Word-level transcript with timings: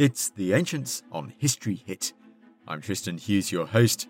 It's 0.00 0.30
The 0.30 0.54
Ancients 0.54 1.02
on 1.12 1.34
History 1.36 1.74
Hit. 1.74 2.14
I'm 2.66 2.80
Tristan 2.80 3.18
Hughes, 3.18 3.52
your 3.52 3.66
host, 3.66 4.08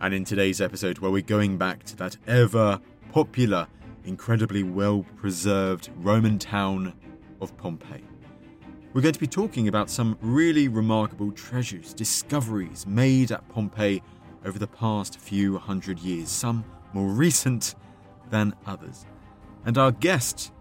and 0.00 0.14
in 0.14 0.24
today's 0.24 0.60
episode, 0.60 1.00
where 1.00 1.10
we're 1.10 1.20
going 1.20 1.58
back 1.58 1.82
to 1.86 1.96
that 1.96 2.16
ever 2.28 2.78
popular, 3.10 3.66
incredibly 4.04 4.62
well 4.62 5.04
preserved 5.16 5.90
Roman 5.96 6.38
town 6.38 6.92
of 7.40 7.56
Pompeii. 7.56 8.04
We're 8.92 9.00
going 9.00 9.14
to 9.14 9.18
be 9.18 9.26
talking 9.26 9.66
about 9.66 9.90
some 9.90 10.16
really 10.20 10.68
remarkable 10.68 11.32
treasures, 11.32 11.92
discoveries 11.92 12.86
made 12.86 13.32
at 13.32 13.48
Pompeii 13.48 14.00
over 14.44 14.60
the 14.60 14.68
past 14.68 15.18
few 15.18 15.58
hundred 15.58 15.98
years, 15.98 16.28
some 16.28 16.64
more 16.92 17.08
recent 17.08 17.74
than 18.30 18.54
others. 18.64 19.06
And 19.66 19.76
our 19.76 19.90
guest 19.90 20.52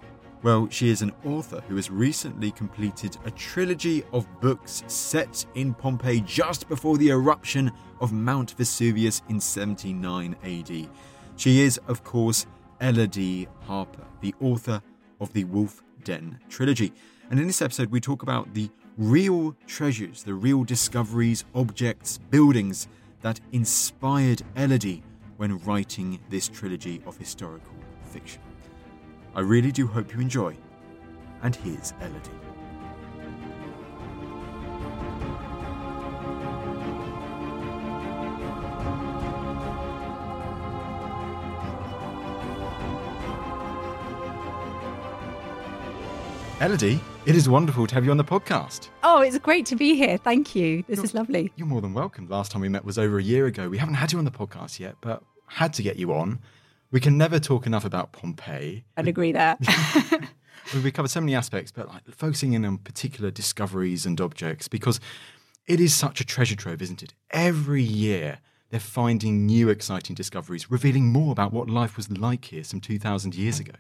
well, 0.44 0.68
she 0.70 0.90
is 0.90 1.02
an 1.02 1.12
author 1.24 1.62
who 1.68 1.76
has 1.76 1.92
recently 1.92 2.52
completed 2.52 3.18
a 3.26 3.32
trilogy 3.32 4.04
of 4.12 4.28
books 4.42 4.84
set 4.88 5.46
in 5.54 5.74
Pompeii 5.74 6.22
just 6.22 6.68
before 6.68 6.98
the 6.98 7.10
eruption 7.10 7.72
of 8.00 8.12
Mount 8.12 8.52
Vesuvius 8.58 9.22
in 9.30 9.40
79 9.40 10.36
AD. 10.44 10.90
She 11.36 11.62
is, 11.62 11.78
of 11.88 12.04
course, 12.04 12.48
Elodie 12.80 13.48
Harper, 13.68 14.04
the 14.22 14.34
author 14.42 14.82
of 15.20 15.32
the 15.34 15.44
Wolf 15.44 15.84
Den 16.04 16.40
trilogy. 16.50 16.92
And 17.30 17.40
in 17.40 17.46
this 17.46 17.62
episode, 17.62 17.92
we 17.92 18.02
talk 18.02 18.24
about 18.24 18.54
the 18.56 18.70
real 18.98 19.56
treasures, 19.68 20.24
the 20.24 20.34
real 20.34 20.64
discoveries, 20.64 21.46
objects, 21.54 22.18
buildings 22.30 22.88
that 23.22 23.40
inspired 23.52 24.42
Elodie 24.56 25.04
when 25.38 25.60
writing 25.60 26.20
this 26.30 26.48
trilogy 26.48 27.02
of 27.06 27.18
historical 27.18 27.76
fiction. 28.04 28.42
I 29.34 29.40
really 29.40 29.72
do 29.72 29.88
hope 29.88 30.14
you 30.14 30.20
enjoy. 30.20 30.58
And 31.42 31.56
here's 31.56 31.94
Elodie. 32.02 32.30
Elodie, 46.60 47.00
it 47.26 47.36
is 47.36 47.50
wonderful 47.50 47.88
to 47.88 47.96
have 47.96 48.06
you 48.06 48.12
on 48.12 48.18
the 48.18 48.24
podcast. 48.24 48.90
Oh, 49.02 49.22
it's 49.22 49.40
great 49.40 49.66
to 49.68 49.76
be 49.76 49.96
here. 49.96 50.18
Thank 50.18 50.56
you. 50.56 50.84
This 50.88 51.00
is 51.00 51.14
lovely. 51.14 51.52
You're 51.56 51.66
more 51.66 51.82
than 51.82 51.94
welcome. 51.94 52.28
Last 52.28 52.52
time 52.52 52.62
we 52.62 52.70
met 52.70 52.86
was 52.86 53.00
over 53.00 53.18
a 53.18 53.24
year 53.24 53.48
ago. 53.48 53.70
We 53.70 53.78
haven't 53.80 53.96
had 53.96 54.12
you 54.12 54.20
on 54.20 54.26
the 54.26 54.32
podcast 54.32 54.78
yet, 54.80 54.96
but 55.02 55.24
had 55.48 55.74
to 55.76 55.84
get 55.84 55.96
you 55.96 56.14
on. 56.14 56.40
We 56.92 57.00
can 57.00 57.18
never 57.18 57.40
talk 57.40 57.66
enough 57.66 57.86
about 57.86 58.12
Pompeii. 58.12 58.84
I'd 58.98 59.08
agree 59.08 59.32
there. 59.32 59.58
we 60.84 60.92
covered 60.92 61.10
so 61.10 61.22
many 61.22 61.36
aspects, 61.36 61.72
but 61.72 61.88
like 61.88 62.04
focusing 62.12 62.54
in 62.54 62.66
on 62.66 62.78
particular 62.78 63.32
discoveries 63.32 64.06
and 64.06 64.20
objects 64.20 64.68
because 64.68 65.00
it 65.68 65.80
is 65.80 65.94
such 65.94 66.22
a 66.22 66.26
treasure 66.26 66.56
trove, 66.56 66.82
isn't 66.82 67.02
it? 67.02 67.14
Every 67.32 67.84
year 67.84 68.40
they're 68.72 68.80
finding 68.80 69.46
new 69.46 69.70
exciting 69.70 70.16
discoveries, 70.16 70.72
revealing 70.72 71.08
more 71.08 71.32
about 71.34 71.52
what 71.52 71.70
life 71.70 71.98
was 71.98 72.10
like 72.10 72.46
here 72.46 72.64
some 72.64 72.80
2,000 72.80 73.36
years 73.36 73.60
ago. 73.60 73.74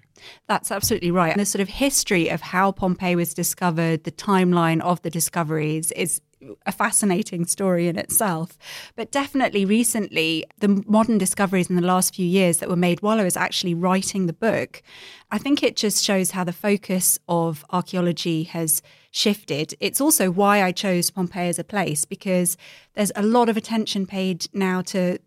That's 0.47 0.69
absolutely 0.69 1.11
right. 1.11 1.31
And 1.31 1.39
the 1.39 1.45
sort 1.45 1.61
of 1.61 1.69
history 1.69 2.29
of 2.29 2.41
how 2.41 2.73
Pompeii 2.73 3.15
was 3.15 3.33
discovered, 3.33 4.03
the 4.03 4.11
timeline 4.11 4.81
of 4.81 5.01
the 5.01 5.09
discoveries 5.09 5.91
is 5.93 6.21
a 6.65 6.71
fascinating 6.71 7.45
story 7.45 7.87
in 7.87 7.97
itself. 7.97 8.57
But 8.95 9.11
definitely 9.11 9.65
recently, 9.65 10.45
the 10.59 10.83
modern 10.87 11.17
discoveries 11.17 11.69
in 11.69 11.75
the 11.75 11.81
last 11.81 12.15
few 12.15 12.25
years 12.25 12.57
that 12.57 12.69
were 12.69 12.75
made 12.75 13.01
while 13.01 13.19
I 13.19 13.23
was 13.23 13.37
actually 13.37 13.73
writing 13.73 14.25
the 14.25 14.33
book, 14.33 14.81
I 15.29 15.37
think 15.37 15.63
it 15.63 15.75
just 15.75 16.03
shows 16.03 16.31
how 16.31 16.43
the 16.43 16.53
focus 16.53 17.19
of 17.27 17.65
archaeology 17.69 18.43
has 18.43 18.81
shifted. 19.11 19.73
It's 19.79 20.01
also 20.01 20.31
why 20.31 20.63
I 20.63 20.71
chose 20.71 21.09
Pompeii 21.09 21.49
as 21.49 21.59
a 21.59 21.63
place 21.63 22.05
because 22.05 22.57
there's 22.93 23.11
a 23.15 23.23
lot 23.23 23.49
of 23.49 23.57
attention 23.57 24.05
paid 24.05 24.47
now 24.53 24.81
to 24.83 25.19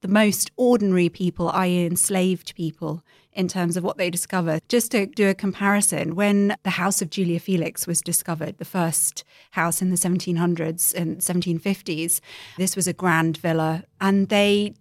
the 0.00 0.08
most 0.08 0.50
ordinary 0.56 1.08
people, 1.08 1.50
i.e., 1.50 1.86
enslaved 1.86 2.54
people, 2.54 3.02
in 3.38 3.46
terms 3.46 3.76
of 3.76 3.84
what 3.84 3.96
they 3.98 4.10
discover. 4.10 4.58
Just 4.68 4.90
to 4.90 5.06
do 5.06 5.28
a 5.28 5.34
comparison, 5.34 6.16
when 6.16 6.56
the 6.64 6.70
house 6.70 7.00
of 7.00 7.08
Julia 7.08 7.38
Felix 7.38 7.86
was 7.86 8.02
discovered, 8.02 8.58
the 8.58 8.64
first 8.64 9.22
house 9.52 9.80
in 9.80 9.90
the 9.90 9.96
1700s 9.96 10.92
and 10.92 11.18
1750s, 11.18 12.20
this 12.56 12.74
was 12.74 12.88
a 12.88 12.92
grand 12.92 13.36
villa, 13.36 13.84
and 14.00 14.28
they 14.28 14.74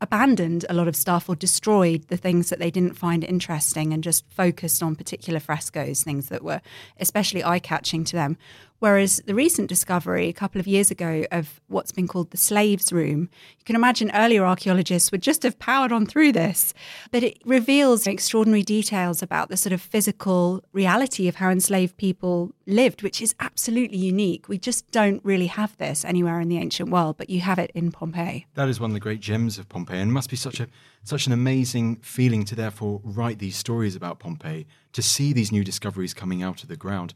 abandoned 0.00 0.66
a 0.68 0.74
lot 0.74 0.88
of 0.88 0.96
stuff 0.96 1.28
or 1.28 1.36
destroyed 1.36 2.08
the 2.08 2.16
things 2.16 2.50
that 2.50 2.58
they 2.58 2.70
didn't 2.70 2.98
find 2.98 3.22
interesting 3.22 3.92
and 3.92 4.02
just 4.02 4.28
focused 4.28 4.82
on 4.82 4.96
particular 4.96 5.38
frescoes, 5.38 6.02
things 6.02 6.28
that 6.30 6.42
were 6.42 6.60
especially 6.98 7.44
eye 7.44 7.60
catching 7.60 8.02
to 8.04 8.16
them. 8.16 8.36
Whereas 8.84 9.22
the 9.24 9.34
recent 9.34 9.70
discovery 9.70 10.28
a 10.28 10.34
couple 10.34 10.60
of 10.60 10.66
years 10.66 10.90
ago 10.90 11.24
of 11.32 11.58
what's 11.68 11.90
been 11.90 12.06
called 12.06 12.32
the 12.32 12.36
slaves' 12.36 12.92
room, 12.92 13.30
you 13.58 13.64
can 13.64 13.76
imagine 13.76 14.10
earlier 14.12 14.44
archaeologists 14.44 15.10
would 15.10 15.22
just 15.22 15.42
have 15.42 15.58
powered 15.58 15.90
on 15.90 16.04
through 16.04 16.32
this. 16.32 16.74
But 17.10 17.22
it 17.22 17.38
reveals 17.46 18.06
extraordinary 18.06 18.62
details 18.62 19.22
about 19.22 19.48
the 19.48 19.56
sort 19.56 19.72
of 19.72 19.80
physical 19.80 20.62
reality 20.74 21.28
of 21.28 21.36
how 21.36 21.48
enslaved 21.48 21.96
people 21.96 22.52
lived, 22.66 23.02
which 23.02 23.22
is 23.22 23.34
absolutely 23.40 23.96
unique. 23.96 24.50
We 24.50 24.58
just 24.58 24.90
don't 24.90 25.24
really 25.24 25.46
have 25.46 25.74
this 25.78 26.04
anywhere 26.04 26.38
in 26.38 26.50
the 26.50 26.58
ancient 26.58 26.90
world, 26.90 27.16
but 27.16 27.30
you 27.30 27.40
have 27.40 27.58
it 27.58 27.70
in 27.74 27.90
Pompeii. 27.90 28.44
That 28.52 28.68
is 28.68 28.80
one 28.80 28.90
of 28.90 28.94
the 28.94 29.00
great 29.00 29.20
gems 29.20 29.58
of 29.58 29.66
Pompeii, 29.66 30.00
and 30.00 30.12
must 30.12 30.28
be 30.28 30.36
such 30.36 30.60
a 30.60 30.68
such 31.04 31.26
an 31.26 31.32
amazing 31.32 31.96
feeling 31.96 32.44
to 32.46 32.54
therefore 32.54 33.00
write 33.02 33.38
these 33.38 33.56
stories 33.56 33.96
about 33.96 34.18
Pompeii, 34.18 34.66
to 34.92 35.02
see 35.02 35.32
these 35.32 35.52
new 35.52 35.64
discoveries 35.64 36.12
coming 36.12 36.42
out 36.42 36.62
of 36.62 36.68
the 36.68 36.76
ground 36.76 37.14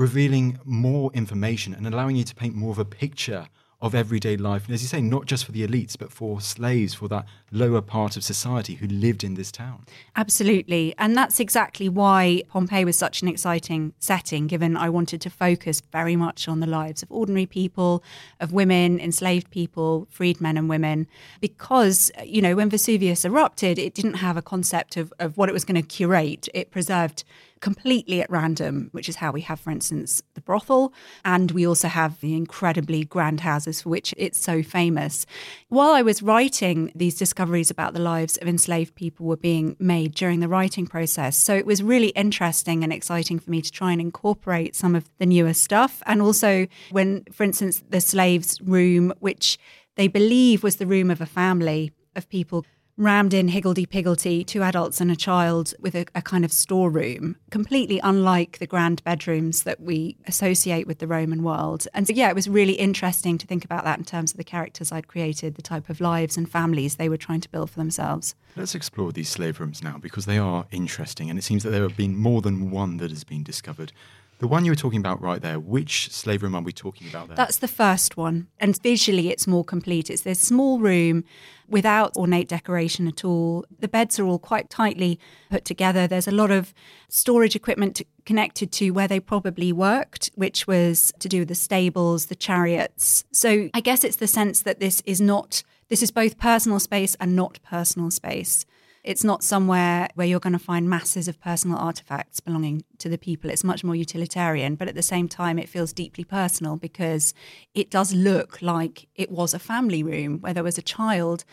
revealing 0.00 0.58
more 0.64 1.12
information 1.12 1.74
and 1.74 1.86
allowing 1.86 2.16
you 2.16 2.24
to 2.24 2.34
paint 2.34 2.54
more 2.54 2.70
of 2.70 2.78
a 2.78 2.86
picture 2.86 3.46
of 3.82 3.94
everyday 3.94 4.34
life. 4.34 4.64
And 4.64 4.74
as 4.74 4.82
you 4.82 4.88
say, 4.88 5.02
not 5.02 5.26
just 5.26 5.44
for 5.44 5.52
the 5.52 5.66
elites, 5.66 5.96
but 5.98 6.10
for 6.10 6.40
slaves, 6.40 6.94
for 6.94 7.06
that 7.08 7.26
lower 7.50 7.82
part 7.82 8.16
of 8.16 8.24
society 8.24 8.74
who 8.76 8.86
lived 8.86 9.24
in 9.24 9.34
this 9.34 9.52
town. 9.52 9.84
Absolutely. 10.16 10.94
And 10.96 11.16
that's 11.16 11.38
exactly 11.38 11.88
why 11.88 12.42
Pompeii 12.48 12.84
was 12.84 12.96
such 12.96 13.20
an 13.20 13.28
exciting 13.28 13.92
setting, 13.98 14.46
given 14.46 14.74
I 14.74 14.88
wanted 14.88 15.20
to 15.22 15.30
focus 15.30 15.82
very 15.92 16.16
much 16.16 16.48
on 16.48 16.60
the 16.60 16.66
lives 16.66 17.02
of 17.02 17.10
ordinary 17.10 17.46
people, 17.46 18.02
of 18.38 18.52
women, 18.52 19.00
enslaved 19.00 19.50
people, 19.50 20.06
freed 20.10 20.40
men 20.40 20.56
and 20.56 20.68
women. 20.68 21.06
Because, 21.40 22.10
you 22.24 22.40
know, 22.40 22.54
when 22.56 22.70
Vesuvius 22.70 23.24
erupted, 23.26 23.78
it 23.78 23.94
didn't 23.94 24.14
have 24.14 24.38
a 24.38 24.42
concept 24.42 24.96
of, 24.96 25.12
of 25.18 25.36
what 25.36 25.50
it 25.50 25.52
was 25.52 25.64
going 25.64 25.80
to 25.80 25.86
curate. 25.86 26.48
It 26.54 26.70
preserved 26.70 27.24
completely 27.60 28.22
at 28.22 28.30
random, 28.30 28.88
which 28.92 29.08
is 29.08 29.16
how 29.16 29.30
we 29.30 29.42
have, 29.42 29.60
for 29.60 29.70
instance, 29.70 30.22
the 30.34 30.40
brothel. 30.40 30.92
And 31.24 31.50
we 31.50 31.66
also 31.66 31.88
have 31.88 32.20
the 32.20 32.34
incredibly 32.34 33.04
grand 33.04 33.40
houses 33.40 33.82
for 33.82 33.90
which 33.90 34.14
it's 34.16 34.38
so 34.38 34.62
famous. 34.62 35.26
While 35.68 35.92
I 35.92 36.02
was 36.02 36.22
writing, 36.22 36.90
these 36.94 37.16
discoveries 37.16 37.70
about 37.70 37.92
the 37.92 38.00
lives 38.00 38.36
of 38.38 38.48
enslaved 38.48 38.94
people 38.94 39.26
were 39.26 39.36
being 39.36 39.76
made 39.78 40.14
during 40.14 40.40
the 40.40 40.48
writing 40.48 40.86
process. 40.86 41.36
So 41.36 41.54
it 41.54 41.66
was 41.66 41.82
really 41.82 42.08
interesting 42.08 42.82
and 42.82 42.92
exciting 42.92 43.38
for 43.38 43.50
me 43.50 43.62
to 43.62 43.70
try 43.70 43.92
and 43.92 44.00
incorporate 44.00 44.74
some 44.74 44.94
of 44.94 45.10
the 45.18 45.26
newer 45.26 45.54
stuff. 45.54 46.02
And 46.06 46.22
also, 46.22 46.66
when, 46.90 47.24
for 47.32 47.44
instance, 47.44 47.82
the 47.88 48.00
slaves' 48.00 48.60
room, 48.60 49.12
which 49.20 49.58
they 49.96 50.08
believe 50.08 50.62
was 50.62 50.76
the 50.76 50.86
room 50.86 51.10
of 51.10 51.20
a 51.20 51.26
family 51.26 51.92
of 52.16 52.28
people 52.28 52.64
rammed 52.96 53.32
in 53.32 53.48
higgledy 53.48 53.86
piggledy, 53.86 54.44
two 54.44 54.62
adults 54.62 55.00
and 55.00 55.10
a 55.10 55.16
child 55.16 55.74
with 55.80 55.94
a, 55.94 56.06
a, 56.14 56.22
kind 56.22 56.44
of 56.44 56.52
storeroom, 56.52 57.36
completely 57.50 57.98
unlike 58.02 58.58
the 58.58 58.66
grand 58.66 59.02
bedrooms 59.04 59.62
that 59.62 59.80
we 59.80 60.16
associate 60.26 60.86
with 60.86 60.98
the 60.98 61.06
Roman 61.06 61.42
world. 61.42 61.86
And 61.94 62.06
so, 62.06 62.12
yeah, 62.12 62.28
it 62.28 62.34
was 62.34 62.48
really 62.48 62.74
interesting 62.74 63.38
to 63.38 63.46
think 63.46 63.64
about 63.64 63.84
that 63.84 63.98
in 63.98 64.04
terms 64.04 64.32
of 64.32 64.36
the 64.36 64.44
characters 64.44 64.92
I'd 64.92 65.08
created, 65.08 65.54
the 65.54 65.62
type 65.62 65.88
of 65.88 66.00
lives 66.00 66.36
and 66.36 66.48
families 66.48 66.96
they 66.96 67.08
were 67.08 67.16
trying 67.16 67.40
to 67.40 67.48
build 67.48 67.70
for 67.70 67.78
themselves. 67.78 68.34
Let's 68.56 68.74
explore 68.74 69.12
these 69.12 69.28
slave 69.28 69.60
rooms 69.60 69.82
now 69.82 69.98
because 69.98 70.26
they 70.26 70.38
are 70.38 70.66
interesting, 70.70 71.30
and 71.30 71.38
it 71.38 71.42
seems 71.42 71.62
that 71.62 71.70
there 71.70 71.82
have 71.82 71.96
been 71.96 72.16
more 72.16 72.42
than 72.42 72.70
one 72.70 72.98
that 72.98 73.10
has 73.10 73.24
been 73.24 73.42
discovered. 73.42 73.92
The 74.40 74.48
one 74.48 74.64
you 74.64 74.72
were 74.72 74.76
talking 74.76 75.00
about 75.00 75.20
right 75.20 75.42
there, 75.42 75.60
which 75.60 76.10
slave 76.10 76.42
room 76.42 76.54
are 76.54 76.62
we 76.62 76.72
talking 76.72 77.08
about 77.08 77.28
there? 77.28 77.36
That's 77.36 77.58
the 77.58 77.68
first 77.68 78.16
one. 78.16 78.48
And 78.58 78.80
visually, 78.82 79.28
it's 79.28 79.46
more 79.46 79.62
complete. 79.62 80.08
It's 80.08 80.22
this 80.22 80.40
small 80.40 80.78
room 80.78 81.24
without 81.68 82.16
ornate 82.16 82.48
decoration 82.48 83.06
at 83.06 83.22
all. 83.22 83.66
The 83.80 83.86
beds 83.86 84.18
are 84.18 84.24
all 84.24 84.38
quite 84.38 84.70
tightly 84.70 85.20
put 85.50 85.66
together. 85.66 86.06
There's 86.06 86.26
a 86.26 86.32
lot 86.32 86.50
of 86.50 86.72
storage 87.10 87.54
equipment 87.54 88.00
connected 88.24 88.72
to 88.72 88.92
where 88.92 89.06
they 89.06 89.20
probably 89.20 89.74
worked, 89.74 90.30
which 90.36 90.66
was 90.66 91.12
to 91.18 91.28
do 91.28 91.40
with 91.40 91.48
the 91.48 91.54
stables, 91.54 92.26
the 92.26 92.34
chariots. 92.34 93.24
So 93.32 93.68
I 93.74 93.80
guess 93.80 94.04
it's 94.04 94.16
the 94.16 94.26
sense 94.26 94.62
that 94.62 94.80
this 94.80 95.02
is 95.04 95.20
not, 95.20 95.62
this 95.90 96.02
is 96.02 96.10
both 96.10 96.38
personal 96.38 96.80
space 96.80 97.14
and 97.20 97.36
not 97.36 97.58
personal 97.62 98.10
space. 98.10 98.64
It's 99.02 99.24
not 99.24 99.42
somewhere 99.42 100.08
where 100.14 100.26
you're 100.26 100.40
going 100.40 100.52
to 100.52 100.58
find 100.58 100.88
masses 100.88 101.26
of 101.26 101.40
personal 101.40 101.78
artifacts 101.78 102.40
belonging 102.40 102.84
to 102.98 103.08
the 103.08 103.16
people. 103.16 103.48
It's 103.48 103.64
much 103.64 103.82
more 103.82 103.96
utilitarian, 103.96 104.74
but 104.74 104.88
at 104.88 104.94
the 104.94 105.02
same 105.02 105.26
time, 105.26 105.58
it 105.58 105.70
feels 105.70 105.94
deeply 105.94 106.24
personal 106.24 106.76
because 106.76 107.32
it 107.74 107.90
does 107.90 108.12
look 108.12 108.60
like 108.60 109.08
it 109.14 109.30
was 109.30 109.54
a 109.54 109.58
family 109.58 110.02
room 110.02 110.40
where 110.40 110.52
there 110.52 110.64
was 110.64 110.76
a 110.76 110.82
child. 110.82 111.44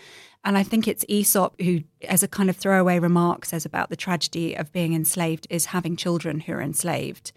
And 0.43 0.57
I 0.57 0.63
think 0.63 0.87
it's 0.87 1.05
Aesop 1.07 1.61
who, 1.61 1.81
as 2.03 2.21
a 2.21 2.27
kind 2.27 2.49
of 2.49 2.57
throwaway 2.57 2.99
remark, 2.99 3.45
says 3.45 3.65
about 3.65 3.89
the 3.89 3.95
tragedy 3.95 4.53
of 4.53 4.73
being 4.73 4.93
enslaved 4.93 5.47
is 5.49 5.67
having 5.67 5.95
children 5.95 6.41
who 6.41 6.53
are 6.53 6.61
enslaved. 6.61 7.31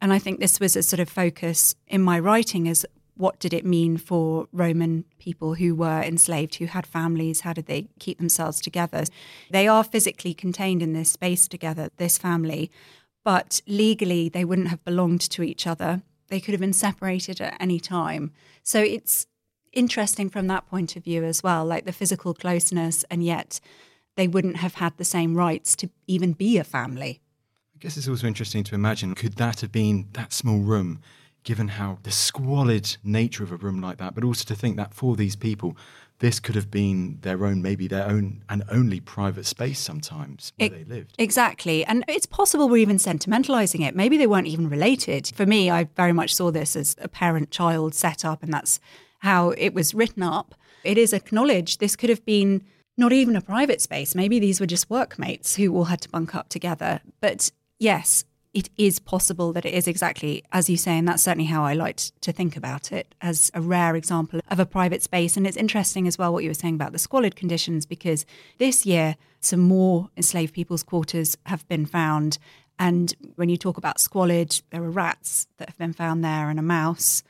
And 0.00 0.12
I 0.12 0.18
think 0.18 0.40
this 0.40 0.58
was 0.58 0.74
a 0.74 0.82
sort 0.82 0.98
of 0.98 1.08
focus 1.08 1.76
in 1.86 2.02
my 2.02 2.18
writing 2.18 2.66
as 2.66 2.84
what 3.22 3.38
did 3.38 3.54
it 3.54 3.64
mean 3.64 3.96
for 3.96 4.48
Roman 4.50 5.04
people 5.20 5.54
who 5.54 5.76
were 5.76 6.02
enslaved, 6.02 6.56
who 6.56 6.66
had 6.66 6.84
families? 6.84 7.42
How 7.42 7.52
did 7.52 7.66
they 7.66 7.86
keep 8.00 8.18
themselves 8.18 8.60
together? 8.60 9.04
They 9.48 9.68
are 9.68 9.84
physically 9.84 10.34
contained 10.34 10.82
in 10.82 10.92
this 10.92 11.12
space 11.12 11.46
together, 11.46 11.90
this 11.98 12.18
family, 12.18 12.68
but 13.24 13.62
legally 13.68 14.28
they 14.28 14.44
wouldn't 14.44 14.68
have 14.68 14.84
belonged 14.84 15.20
to 15.30 15.44
each 15.44 15.68
other. 15.68 16.02
They 16.30 16.40
could 16.40 16.50
have 16.50 16.60
been 16.60 16.72
separated 16.72 17.40
at 17.40 17.56
any 17.60 17.78
time. 17.78 18.32
So 18.64 18.80
it's 18.80 19.28
interesting 19.72 20.28
from 20.28 20.48
that 20.48 20.66
point 20.66 20.96
of 20.96 21.04
view 21.04 21.22
as 21.22 21.44
well, 21.44 21.64
like 21.64 21.84
the 21.84 21.92
physical 21.92 22.34
closeness, 22.34 23.04
and 23.08 23.22
yet 23.22 23.60
they 24.16 24.26
wouldn't 24.26 24.56
have 24.56 24.74
had 24.74 24.96
the 24.96 25.04
same 25.04 25.36
rights 25.36 25.76
to 25.76 25.90
even 26.08 26.32
be 26.32 26.58
a 26.58 26.64
family. 26.64 27.20
I 27.76 27.78
guess 27.78 27.96
it's 27.96 28.08
also 28.08 28.26
interesting 28.26 28.64
to 28.64 28.74
imagine 28.74 29.14
could 29.14 29.36
that 29.36 29.60
have 29.60 29.70
been 29.70 30.08
that 30.14 30.32
small 30.32 30.58
room? 30.58 31.00
Given 31.44 31.68
how 31.68 31.98
the 32.02 32.10
squalid 32.10 32.96
nature 33.02 33.42
of 33.42 33.52
a 33.52 33.56
room 33.56 33.80
like 33.80 33.98
that, 33.98 34.14
but 34.14 34.24
also 34.24 34.44
to 34.44 34.54
think 34.54 34.76
that 34.76 34.94
for 34.94 35.16
these 35.16 35.36
people, 35.36 35.76
this 36.20 36.38
could 36.38 36.54
have 36.54 36.70
been 36.70 37.18
their 37.22 37.44
own, 37.44 37.60
maybe 37.60 37.88
their 37.88 38.06
own 38.06 38.44
and 38.48 38.62
only 38.70 39.00
private 39.00 39.44
space 39.44 39.80
sometimes 39.80 40.52
where 40.56 40.66
it, 40.66 40.72
they 40.72 40.94
lived. 40.94 41.16
Exactly. 41.18 41.84
And 41.84 42.04
it's 42.06 42.26
possible 42.26 42.68
we're 42.68 42.76
even 42.76 42.98
sentimentalizing 42.98 43.86
it. 43.86 43.96
Maybe 43.96 44.16
they 44.16 44.28
weren't 44.28 44.46
even 44.46 44.68
related. 44.68 45.32
For 45.34 45.46
me, 45.46 45.68
I 45.68 45.88
very 45.96 46.12
much 46.12 46.32
saw 46.34 46.52
this 46.52 46.76
as 46.76 46.94
a 47.00 47.08
parent 47.08 47.50
child 47.50 47.94
setup, 47.94 48.42
and 48.42 48.52
that's 48.52 48.78
how 49.18 49.50
it 49.50 49.74
was 49.74 49.94
written 49.94 50.22
up. 50.22 50.54
It 50.84 50.96
is 50.96 51.12
acknowledged 51.12 51.80
this 51.80 51.96
could 51.96 52.10
have 52.10 52.24
been 52.24 52.62
not 52.96 53.12
even 53.12 53.34
a 53.34 53.40
private 53.40 53.80
space. 53.80 54.14
Maybe 54.14 54.38
these 54.38 54.60
were 54.60 54.66
just 54.66 54.90
workmates 54.90 55.56
who 55.56 55.74
all 55.74 55.84
had 55.84 56.00
to 56.02 56.08
bunk 56.08 56.36
up 56.36 56.48
together. 56.48 57.00
But 57.20 57.50
yes, 57.80 58.24
it 58.54 58.68
is 58.76 58.98
possible 58.98 59.52
that 59.52 59.64
it 59.64 59.72
is 59.72 59.88
exactly 59.88 60.44
as 60.52 60.68
you 60.68 60.76
say, 60.76 60.98
and 60.98 61.08
that's 61.08 61.22
certainly 61.22 61.46
how 61.46 61.64
I 61.64 61.72
liked 61.72 62.20
to 62.22 62.32
think 62.32 62.56
about 62.56 62.92
it 62.92 63.14
as 63.20 63.50
a 63.54 63.60
rare 63.60 63.96
example 63.96 64.40
of 64.50 64.60
a 64.60 64.66
private 64.66 65.02
space. 65.02 65.36
And 65.36 65.46
it's 65.46 65.56
interesting 65.56 66.06
as 66.06 66.18
well 66.18 66.32
what 66.32 66.44
you 66.44 66.50
were 66.50 66.54
saying 66.54 66.74
about 66.74 66.92
the 66.92 66.98
squalid 66.98 67.34
conditions, 67.34 67.86
because 67.86 68.26
this 68.58 68.84
year 68.84 69.16
some 69.40 69.60
more 69.60 70.10
enslaved 70.16 70.54
people's 70.54 70.82
quarters 70.82 71.36
have 71.46 71.66
been 71.68 71.86
found. 71.86 72.38
And 72.78 73.14
when 73.36 73.48
you 73.48 73.56
talk 73.56 73.76
about 73.76 74.00
squalid, 74.00 74.60
there 74.70 74.82
are 74.82 74.90
rats 74.90 75.48
that 75.56 75.68
have 75.68 75.78
been 75.78 75.92
found 75.92 76.24
there 76.24 76.48
and 76.48 76.58
a 76.58 76.62
mouse 76.62 77.22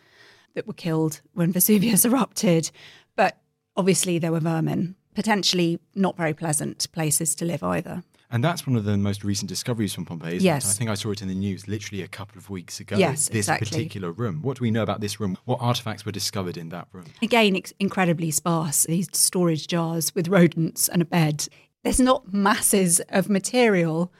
that 0.54 0.66
were 0.66 0.72
killed 0.72 1.20
when 1.34 1.52
Vesuvius 1.52 2.04
erupted. 2.04 2.70
But 3.16 3.38
obviously, 3.76 4.19
there 4.19 4.32
were 4.32 4.40
vermin, 4.40 4.96
potentially 5.14 5.78
not 5.94 6.16
very 6.16 6.34
pleasant 6.34 6.90
places 6.92 7.34
to 7.36 7.44
live 7.44 7.62
either. 7.62 8.02
And 8.32 8.43
that's 8.43 8.67
one 8.67 8.76
of 8.76 8.84
the 8.84 8.96
most 8.96 9.25
recent 9.25 9.50
discoveries 9.50 9.93
from 9.93 10.06
Pompeii. 10.06 10.38
yes. 10.38 10.64
It? 10.64 10.70
I 10.70 10.73
think 10.73 10.90
I 10.90 10.94
saw 10.94 11.11
it 11.11 11.20
in 11.20 11.29
the 11.29 11.34
news 11.34 11.69
literally 11.69 12.02
a 12.02 12.08
couple 12.08 12.38
of 12.38 12.49
weeks 12.49 12.81
ago. 12.81 12.96
Yes, 12.96 13.29
this 13.29 13.46
exactly. 13.46 13.69
particular 13.69 14.11
room. 14.11 14.40
What 14.40 14.56
do 14.56 14.62
we 14.62 14.70
know 14.70 14.82
about 14.82 15.02
this 15.02 15.20
room? 15.20 15.37
What 15.44 15.58
artifacts 15.61 16.06
were 16.06 16.12
discovered 16.12 16.56
in 16.56 16.70
that 16.70 16.88
room? 16.93 17.05
Again, 17.20 17.55
ex- 17.55 17.75
incredibly 17.79 18.31
sparse. 18.31 18.84
These 18.84 19.08
storage 19.12 19.69
jars 19.69 20.14
with 20.14 20.29
rodents 20.29 20.88
and 20.88 21.02
a 21.02 21.05
bed. 21.05 21.46
There's 21.84 22.00
not 22.00 22.32
masses 22.32 23.00
of 23.11 23.29
material, 23.29 24.11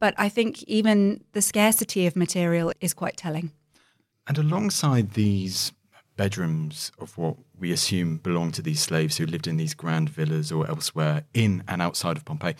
but 0.00 0.14
I 0.16 0.30
think 0.30 0.62
even 0.62 1.22
the 1.32 1.42
scarcity 1.42 2.06
of 2.06 2.16
material 2.16 2.72
is 2.80 2.94
quite 2.94 3.18
telling. 3.18 3.52
And 4.26 4.38
alongside 4.38 5.12
these 5.12 5.72
bedrooms 6.16 6.90
of 6.98 7.16
what 7.18 7.36
we 7.58 7.70
assume 7.70 8.16
belonged 8.18 8.54
to 8.54 8.62
these 8.62 8.80
slaves 8.80 9.18
who 9.18 9.26
lived 9.26 9.46
in 9.46 9.56
these 9.56 9.74
grand 9.74 10.08
villas 10.08 10.50
or 10.50 10.66
elsewhere 10.68 11.24
in 11.34 11.62
and 11.68 11.82
outside 11.82 12.16
of 12.16 12.24
Pompeii, 12.24 12.54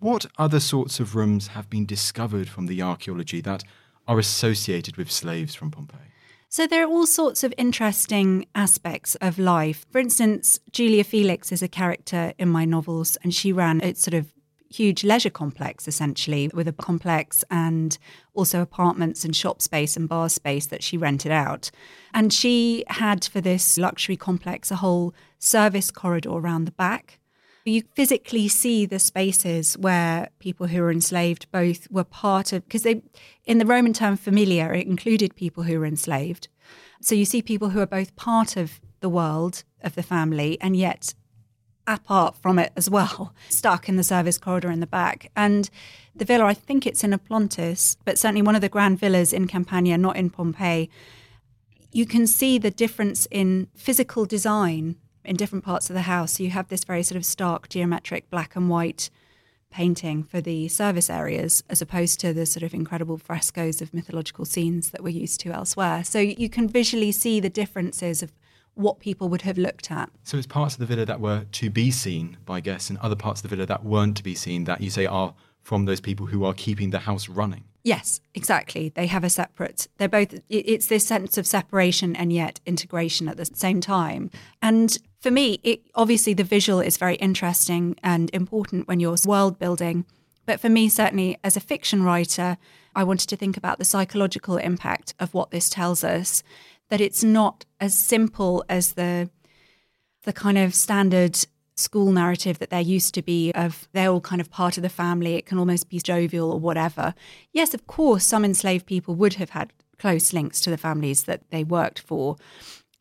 what 0.00 0.26
other 0.38 0.60
sorts 0.60 0.98
of 0.98 1.14
rooms 1.14 1.48
have 1.48 1.70
been 1.70 1.86
discovered 1.86 2.48
from 2.48 2.66
the 2.66 2.82
archaeology 2.82 3.40
that 3.42 3.62
are 4.08 4.18
associated 4.18 4.96
with 4.96 5.10
slaves 5.10 5.54
from 5.54 5.70
Pompeii? 5.70 6.00
So 6.48 6.66
there 6.66 6.82
are 6.82 6.88
all 6.88 7.06
sorts 7.06 7.44
of 7.44 7.54
interesting 7.56 8.46
aspects 8.56 9.14
of 9.20 9.38
life. 9.38 9.86
For 9.92 9.98
instance, 9.98 10.58
Julia 10.72 11.04
Felix 11.04 11.52
is 11.52 11.62
a 11.62 11.68
character 11.68 12.32
in 12.38 12.48
my 12.48 12.64
novels, 12.64 13.16
and 13.22 13.32
she 13.32 13.52
ran 13.52 13.80
a 13.84 13.94
sort 13.94 14.14
of 14.14 14.32
huge 14.68 15.04
leisure 15.04 15.30
complex 15.30 15.86
essentially 15.88 16.48
with 16.54 16.66
a 16.68 16.72
complex 16.72 17.44
and 17.50 17.98
also 18.34 18.60
apartments 18.60 19.24
and 19.24 19.34
shop 19.34 19.60
space 19.60 19.96
and 19.96 20.08
bar 20.08 20.28
space 20.28 20.66
that 20.66 20.82
she 20.82 20.96
rented 20.96 21.32
out. 21.32 21.70
And 22.14 22.32
she 22.32 22.84
had 22.88 23.24
for 23.24 23.40
this 23.40 23.78
luxury 23.78 24.16
complex 24.16 24.70
a 24.70 24.76
whole 24.76 25.14
service 25.38 25.90
corridor 25.90 26.30
around 26.30 26.64
the 26.64 26.72
back 26.72 27.19
you 27.64 27.82
physically 27.94 28.48
see 28.48 28.86
the 28.86 28.98
spaces 28.98 29.76
where 29.76 30.30
people 30.38 30.66
who 30.68 30.80
were 30.80 30.90
enslaved 30.90 31.50
both 31.52 31.90
were 31.90 32.04
part 32.04 32.52
of, 32.52 32.64
because 32.64 32.82
they, 32.82 33.02
in 33.44 33.58
the 33.58 33.66
Roman 33.66 33.92
term 33.92 34.16
familia, 34.16 34.72
it 34.72 34.86
included 34.86 35.36
people 35.36 35.64
who 35.64 35.78
were 35.78 35.86
enslaved. 35.86 36.48
So 37.00 37.14
you 37.14 37.24
see 37.24 37.42
people 37.42 37.70
who 37.70 37.80
are 37.80 37.86
both 37.86 38.16
part 38.16 38.56
of 38.56 38.80
the 39.00 39.08
world 39.08 39.64
of 39.82 39.94
the 39.94 40.02
family 40.02 40.58
and 40.60 40.76
yet 40.76 41.14
apart 41.86 42.36
from 42.36 42.58
it 42.58 42.72
as 42.76 42.88
well, 42.88 43.34
stuck 43.48 43.88
in 43.88 43.96
the 43.96 44.04
service 44.04 44.38
corridor 44.38 44.70
in 44.70 44.80
the 44.80 44.86
back. 44.86 45.30
And 45.34 45.68
the 46.14 46.24
villa, 46.24 46.44
I 46.44 46.54
think 46.54 46.86
it's 46.86 47.04
in 47.04 47.12
Oplontis, 47.12 47.96
but 48.04 48.18
certainly 48.18 48.42
one 48.42 48.54
of 48.54 48.60
the 48.60 48.68
grand 48.68 48.98
villas 48.98 49.32
in 49.32 49.46
Campania, 49.46 49.98
not 49.98 50.16
in 50.16 50.30
Pompeii. 50.30 50.88
You 51.92 52.06
can 52.06 52.26
see 52.26 52.58
the 52.58 52.70
difference 52.70 53.26
in 53.30 53.68
physical 53.74 54.24
design 54.24 54.96
in 55.24 55.36
different 55.36 55.64
parts 55.64 55.90
of 55.90 55.94
the 55.94 56.02
house. 56.02 56.32
So 56.32 56.42
you 56.42 56.50
have 56.50 56.68
this 56.68 56.84
very 56.84 57.02
sort 57.02 57.16
of 57.16 57.24
stark 57.24 57.68
geometric 57.68 58.30
black 58.30 58.56
and 58.56 58.68
white 58.68 59.10
painting 59.70 60.24
for 60.24 60.40
the 60.40 60.68
service 60.68 61.08
areas 61.08 61.62
as 61.68 61.80
opposed 61.80 62.18
to 62.20 62.32
the 62.32 62.44
sort 62.44 62.62
of 62.62 62.74
incredible 62.74 63.16
frescoes 63.16 63.80
of 63.80 63.94
mythological 63.94 64.44
scenes 64.44 64.90
that 64.90 65.02
we're 65.02 65.10
used 65.10 65.40
to 65.40 65.52
elsewhere. 65.52 66.02
So 66.02 66.18
you 66.18 66.48
can 66.48 66.68
visually 66.68 67.12
see 67.12 67.38
the 67.40 67.50
differences 67.50 68.22
of 68.22 68.32
what 68.74 68.98
people 68.98 69.28
would 69.28 69.42
have 69.42 69.58
looked 69.58 69.90
at. 69.90 70.10
So 70.24 70.38
it's 70.38 70.46
parts 70.46 70.74
of 70.74 70.80
the 70.80 70.86
villa 70.86 71.04
that 71.06 71.20
were 71.20 71.44
to 71.52 71.70
be 71.70 71.90
seen 71.90 72.38
by 72.44 72.60
guests 72.60 72.90
and 72.90 72.98
other 72.98 73.16
parts 73.16 73.40
of 73.40 73.50
the 73.50 73.54
villa 73.54 73.66
that 73.66 73.84
weren't 73.84 74.16
to 74.16 74.22
be 74.22 74.34
seen 74.34 74.64
that 74.64 74.80
you 74.80 74.90
say 74.90 75.06
are 75.06 75.34
from 75.62 75.84
those 75.84 76.00
people 76.00 76.26
who 76.26 76.44
are 76.44 76.54
keeping 76.54 76.90
the 76.90 77.00
house 77.00 77.28
running. 77.28 77.64
Yes, 77.82 78.20
exactly. 78.34 78.90
They 78.90 79.06
have 79.06 79.24
a 79.24 79.30
separate, 79.30 79.88
they're 79.96 80.08
both, 80.08 80.34
it's 80.48 80.86
this 80.86 81.06
sense 81.06 81.38
of 81.38 81.46
separation 81.46 82.14
and 82.14 82.32
yet 82.32 82.60
integration 82.66 83.28
at 83.28 83.38
the 83.38 83.46
same 83.46 83.80
time. 83.80 84.30
And 84.60 84.98
for 85.20 85.30
me, 85.30 85.60
it, 85.62 85.82
obviously 85.94 86.34
the 86.34 86.44
visual 86.44 86.80
is 86.80 86.98
very 86.98 87.16
interesting 87.16 87.96
and 88.02 88.30
important 88.34 88.86
when 88.86 89.00
you're 89.00 89.16
world 89.26 89.58
building. 89.58 90.04
But 90.44 90.60
for 90.60 90.68
me, 90.68 90.88
certainly 90.88 91.38
as 91.42 91.56
a 91.56 91.60
fiction 91.60 92.02
writer, 92.02 92.58
I 92.94 93.04
wanted 93.04 93.28
to 93.28 93.36
think 93.36 93.56
about 93.56 93.78
the 93.78 93.84
psychological 93.84 94.56
impact 94.56 95.14
of 95.18 95.32
what 95.32 95.50
this 95.50 95.70
tells 95.70 96.04
us, 96.04 96.42
that 96.88 97.00
it's 97.00 97.22
not 97.22 97.64
as 97.80 97.94
simple 97.94 98.64
as 98.68 98.92
the 98.92 99.30
the 100.24 100.32
kind 100.34 100.58
of 100.58 100.74
standard 100.74 101.46
school 101.80 102.12
narrative 102.12 102.58
that 102.58 102.70
there 102.70 102.80
used 102.80 103.14
to 103.14 103.22
be 103.22 103.52
of 103.52 103.88
they're 103.92 104.10
all 104.10 104.20
kind 104.20 104.40
of 104.40 104.50
part 104.50 104.76
of 104.76 104.82
the 104.82 104.88
family, 104.88 105.34
it 105.34 105.46
can 105.46 105.58
almost 105.58 105.88
be 105.88 105.98
jovial 105.98 106.52
or 106.52 106.60
whatever. 106.60 107.14
Yes, 107.52 107.74
of 107.74 107.86
course, 107.86 108.24
some 108.24 108.44
enslaved 108.44 108.86
people 108.86 109.14
would 109.16 109.34
have 109.34 109.50
had 109.50 109.72
close 109.98 110.32
links 110.32 110.60
to 110.62 110.70
the 110.70 110.78
families 110.78 111.24
that 111.24 111.42
they 111.50 111.64
worked 111.64 111.98
for, 111.98 112.36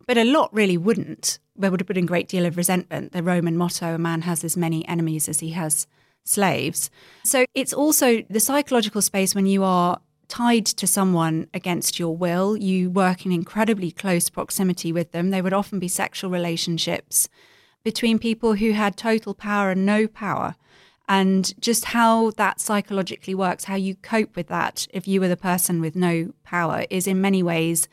but 0.07 0.17
a 0.17 0.23
lot 0.23 0.53
really 0.53 0.77
wouldn't. 0.77 1.39
There 1.55 1.71
would 1.71 1.79
have 1.81 1.87
been 1.87 1.97
a 1.97 2.01
great 2.01 2.27
deal 2.27 2.45
of 2.45 2.57
resentment. 2.57 3.11
The 3.11 3.23
Roman 3.23 3.57
motto, 3.57 3.95
a 3.95 3.97
man 3.97 4.23
has 4.23 4.43
as 4.43 4.57
many 4.57 4.87
enemies 4.87 5.29
as 5.29 5.39
he 5.39 5.51
has 5.51 5.87
slaves. 6.23 6.89
So 7.23 7.45
it's 7.53 7.73
also 7.73 8.23
the 8.29 8.39
psychological 8.39 9.01
space 9.01 9.35
when 9.35 9.45
you 9.45 9.63
are 9.63 9.99
tied 10.27 10.65
to 10.65 10.87
someone 10.87 11.47
against 11.53 11.99
your 11.99 12.15
will. 12.15 12.55
You 12.55 12.89
work 12.89 13.25
in 13.25 13.31
incredibly 13.31 13.91
close 13.91 14.29
proximity 14.29 14.93
with 14.93 15.11
them. 15.11 15.31
They 15.31 15.41
would 15.41 15.53
often 15.53 15.79
be 15.79 15.87
sexual 15.87 16.29
relationships 16.29 17.27
between 17.83 18.19
people 18.19 18.55
who 18.55 18.71
had 18.71 18.97
total 18.97 19.33
power 19.33 19.71
and 19.71 19.85
no 19.85 20.07
power. 20.07 20.55
And 21.07 21.59
just 21.59 21.85
how 21.85 22.31
that 22.31 22.59
psychologically 22.59 23.33
works, 23.33 23.63
how 23.63 23.75
you 23.75 23.95
cope 23.95 24.35
with 24.35 24.47
that 24.47 24.87
if 24.91 25.07
you 25.07 25.19
were 25.19 25.27
the 25.27 25.37
person 25.37 25.81
with 25.81 25.95
no 25.95 26.33
power, 26.43 26.85
is 26.89 27.07
in 27.07 27.19
many 27.19 27.41
ways 27.41 27.87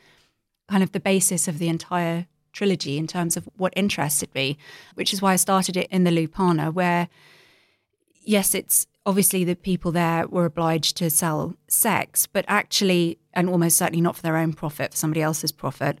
kind 0.69 0.83
of 0.83 0.91
the 0.91 0.99
basis 0.99 1.47
of 1.47 1.57
the 1.57 1.67
entire 1.67 2.27
trilogy 2.51 2.97
in 2.97 3.07
terms 3.07 3.37
of 3.37 3.49
what 3.55 3.73
interested 3.75 4.33
me, 4.35 4.57
which 4.95 5.13
is 5.13 5.21
why 5.21 5.33
I 5.33 5.37
started 5.37 5.77
it 5.77 5.87
in 5.89 6.03
the 6.03 6.11
Lupanar, 6.11 6.73
where 6.73 7.07
yes, 8.27 8.53
it's 8.53 8.87
obviously 9.05 9.43
the 9.43 9.55
people 9.55 9.91
there 9.91 10.27
were 10.27 10.45
obliged 10.45 10.97
to 10.97 11.09
sell 11.09 11.55
sex, 11.67 12.27
but 12.27 12.43
actually, 12.47 13.17
and 13.33 13.49
almost 13.49 13.77
certainly 13.77 14.01
not 14.01 14.15
for 14.15 14.21
their 14.21 14.37
own 14.37 14.53
profit, 14.53 14.91
for 14.91 14.97
somebody 14.97 15.21
else's 15.21 15.51
profit. 15.51 15.99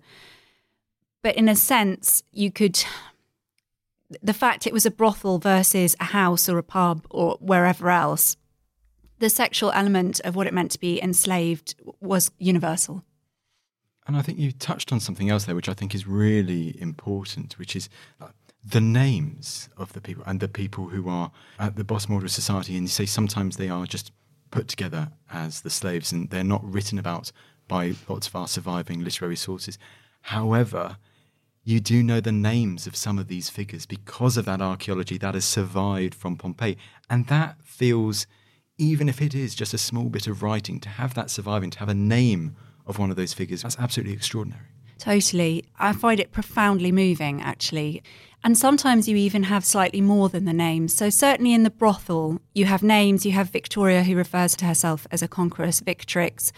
But 1.23 1.35
in 1.35 1.49
a 1.49 1.55
sense, 1.55 2.23
you 2.31 2.51
could. 2.51 2.83
The 4.21 4.33
fact 4.33 4.65
it 4.65 4.73
was 4.73 4.85
a 4.85 4.91
brothel 4.91 5.37
versus 5.39 5.95
a 5.99 6.05
house 6.05 6.47
or 6.47 6.57
a 6.57 6.63
pub 6.63 7.05
or 7.09 7.37
wherever 7.41 7.89
else, 7.89 8.37
the 9.19 9.29
sexual 9.29 9.71
element 9.71 10.21
of 10.21 10.35
what 10.35 10.47
it 10.47 10.53
meant 10.53 10.71
to 10.71 10.79
be 10.79 11.01
enslaved 11.01 11.75
was 11.99 12.31
universal. 12.37 13.03
And 14.05 14.15
I 14.15 14.21
think 14.21 14.39
you 14.39 14.53
touched 14.53 14.93
on 14.93 15.01
something 15.01 15.29
else 15.29 15.43
there, 15.43 15.55
which 15.55 15.67
I 15.67 15.73
think 15.73 15.93
is 15.93 16.07
really 16.07 16.79
important, 16.81 17.59
which 17.59 17.75
is 17.75 17.89
the 18.63 18.79
names 18.79 19.69
of 19.77 19.91
the 19.93 20.01
people 20.01 20.23
and 20.25 20.39
the 20.39 20.47
people 20.47 20.87
who 20.87 21.09
are 21.09 21.31
at 21.59 21.75
the 21.75 21.83
bottom 21.83 22.13
order 22.13 22.25
of 22.25 22.31
society. 22.31 22.73
And 22.75 22.83
you 22.83 22.89
say 22.89 23.05
sometimes 23.05 23.57
they 23.57 23.69
are 23.69 23.85
just 23.85 24.11
put 24.51 24.69
together 24.69 25.11
as 25.31 25.61
the 25.61 25.69
slaves 25.69 26.13
and 26.13 26.29
they're 26.29 26.43
not 26.43 26.63
written 26.63 26.97
about 26.97 27.31
by 27.67 27.95
lots 28.07 28.27
of 28.27 28.35
our 28.35 28.47
surviving 28.47 29.03
literary 29.03 29.35
sources. 29.35 29.77
However, 30.21 30.97
you 31.67 31.81
do 31.81 32.01
know 32.01 32.21
the 32.21 32.31
names 32.31 32.87
of 32.87 32.95
some 32.95 33.19
of 33.19 33.27
these 33.27 33.49
figures 33.49 33.85
because 33.85 34.37
of 34.37 34.45
that 34.45 34.61
archaeology 34.61 35.17
that 35.17 35.33
has 35.33 35.43
survived 35.43 36.15
from 36.15 36.37
Pompeii. 36.37 36.77
And 37.09 37.27
that 37.27 37.57
feels, 37.61 38.25
even 38.77 39.09
if 39.09 39.21
it 39.21 39.35
is 39.35 39.53
just 39.53 39.73
a 39.73 39.77
small 39.77 40.05
bit 40.05 40.27
of 40.27 40.41
writing, 40.41 40.79
to 40.79 40.87
have 40.87 41.13
that 41.15 41.29
surviving, 41.29 41.69
to 41.71 41.79
have 41.79 41.89
a 41.89 41.93
name 41.93 42.55
of 42.85 42.99
one 42.99 43.09
of 43.09 43.17
those 43.17 43.33
figures, 43.33 43.63
that's 43.63 43.77
absolutely 43.77 44.13
extraordinary. 44.13 44.63
Totally. 44.97 45.65
I 45.77 45.91
find 45.91 46.21
it 46.21 46.31
profoundly 46.31 46.93
moving, 46.93 47.41
actually. 47.41 48.01
And 48.45 48.57
sometimes 48.57 49.09
you 49.09 49.17
even 49.17 49.43
have 49.43 49.65
slightly 49.65 49.99
more 49.99 50.29
than 50.29 50.45
the 50.45 50.53
names. 50.53 50.95
So, 50.95 51.09
certainly 51.09 51.53
in 51.53 51.63
the 51.63 51.69
brothel, 51.69 52.39
you 52.55 52.63
have 52.63 52.81
names. 52.81 53.25
You 53.25 53.33
have 53.33 53.49
Victoria, 53.49 54.03
who 54.03 54.15
refers 54.15 54.55
to 54.55 54.65
herself 54.65 55.05
as 55.11 55.21
a 55.21 55.27
conqueress, 55.27 55.81
Victrix. 55.81 56.53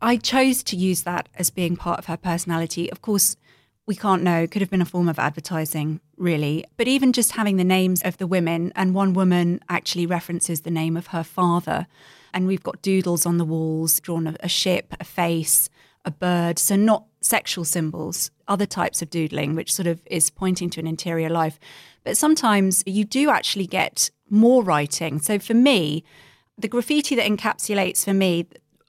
I 0.00 0.16
chose 0.16 0.62
to 0.62 0.76
use 0.76 1.02
that 1.02 1.28
as 1.34 1.50
being 1.50 1.74
part 1.74 1.98
of 1.98 2.06
her 2.06 2.16
personality. 2.16 2.88
Of 2.92 3.02
course, 3.02 3.36
we 3.86 3.94
can't 3.94 4.22
know. 4.22 4.46
Could 4.46 4.62
have 4.62 4.70
been 4.70 4.80
a 4.80 4.86
form 4.86 5.08
of 5.08 5.18
advertising, 5.18 6.00
really. 6.16 6.64
But 6.76 6.88
even 6.88 7.12
just 7.12 7.32
having 7.32 7.56
the 7.56 7.64
names 7.64 8.02
of 8.02 8.16
the 8.16 8.26
women, 8.26 8.72
and 8.74 8.94
one 8.94 9.12
woman 9.12 9.60
actually 9.68 10.06
references 10.06 10.62
the 10.62 10.70
name 10.70 10.96
of 10.96 11.08
her 11.08 11.22
father. 11.22 11.86
And 12.32 12.46
we've 12.46 12.62
got 12.62 12.82
doodles 12.82 13.26
on 13.26 13.38
the 13.38 13.44
walls, 13.44 14.00
drawn 14.00 14.26
a, 14.26 14.36
a 14.40 14.48
ship, 14.48 14.94
a 14.98 15.04
face, 15.04 15.68
a 16.04 16.10
bird. 16.10 16.58
So, 16.58 16.76
not 16.76 17.04
sexual 17.20 17.64
symbols, 17.64 18.30
other 18.48 18.66
types 18.66 19.02
of 19.02 19.10
doodling, 19.10 19.54
which 19.54 19.72
sort 19.72 19.86
of 19.86 20.02
is 20.06 20.30
pointing 20.30 20.70
to 20.70 20.80
an 20.80 20.86
interior 20.86 21.28
life. 21.28 21.58
But 22.04 22.16
sometimes 22.16 22.82
you 22.86 23.04
do 23.04 23.30
actually 23.30 23.66
get 23.66 24.10
more 24.30 24.64
writing. 24.64 25.20
So, 25.20 25.38
for 25.38 25.54
me, 25.54 26.04
the 26.56 26.68
graffiti 26.68 27.14
that 27.16 27.26
encapsulates 27.26 28.04
for 28.04 28.14
me 28.14 28.46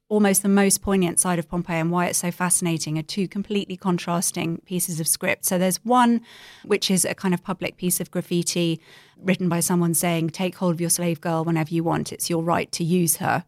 almost 0.08 0.44
the 0.44 0.50
most 0.50 0.82
poignant 0.82 1.20
side 1.20 1.40
of 1.40 1.50
Pompeii 1.50 1.80
and 1.80 1.92
why 1.92 2.06
it's 2.06 2.20
so 2.20 2.30
fascinating 2.30 2.98
are 2.98 3.04
two 3.04 3.28
completely 3.28 3.76
contrasting 3.76 4.60
pieces 4.66 5.00
of 5.00 5.08
script. 5.08 5.46
So 5.46 5.58
there's 5.58 5.84
one 5.84 6.22
which 6.64 6.92
is 6.92 7.06
a 7.06 7.16
kind 7.16 7.34
of 7.34 7.44
public 7.44 7.78
piece 7.78 8.00
of 8.00 8.12
graffiti 8.12 8.80
written 9.18 9.50
by 9.50 9.62
someone 9.62 9.94
saying, 9.94 10.30
Take 10.30 10.58
hold 10.58 10.76
of 10.76 10.82
your 10.82 10.90
slave 10.90 11.22
girl 11.22 11.44
whenever 11.44 11.74
you 11.74 11.84
want, 11.84 12.14
it's 12.14 12.30
your 12.30 12.44
right 12.44 12.72
to 12.74 12.84
use 12.84 13.18
her, 13.18 13.46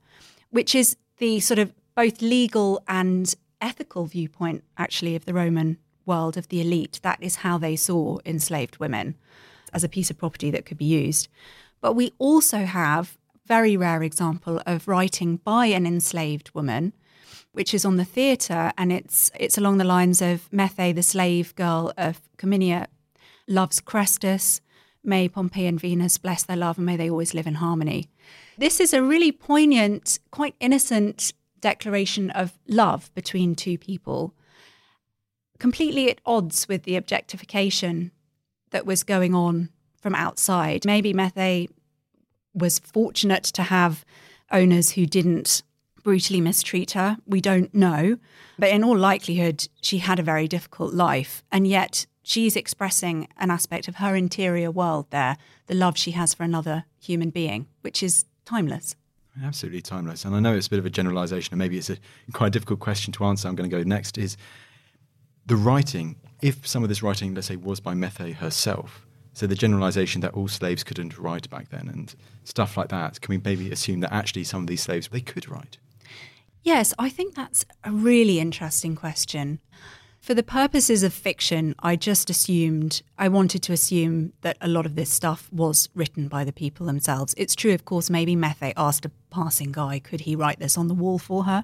which 0.49 0.73
is 0.73 0.97
the 1.17 1.39
sort 1.39 1.59
of 1.59 1.73
both 1.95 2.21
legal 2.21 2.81
and 2.87 3.33
ethical 3.61 4.05
viewpoint, 4.05 4.63
actually, 4.77 5.15
of 5.15 5.25
the 5.25 5.33
Roman 5.33 5.77
world, 6.05 6.37
of 6.37 6.47
the 6.49 6.61
elite. 6.61 6.99
That 7.03 7.21
is 7.21 7.37
how 7.37 7.57
they 7.57 7.75
saw 7.75 8.17
enslaved 8.25 8.77
women 8.77 9.15
as 9.73 9.83
a 9.83 9.89
piece 9.89 10.09
of 10.09 10.17
property 10.17 10.49
that 10.51 10.65
could 10.65 10.77
be 10.77 10.85
used. 10.85 11.27
But 11.81 11.93
we 11.93 12.13
also 12.17 12.59
have 12.65 13.16
very 13.47 13.77
rare 13.77 14.03
example 14.03 14.61
of 14.65 14.87
writing 14.87 15.37
by 15.37 15.67
an 15.67 15.87
enslaved 15.87 16.51
woman, 16.53 16.93
which 17.53 17.73
is 17.73 17.85
on 17.85 17.97
the 17.97 18.05
theatre, 18.05 18.71
and 18.77 18.91
it's 18.91 19.31
it's 19.39 19.57
along 19.57 19.77
the 19.77 19.83
lines 19.83 20.21
of 20.21 20.49
Methe, 20.51 20.93
the 20.93 21.03
slave 21.03 21.55
girl 21.55 21.93
of 21.97 22.21
Cominia, 22.37 22.87
loves 23.47 23.81
Chrestus. 23.81 24.61
May 25.03 25.29
Pompeian 25.29 25.79
Venus 25.79 26.17
bless 26.17 26.43
their 26.43 26.57
love, 26.57 26.77
and 26.77 26.85
may 26.85 26.97
they 26.97 27.09
always 27.09 27.33
live 27.33 27.47
in 27.47 27.55
harmony. 27.55 28.09
This 28.57 28.79
is 28.81 28.93
a 28.93 29.01
really 29.01 29.31
poignant, 29.31 30.19
quite 30.31 30.55
innocent 30.59 31.33
declaration 31.61 32.29
of 32.31 32.59
love 32.67 33.09
between 33.15 33.55
two 33.55 33.77
people, 33.77 34.33
completely 35.59 36.11
at 36.11 36.19
odds 36.25 36.67
with 36.67 36.83
the 36.83 36.97
objectification 36.97 38.11
that 38.71 38.85
was 38.85 39.03
going 39.03 39.33
on 39.33 39.69
from 40.01 40.13
outside. 40.13 40.85
Maybe 40.85 41.13
Methe 41.13 41.69
was 42.57 42.79
fortunate 42.79 43.43
to 43.43 43.63
have 43.63 44.05
owners 44.51 44.91
who 44.91 45.05
didn't 45.05 45.63
brutally 46.03 46.41
mistreat 46.41 46.91
her. 46.91 47.17
We 47.25 47.41
don't 47.41 47.73
know. 47.73 48.17
But 48.57 48.69
in 48.69 48.83
all 48.83 48.97
likelihood, 48.97 49.67
she 49.81 49.97
had 49.99 50.19
a 50.19 50.23
very 50.23 50.47
difficult 50.47 50.93
life. 50.93 51.43
And 51.51 51.67
yet, 51.67 52.05
she's 52.23 52.55
expressing 52.55 53.27
an 53.37 53.51
aspect 53.51 53.87
of 53.87 53.95
her 53.95 54.15
interior 54.15 54.71
world 54.71 55.07
there, 55.09 55.37
the 55.67 55.75
love 55.75 55.97
she 55.97 56.11
has 56.11 56.33
for 56.33 56.43
another 56.43 56.85
human 56.99 57.29
being, 57.29 57.67
which 57.81 58.01
is 58.01 58.25
timeless. 58.45 58.95
Absolutely 59.43 59.81
timeless. 59.81 60.25
And 60.25 60.35
I 60.35 60.39
know 60.39 60.55
it's 60.55 60.67
a 60.67 60.69
bit 60.69 60.79
of 60.79 60.85
a 60.85 60.89
generalization, 60.89 61.53
and 61.53 61.59
maybe 61.59 61.77
it's 61.77 61.89
a 61.89 61.97
quite 62.33 62.47
a 62.47 62.51
difficult 62.51 62.79
question 62.79 63.13
to 63.13 63.25
answer. 63.25 63.47
I'm 63.47 63.55
going 63.55 63.69
to 63.69 63.75
go 63.75 63.83
next 63.83 64.17
is 64.17 64.37
the 65.45 65.55
writing. 65.55 66.15
If 66.41 66.67
some 66.67 66.83
of 66.83 66.89
this 66.89 67.03
writing, 67.03 67.33
let's 67.33 67.47
say, 67.47 67.55
was 67.55 67.79
by 67.79 67.93
Methe 67.93 68.35
herself, 68.35 69.06
so 69.37 69.45
the 69.45 69.53
generalization 69.53 70.21
that 70.21 70.33
all 70.33 70.47
slaves 70.47 70.83
couldn't 70.83 71.15
write 71.15 71.47
back 71.51 71.69
then 71.69 71.87
and 71.93 72.15
stuff 72.43 72.75
like 72.75 72.89
that, 72.89 73.21
can 73.21 73.29
we 73.31 73.37
maybe 73.37 73.71
assume 73.71 73.99
that 73.99 74.11
actually 74.11 74.43
some 74.43 74.61
of 74.61 74.67
these 74.67 74.81
slaves, 74.81 75.09
they 75.09 75.21
could 75.21 75.47
write? 75.47 75.77
Yes, 76.63 76.91
I 76.97 77.09
think 77.09 77.35
that's 77.35 77.63
a 77.83 77.91
really 77.91 78.39
interesting 78.39 78.95
question. 78.95 79.59
For 80.19 80.33
the 80.33 80.41
purposes 80.41 81.03
of 81.03 81.13
fiction, 81.13 81.75
I 81.77 81.95
just 81.95 82.31
assumed, 82.31 83.03
I 83.19 83.27
wanted 83.27 83.61
to 83.61 83.73
assume 83.73 84.33
that 84.41 84.57
a 84.59 84.67
lot 84.67 84.87
of 84.87 84.95
this 84.95 85.11
stuff 85.11 85.47
was 85.53 85.87
written 85.93 86.27
by 86.27 86.43
the 86.43 86.51
people 86.51 86.87
themselves. 86.87 87.35
It's 87.37 87.53
true, 87.53 87.75
of 87.75 87.85
course, 87.85 88.09
maybe 88.09 88.35
Methe 88.35 88.73
asked 88.75 89.05
a 89.05 89.11
passing 89.29 89.71
guy, 89.71 89.99
could 89.99 90.21
he 90.21 90.35
write 90.35 90.57
this 90.57 90.79
on 90.79 90.87
the 90.87 90.95
wall 90.95 91.19
for 91.19 91.43
her? 91.43 91.63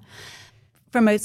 From 0.92 1.08
a 1.08 1.18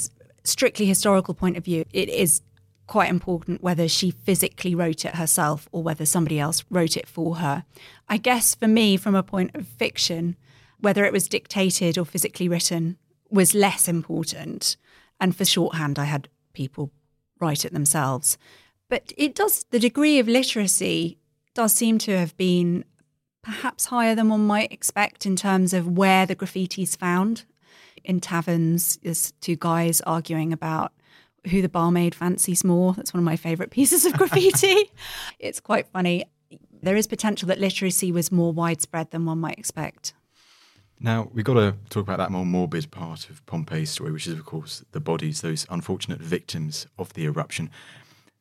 strictly 0.43 0.87
historical 0.87 1.35
point 1.35 1.57
of 1.57 1.63
view, 1.63 1.85
it 1.93 2.09
is 2.09 2.41
quite 2.89 3.11
important 3.11 3.61
whether 3.61 3.87
she 3.87 4.09
physically 4.09 4.73
wrote 4.73 5.05
it 5.05 5.13
herself 5.13 5.69
or 5.71 5.83
whether 5.83 6.07
somebody 6.07 6.39
else 6.39 6.65
wrote 6.71 6.97
it 6.97 7.07
for 7.07 7.35
her. 7.35 7.63
I 8.09 8.17
guess 8.17 8.55
for 8.55 8.67
me, 8.67 8.97
from 8.97 9.13
a 9.13 9.21
point 9.21 9.51
of 9.53 9.67
fiction, 9.67 10.35
whether 10.79 11.05
it 11.05 11.13
was 11.13 11.29
dictated 11.29 11.99
or 11.99 12.03
physically 12.03 12.49
written 12.49 12.97
was 13.29 13.53
less 13.53 13.87
important. 13.87 14.75
And 15.19 15.35
for 15.35 15.45
shorthand, 15.45 15.99
I 15.99 16.05
had 16.05 16.29
people 16.53 16.91
write 17.39 17.63
it 17.63 17.73
themselves. 17.73 18.39
But 18.89 19.13
it 19.15 19.35
does, 19.35 19.67
the 19.69 19.77
degree 19.77 20.17
of 20.17 20.27
literacy 20.27 21.19
does 21.53 21.73
seem 21.73 21.99
to 21.99 22.17
have 22.17 22.35
been 22.37 22.85
perhaps 23.43 23.85
higher 23.85 24.15
than 24.15 24.29
one 24.29 24.47
might 24.47 24.71
expect 24.71 25.27
in 25.27 25.35
terms 25.35 25.73
of 25.73 25.87
where 25.87 26.25
the 26.25 26.35
graffiti's 26.35 26.95
found. 26.95 27.45
In 28.03 28.19
taverns, 28.19 28.97
there's 29.03 29.31
two 29.41 29.57
guys 29.57 30.01
arguing 30.01 30.51
about 30.51 30.91
who 31.49 31.61
the 31.61 31.69
barmaid 31.69 32.15
fancies 32.15 32.63
more. 32.63 32.93
That's 32.93 33.13
one 33.13 33.19
of 33.19 33.25
my 33.25 33.35
favourite 33.35 33.71
pieces 33.71 34.05
of 34.05 34.13
graffiti. 34.13 34.91
it's 35.39 35.59
quite 35.59 35.87
funny. 35.87 36.25
There 36.81 36.95
is 36.95 37.07
potential 37.07 37.47
that 37.47 37.59
literacy 37.59 38.11
was 38.11 38.31
more 38.31 38.53
widespread 38.53 39.11
than 39.11 39.25
one 39.25 39.39
might 39.39 39.59
expect. 39.59 40.13
Now, 41.01 41.29
we've 41.33 41.45
got 41.45 41.53
to 41.53 41.75
talk 41.89 42.03
about 42.03 42.17
that 42.17 42.31
more 42.31 42.45
morbid 42.45 42.91
part 42.91 43.29
of 43.29 43.45
Pompeii's 43.45 43.89
story, 43.89 44.11
which 44.11 44.27
is, 44.27 44.33
of 44.33 44.45
course, 44.45 44.83
the 44.91 44.99
bodies, 44.99 45.41
those 45.41 45.65
unfortunate 45.69 46.19
victims 46.19 46.87
of 46.97 47.13
the 47.13 47.25
eruption. 47.25 47.69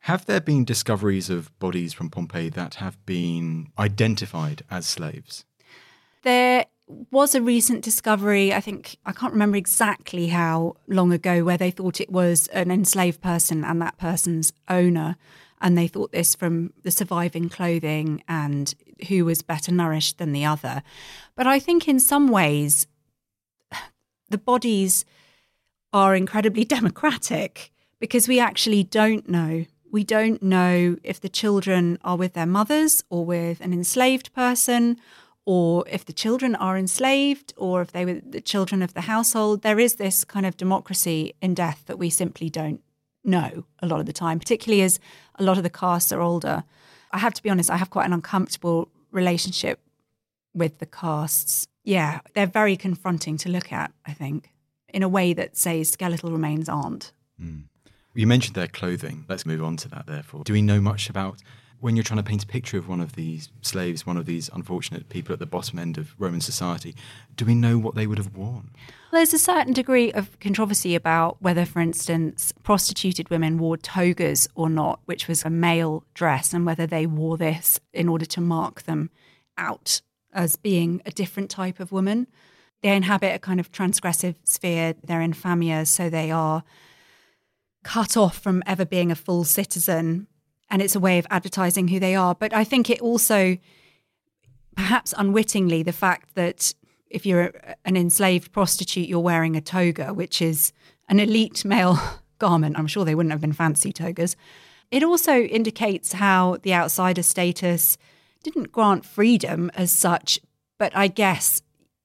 Have 0.00 0.26
there 0.26 0.40
been 0.40 0.64
discoveries 0.64 1.30
of 1.30 1.56
bodies 1.58 1.92
from 1.92 2.10
Pompeii 2.10 2.48
that 2.50 2.76
have 2.76 3.04
been 3.06 3.68
identified 3.78 4.62
as 4.70 4.86
slaves? 4.86 5.44
There 6.22 6.66
was 6.88 7.34
a 7.34 7.42
recent 7.42 7.84
discovery, 7.84 8.52
I 8.52 8.60
think, 8.60 8.96
I 9.04 9.12
can't 9.12 9.32
remember 9.32 9.56
exactly 9.56 10.28
how 10.28 10.76
long 10.86 11.12
ago, 11.12 11.44
where 11.44 11.58
they 11.58 11.70
thought 11.70 12.00
it 12.00 12.10
was 12.10 12.48
an 12.48 12.70
enslaved 12.70 13.20
person 13.20 13.64
and 13.64 13.80
that 13.82 13.98
person's 13.98 14.52
owner. 14.68 15.16
And 15.60 15.76
they 15.76 15.88
thought 15.88 16.12
this 16.12 16.34
from 16.34 16.72
the 16.82 16.90
surviving 16.90 17.48
clothing 17.48 18.22
and 18.28 18.74
who 19.08 19.24
was 19.24 19.42
better 19.42 19.72
nourished 19.72 20.18
than 20.18 20.32
the 20.32 20.44
other. 20.44 20.82
But 21.34 21.46
I 21.46 21.58
think 21.58 21.88
in 21.88 22.00
some 22.00 22.28
ways, 22.28 22.86
the 24.30 24.38
bodies 24.38 25.04
are 25.92 26.14
incredibly 26.14 26.64
democratic 26.76 27.72
because 27.98 28.28
we 28.28 28.40
actually 28.40 28.84
don't 28.84 29.28
know. 29.28 29.66
We 29.90 30.04
don't 30.04 30.42
know 30.42 30.96
if 31.02 31.20
the 31.20 31.28
children 31.28 31.98
are 32.02 32.16
with 32.16 32.34
their 32.34 32.46
mothers 32.46 33.02
or 33.10 33.24
with 33.24 33.60
an 33.60 33.72
enslaved 33.72 34.32
person 34.34 34.98
or 35.48 35.82
if 35.88 36.04
the 36.04 36.12
children 36.12 36.54
are 36.56 36.76
enslaved 36.76 37.54
or 37.56 37.80
if 37.80 37.92
they 37.92 38.04
were 38.04 38.20
the 38.20 38.38
children 38.38 38.82
of 38.82 38.92
the 38.92 39.00
household. 39.00 39.62
There 39.62 39.78
is 39.80 39.94
this 39.94 40.22
kind 40.22 40.44
of 40.44 40.58
democracy 40.58 41.32
in 41.40 41.54
death 41.54 41.84
that 41.86 41.98
we 41.98 42.10
simply 42.10 42.50
don't 42.50 42.82
know 43.24 43.64
a 43.78 43.86
lot 43.86 43.98
of 43.98 44.04
the 44.04 44.12
time, 44.12 44.38
particularly 44.38 44.82
as 44.82 45.00
a 45.36 45.42
lot 45.42 45.56
of 45.56 45.62
the 45.62 45.70
casts 45.70 46.12
are 46.12 46.20
older. 46.20 46.64
I 47.12 47.18
have 47.18 47.32
to 47.32 47.42
be 47.42 47.48
honest, 47.48 47.70
I 47.70 47.78
have 47.78 47.88
quite 47.88 48.04
an 48.04 48.12
uncomfortable 48.12 48.90
relationship 49.10 49.80
with 50.52 50.80
the 50.80 50.86
casts. 50.86 51.66
Yeah, 51.82 52.20
they're 52.34 52.46
very 52.46 52.76
confronting 52.76 53.38
to 53.38 53.48
look 53.48 53.72
at, 53.72 53.90
I 54.04 54.12
think, 54.12 54.50
in 54.90 55.02
a 55.02 55.08
way 55.08 55.32
that, 55.32 55.56
say, 55.56 55.82
skeletal 55.82 56.30
remains 56.30 56.68
aren't. 56.68 57.12
Mm. 57.42 57.62
You 58.12 58.26
mentioned 58.26 58.54
their 58.54 58.68
clothing. 58.68 59.24
Let's 59.30 59.46
move 59.46 59.64
on 59.64 59.78
to 59.78 59.88
that, 59.88 60.06
therefore. 60.06 60.44
Do 60.44 60.52
we 60.52 60.60
know 60.60 60.82
much 60.82 61.08
about 61.08 61.40
when 61.80 61.94
you're 61.94 62.02
trying 62.02 62.18
to 62.18 62.24
paint 62.24 62.42
a 62.42 62.46
picture 62.46 62.76
of 62.76 62.88
one 62.88 63.00
of 63.00 63.14
these 63.14 63.50
slaves, 63.62 64.04
one 64.04 64.16
of 64.16 64.26
these 64.26 64.50
unfortunate 64.52 65.08
people 65.08 65.32
at 65.32 65.38
the 65.38 65.46
bottom 65.46 65.78
end 65.78 65.96
of 65.96 66.14
Roman 66.18 66.40
society, 66.40 66.94
do 67.36 67.44
we 67.44 67.54
know 67.54 67.78
what 67.78 67.94
they 67.94 68.06
would 68.06 68.18
have 68.18 68.36
worn? 68.36 68.70
Well, 69.12 69.20
There's 69.20 69.34
a 69.34 69.38
certain 69.38 69.72
degree 69.72 70.12
of 70.12 70.38
controversy 70.40 70.94
about 70.94 71.40
whether, 71.40 71.64
for 71.64 71.80
instance, 71.80 72.52
prostituted 72.62 73.30
women 73.30 73.58
wore 73.58 73.76
togas 73.76 74.48
or 74.54 74.68
not, 74.68 75.00
which 75.04 75.28
was 75.28 75.44
a 75.44 75.50
male 75.50 76.04
dress, 76.14 76.52
and 76.52 76.66
whether 76.66 76.86
they 76.86 77.06
wore 77.06 77.36
this 77.36 77.80
in 77.92 78.08
order 78.08 78.26
to 78.26 78.40
mark 78.40 78.82
them 78.82 79.10
out 79.56 80.00
as 80.32 80.56
being 80.56 81.00
a 81.06 81.10
different 81.10 81.48
type 81.48 81.80
of 81.80 81.92
woman. 81.92 82.26
They 82.82 82.94
inhabit 82.94 83.34
a 83.34 83.38
kind 83.38 83.60
of 83.60 83.72
transgressive 83.72 84.36
sphere. 84.44 84.94
They're 85.04 85.20
infamia, 85.20 85.86
so 85.86 86.10
they 86.10 86.30
are 86.30 86.64
cut 87.84 88.16
off 88.16 88.38
from 88.38 88.62
ever 88.66 88.84
being 88.84 89.10
a 89.10 89.16
full 89.16 89.44
citizen 89.44 90.26
and 90.70 90.82
it's 90.82 90.94
a 90.94 91.00
way 91.00 91.18
of 91.18 91.26
advertising 91.30 91.88
who 91.88 91.98
they 91.98 92.14
are. 92.14 92.34
But 92.34 92.52
I 92.52 92.64
think 92.64 92.90
it 92.90 93.00
also, 93.00 93.58
perhaps 94.76 95.14
unwittingly, 95.16 95.82
the 95.82 95.92
fact 95.92 96.34
that 96.34 96.74
if 97.10 97.24
you're 97.24 97.52
an 97.84 97.96
enslaved 97.96 98.52
prostitute, 98.52 99.08
you're 99.08 99.20
wearing 99.20 99.56
a 99.56 99.60
toga, 99.60 100.12
which 100.12 100.42
is 100.42 100.72
an 101.08 101.20
elite 101.20 101.64
male 101.64 101.98
garment. 102.38 102.78
I'm 102.78 102.86
sure 102.86 103.04
they 103.04 103.14
wouldn't 103.14 103.32
have 103.32 103.40
been 103.40 103.52
fancy 103.52 103.92
togas. 103.92 104.36
It 104.90 105.02
also 105.02 105.40
indicates 105.40 106.12
how 106.14 106.58
the 106.62 106.74
outsider 106.74 107.22
status 107.22 107.98
didn't 108.42 108.72
grant 108.72 109.04
freedom 109.04 109.70
as 109.74 109.90
such, 109.90 110.40
but 110.78 110.96
I 110.96 111.08
guess 111.08 111.62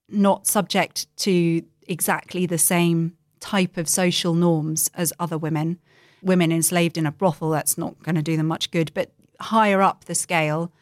not 0.08 0.46
subject 0.46 1.06
to 1.18 1.62
exactly 1.86 2.46
the 2.46 2.58
same 2.58 3.16
type 3.40 3.76
of 3.76 3.88
social 3.88 4.34
norms 4.34 4.90
as 4.94 5.12
other 5.18 5.38
women 5.38 5.78
women 6.24 6.50
enslaved 6.52 6.98
in 6.98 7.06
a 7.06 7.12
brothel, 7.12 7.50
that's 7.50 7.78
not 7.78 8.02
going 8.02 8.14
to 8.14 8.22
do 8.22 8.36
them 8.36 8.46
much 8.46 8.70
good. 8.70 8.92
But 8.94 9.12
higher 9.40 9.82
up 9.82 10.04
the 10.04 10.14
scale, 10.14 10.72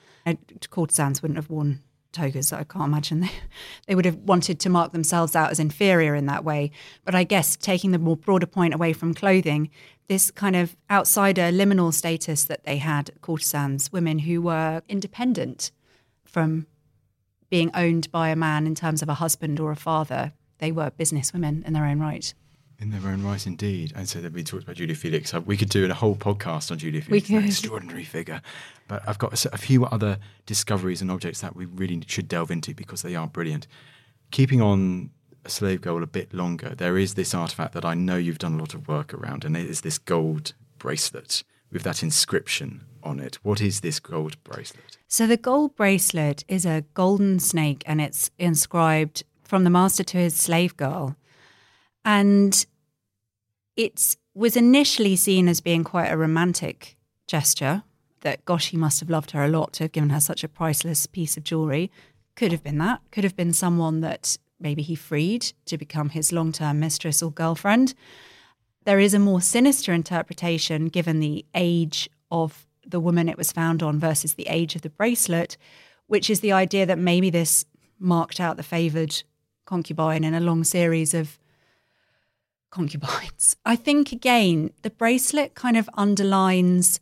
courtesans 0.71 1.23
wouldn't 1.23 1.37
have 1.37 1.51
worn 1.51 1.81
togas. 2.13 2.53
I 2.53 2.65
can't 2.65 2.85
imagine 2.85 3.21
they, 3.21 3.31
they 3.87 3.95
would 3.95 4.05
have 4.05 4.17
wanted 4.17 4.61
to 4.61 4.69
mark 4.69 4.93
themselves 4.93 5.35
out 5.35 5.51
as 5.51 5.59
inferior 5.59 6.15
in 6.15 6.27
that 6.27 6.45
way. 6.45 6.71
But 7.05 7.15
I 7.15 7.25
guess 7.25 7.57
taking 7.57 7.91
the 7.91 7.99
more 7.99 8.17
broader 8.17 8.47
point 8.47 8.75
away 8.75 8.93
from 8.93 9.15
clothing, 9.15 9.71
this 10.09 10.31
kind 10.31 10.55
of 10.55 10.77
outsider 10.91 11.51
liminal 11.51 11.93
status 11.93 12.45
that 12.45 12.65
they 12.65 12.79
had, 12.79 13.11
courtesans, 13.21 13.93
women 13.93 14.21
who 14.21 14.43
were 14.43 14.83
independent 14.89 15.71
from 16.25 16.67
being 17.51 17.71
owned 17.75 18.11
by 18.11 18.29
a 18.29 18.37
man 18.37 18.67
in 18.67 18.75
terms 18.75 19.03
of 19.03 19.09
a 19.09 19.15
husband 19.15 19.61
or 19.61 19.71
a 19.71 19.77
father. 19.77 20.33
They 20.59 20.73
were 20.73 20.91
businesswomen 20.91 21.67
in 21.67 21.73
their 21.73 21.85
own 21.85 21.99
right. 21.99 22.33
In 22.83 22.91
their 22.91 23.13
own 23.13 23.23
right, 23.23 23.47
indeed. 23.47 23.93
And 23.95 24.09
so 24.09 24.21
that 24.21 24.33
we 24.33 24.43
talked 24.43 24.65
about 24.65 24.75
Julia 24.75 24.97
Felix. 24.97 25.33
Uh, 25.33 25.41
we 25.41 25.57
could 25.57 25.69
do 25.69 25.89
a 25.89 25.95
whole 25.95 26.17
podcast 26.17 26.73
on 26.73 26.79
Julia 26.79 27.01
Felix, 27.01 27.31
an 27.31 27.45
extraordinary 27.45 28.03
figure. 28.03 28.43
But 28.89 29.05
I've 29.07 29.19
got 29.19 29.45
a, 29.45 29.55
a 29.55 29.57
few 29.57 29.85
other 29.87 30.19
discoveries 30.47 31.01
and 31.01 31.09
objects 31.09 31.43
that 31.43 31.55
we 31.55 31.67
really 31.67 32.03
should 32.09 32.27
delve 32.27 32.51
into 32.51 32.75
because 32.75 33.03
they 33.03 33.15
are 33.15 33.29
brilliant. 33.29 33.69
Keeping 34.33 34.61
on 34.61 35.11
a 35.45 35.49
slave 35.49 35.81
girl 35.81 36.03
a 36.03 36.09
bit 36.09 36.35
longer, 36.35 36.75
there 36.75 36.99
is 36.99 37.15
this 37.15 37.35
artifact 37.35 37.73
that 37.75 37.85
I 37.85 37.95
know 37.95 38.17
you've 38.17 38.41
done 38.41 38.55
a 38.55 38.59
lot 38.59 38.75
of 38.75 38.89
work 38.89 39.15
around, 39.15 39.45
and 39.45 39.57
it 39.57 39.71
is 39.71 39.83
this 39.83 39.99
gold 39.99 40.53
bracelet 40.81 41.45
with 41.71 41.85
that 41.85 42.03
inscription 42.03 42.85
on 43.05 43.21
it. 43.21 43.37
What 43.45 43.61
is 43.61 43.83
this 43.83 44.01
gold 44.01 44.43
bracelet? 44.43 44.99
So, 45.07 45.29
the 45.29 45.37
gold 45.37 45.77
bracelet 45.77 46.45
is 46.49 46.67
a 46.67 46.83
golden 46.95 47.39
snake 47.39 47.85
and 47.87 48.01
it's 48.01 48.33
inscribed 48.41 49.23
from 49.45 49.63
the 49.63 49.71
master 49.71 50.03
to 50.03 50.19
his 50.19 50.35
slave 50.35 50.77
girl. 50.77 51.15
And 52.05 52.67
it 53.83 54.17
was 54.35 54.57
initially 54.57 55.17
seen 55.17 55.49
as 55.49 55.61
being 55.61 55.85
quite 55.85 56.09
a 56.09 56.17
romantic 56.17 56.97
gesture 57.27 57.83
that, 58.21 58.45
gosh, 58.45 58.69
he 58.69 58.77
must 58.77 59.01
have 59.01 59.11
loved 59.11 59.33
her 59.33 59.45
a 59.45 59.49
lot 59.49 59.73
to 59.75 59.85
have 59.85 59.93
given 59.93 60.11
her 60.11 60.21
such 60.21 60.45
a 60.45 60.49
priceless 60.49 61.07
piece 61.07 61.37
of 61.37 61.43
jewelry. 61.43 61.91
Could 62.37 62.53
have 62.53 62.63
been 62.63 62.79
that. 62.79 63.01
Could 63.11 63.25
have 63.25 63.37
been 63.37 63.53
someone 63.53 64.01
that 64.01 64.39
maybe 64.61 64.83
he 64.83 64.95
freed 64.95 65.53
to 65.67 65.77
become 65.77 66.11
his 66.11 66.33
long 66.33 66.53
term 66.53 66.79
mistress 66.79 67.23
or 67.23 67.33
girlfriend. 67.33 67.95
There 68.85 69.01
is 69.01 69.15
a 69.15 69.19
more 69.19 69.41
sinister 69.41 69.93
interpretation 69.93 70.87
given 70.87 71.21
the 71.21 71.45
age 71.55 72.09
of 72.31 72.67
the 72.87 73.01
woman 73.01 73.29
it 73.29 73.39
was 73.39 73.53
found 73.53 73.83
on 73.83 73.99
versus 73.99 74.35
the 74.35 74.47
age 74.49 74.75
of 74.75 74.83
the 74.83 74.91
bracelet, 74.91 75.57
which 76.07 76.31
is 76.31 76.41
the 76.41 76.53
idea 76.53 76.87
that 76.87 76.99
maybe 76.99 77.31
this 77.31 77.65
marked 77.99 78.41
out 78.41 78.57
the 78.57 78.63
favoured 78.63 79.23
concubine 79.65 80.25
in 80.25 80.35
a 80.35 80.41
long 80.41 80.65
series 80.65 81.15
of 81.15 81.39
concubines. 82.73 83.55
I 83.65 83.77
think, 83.77 84.11
again, 84.11 84.73
the 84.83 84.91
bracelet 84.91 85.55
kind 85.55 85.77
of 85.77 85.89
underlines 85.95 86.99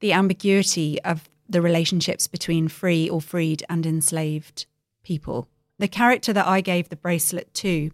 the 0.00 0.12
ambiguity 0.12 1.00
of 1.02 1.28
the 1.48 1.62
relationships 1.62 2.26
between 2.26 2.66
free 2.66 3.08
or 3.08 3.20
freed 3.20 3.62
and 3.68 3.86
enslaved 3.86 4.66
people. 5.04 5.46
The 5.78 5.88
character 5.88 6.32
that 6.32 6.46
I 6.46 6.60
gave 6.60 6.88
the 6.88 6.96
bracelet 6.96 7.54
to 7.54 7.92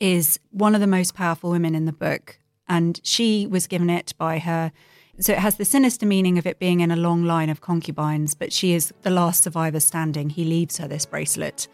is 0.00 0.40
one 0.50 0.74
of 0.74 0.80
the 0.80 0.86
most 0.86 1.14
powerful 1.14 1.50
women 1.50 1.74
in 1.74 1.84
the 1.84 1.92
book, 1.92 2.38
and 2.68 3.00
she 3.04 3.46
was 3.46 3.66
given 3.66 3.88
it 3.88 4.12
by 4.18 4.38
her. 4.38 4.72
So 5.20 5.32
it 5.32 5.38
has 5.38 5.56
the 5.56 5.64
sinister 5.64 6.04
meaning 6.04 6.36
of 6.36 6.46
it 6.46 6.58
being 6.58 6.80
in 6.80 6.90
a 6.90 6.96
long 6.96 7.24
line 7.24 7.48
of 7.48 7.60
concubines, 7.60 8.34
but 8.34 8.52
she 8.52 8.72
is 8.72 8.92
the 9.02 9.10
last 9.10 9.42
survivor 9.42 9.80
standing. 9.80 10.30
He 10.30 10.44
leaves 10.44 10.78
her 10.78 10.88
this 10.88 11.06
bracelet 11.06 11.68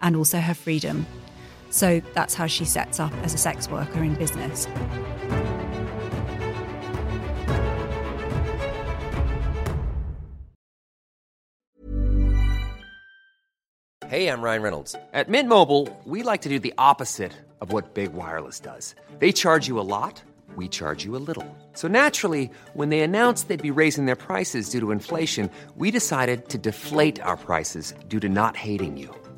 and 0.00 0.16
also 0.16 0.38
her 0.40 0.54
freedom. 0.54 1.06
So 1.70 2.00
that's 2.14 2.34
how 2.34 2.46
she 2.46 2.64
sets 2.64 2.98
up 2.98 3.12
as 3.22 3.34
a 3.34 3.38
sex 3.38 3.68
worker 3.68 4.02
in 4.02 4.14
business. 4.14 4.66
Hey, 14.08 14.28
I'm 14.28 14.40
Ryan 14.40 14.62
Reynolds. 14.62 14.96
At 15.12 15.28
Mint 15.28 15.50
Mobile, 15.50 15.86
we 16.06 16.22
like 16.22 16.40
to 16.40 16.48
do 16.48 16.58
the 16.58 16.72
opposite 16.78 17.34
of 17.60 17.72
what 17.72 17.92
Big 17.92 18.14
Wireless 18.14 18.58
does. 18.58 18.94
They 19.18 19.32
charge 19.32 19.68
you 19.68 19.78
a 19.78 19.84
lot, 19.84 20.22
we 20.56 20.66
charge 20.66 21.04
you 21.04 21.14
a 21.14 21.20
little. 21.20 21.44
So 21.74 21.88
naturally, 21.88 22.50
when 22.72 22.88
they 22.88 23.00
announced 23.00 23.48
they'd 23.48 23.62
be 23.62 23.70
raising 23.70 24.06
their 24.06 24.16
prices 24.16 24.70
due 24.70 24.80
to 24.80 24.92
inflation, 24.92 25.50
we 25.76 25.90
decided 25.90 26.48
to 26.48 26.56
deflate 26.56 27.20
our 27.20 27.36
prices 27.36 27.92
due 28.08 28.18
to 28.20 28.30
not 28.30 28.56
hating 28.56 28.96
you. 28.96 29.14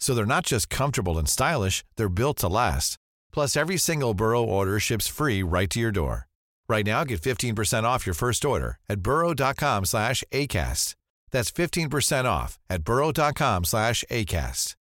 So 0.00 0.14
they're 0.14 0.26
not 0.26 0.46
just 0.46 0.68
comfortable 0.70 1.18
and 1.18 1.28
stylish, 1.28 1.84
they're 1.96 2.08
built 2.08 2.38
to 2.38 2.48
last. 2.48 2.96
Plus, 3.32 3.56
every 3.56 3.76
single 3.76 4.14
Burrow 4.14 4.42
order 4.42 4.80
ships 4.80 5.06
free 5.06 5.42
right 5.42 5.70
to 5.70 5.78
your 5.78 5.92
door. 5.92 6.26
Right 6.68 6.86
now, 6.86 7.04
get 7.04 7.20
15% 7.20 7.84
off 7.84 8.06
your 8.06 8.14
first 8.14 8.44
order 8.44 8.78
at 8.88 9.00
burrow.com 9.00 9.84
slash 9.84 10.24
ACAST. 10.32 10.94
That's 11.30 11.50
15% 11.50 12.24
off 12.24 12.58
at 12.68 12.84
burrow.com 12.84 13.64
slash 13.64 14.04
ACAST. 14.10 14.74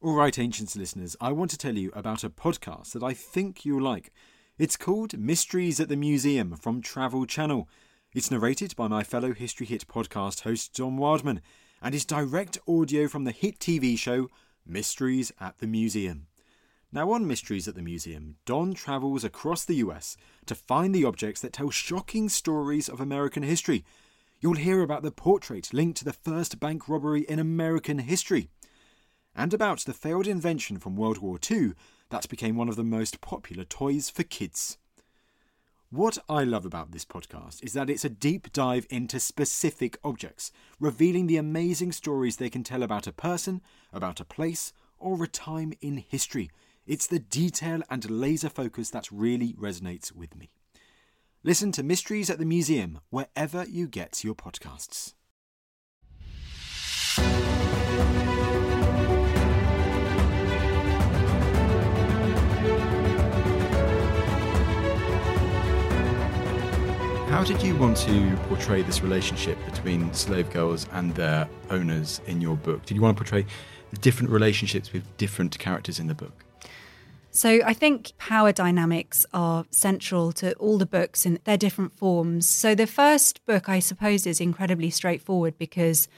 All 0.00 0.14
right, 0.14 0.38
Ancients 0.38 0.76
listeners, 0.76 1.16
I 1.20 1.32
want 1.32 1.50
to 1.50 1.58
tell 1.58 1.76
you 1.76 1.90
about 1.92 2.22
a 2.22 2.30
podcast 2.30 2.92
that 2.92 3.02
I 3.02 3.12
think 3.14 3.64
you'll 3.64 3.82
like. 3.82 4.12
It's 4.56 4.76
called 4.76 5.18
Mysteries 5.18 5.80
at 5.80 5.88
the 5.88 5.96
Museum 5.96 6.54
from 6.54 6.80
Travel 6.80 7.26
Channel. 7.26 7.68
It's 8.14 8.30
narrated 8.30 8.76
by 8.76 8.86
my 8.86 9.02
fellow 9.02 9.34
History 9.34 9.66
Hit 9.66 9.88
podcast 9.88 10.42
host, 10.42 10.72
Don 10.74 10.98
Wildman, 10.98 11.40
and 11.82 11.94
is 11.94 12.04
direct 12.04 12.58
audio 12.66 13.08
from 13.08 13.24
the 13.24 13.32
hit 13.32 13.58
TV 13.58 13.98
show 13.98 14.28
Mysteries 14.66 15.32
at 15.40 15.58
the 15.58 15.66
Museum. 15.66 16.26
Now, 16.90 17.12
on 17.12 17.26
Mysteries 17.26 17.68
at 17.68 17.74
the 17.74 17.82
Museum, 17.82 18.36
Don 18.46 18.72
travels 18.72 19.22
across 19.22 19.64
the 19.64 19.76
US 19.76 20.16
to 20.46 20.54
find 20.54 20.94
the 20.94 21.04
objects 21.04 21.40
that 21.42 21.52
tell 21.52 21.70
shocking 21.70 22.28
stories 22.28 22.88
of 22.88 23.00
American 23.00 23.42
history. 23.42 23.84
You'll 24.40 24.54
hear 24.54 24.82
about 24.82 25.02
the 25.02 25.10
portrait 25.10 25.72
linked 25.72 25.98
to 25.98 26.04
the 26.04 26.12
first 26.12 26.58
bank 26.60 26.88
robbery 26.88 27.22
in 27.22 27.38
American 27.38 27.98
history, 27.98 28.48
and 29.36 29.52
about 29.52 29.80
the 29.80 29.92
failed 29.92 30.26
invention 30.26 30.78
from 30.78 30.96
World 30.96 31.18
War 31.18 31.38
II 31.50 31.74
that 32.10 32.28
became 32.28 32.56
one 32.56 32.68
of 32.68 32.76
the 32.76 32.84
most 32.84 33.20
popular 33.20 33.64
toys 33.64 34.08
for 34.08 34.22
kids. 34.22 34.78
What 35.90 36.18
I 36.28 36.44
love 36.44 36.66
about 36.66 36.90
this 36.90 37.06
podcast 37.06 37.64
is 37.64 37.72
that 37.72 37.88
it's 37.88 38.04
a 38.04 38.10
deep 38.10 38.52
dive 38.52 38.86
into 38.90 39.18
specific 39.18 39.96
objects, 40.04 40.52
revealing 40.78 41.26
the 41.26 41.38
amazing 41.38 41.92
stories 41.92 42.36
they 42.36 42.50
can 42.50 42.62
tell 42.62 42.82
about 42.82 43.06
a 43.06 43.12
person, 43.12 43.62
about 43.90 44.20
a 44.20 44.26
place, 44.26 44.74
or 44.98 45.24
a 45.24 45.26
time 45.26 45.72
in 45.80 45.96
history. 45.96 46.50
It's 46.86 47.06
the 47.06 47.18
detail 47.18 47.80
and 47.88 48.10
laser 48.10 48.50
focus 48.50 48.90
that 48.90 49.10
really 49.10 49.54
resonates 49.54 50.12
with 50.12 50.36
me. 50.36 50.50
Listen 51.42 51.72
to 51.72 51.82
Mysteries 51.82 52.28
at 52.28 52.38
the 52.38 52.44
Museum 52.44 53.00
wherever 53.08 53.64
you 53.64 53.88
get 53.88 54.22
your 54.22 54.34
podcasts. 54.34 55.14
How 67.38 67.44
did 67.44 67.62
you 67.62 67.76
want 67.76 67.96
to 67.98 68.36
portray 68.48 68.82
this 68.82 69.00
relationship 69.00 69.64
between 69.64 70.12
slave 70.12 70.50
girls 70.50 70.88
and 70.90 71.14
their 71.14 71.48
owners 71.70 72.20
in 72.26 72.40
your 72.40 72.56
book? 72.56 72.84
Did 72.84 72.96
you 72.96 73.00
want 73.00 73.16
to 73.16 73.22
portray 73.22 73.46
the 73.92 73.96
different 73.98 74.32
relationships 74.32 74.92
with 74.92 75.04
different 75.18 75.56
characters 75.56 76.00
in 76.00 76.08
the 76.08 76.16
book? 76.16 76.44
So 77.30 77.60
I 77.64 77.74
think 77.74 78.10
power 78.18 78.50
dynamics 78.50 79.24
are 79.32 79.66
central 79.70 80.32
to 80.32 80.52
all 80.54 80.78
the 80.78 80.84
books 80.84 81.24
in 81.24 81.38
their 81.44 81.56
different 81.56 81.96
forms. 81.96 82.48
So 82.48 82.74
the 82.74 82.88
first 82.88 83.46
book, 83.46 83.68
I 83.68 83.78
suppose, 83.78 84.26
is 84.26 84.40
incredibly 84.40 84.90
straightforward 84.90 85.56
because 85.58 86.08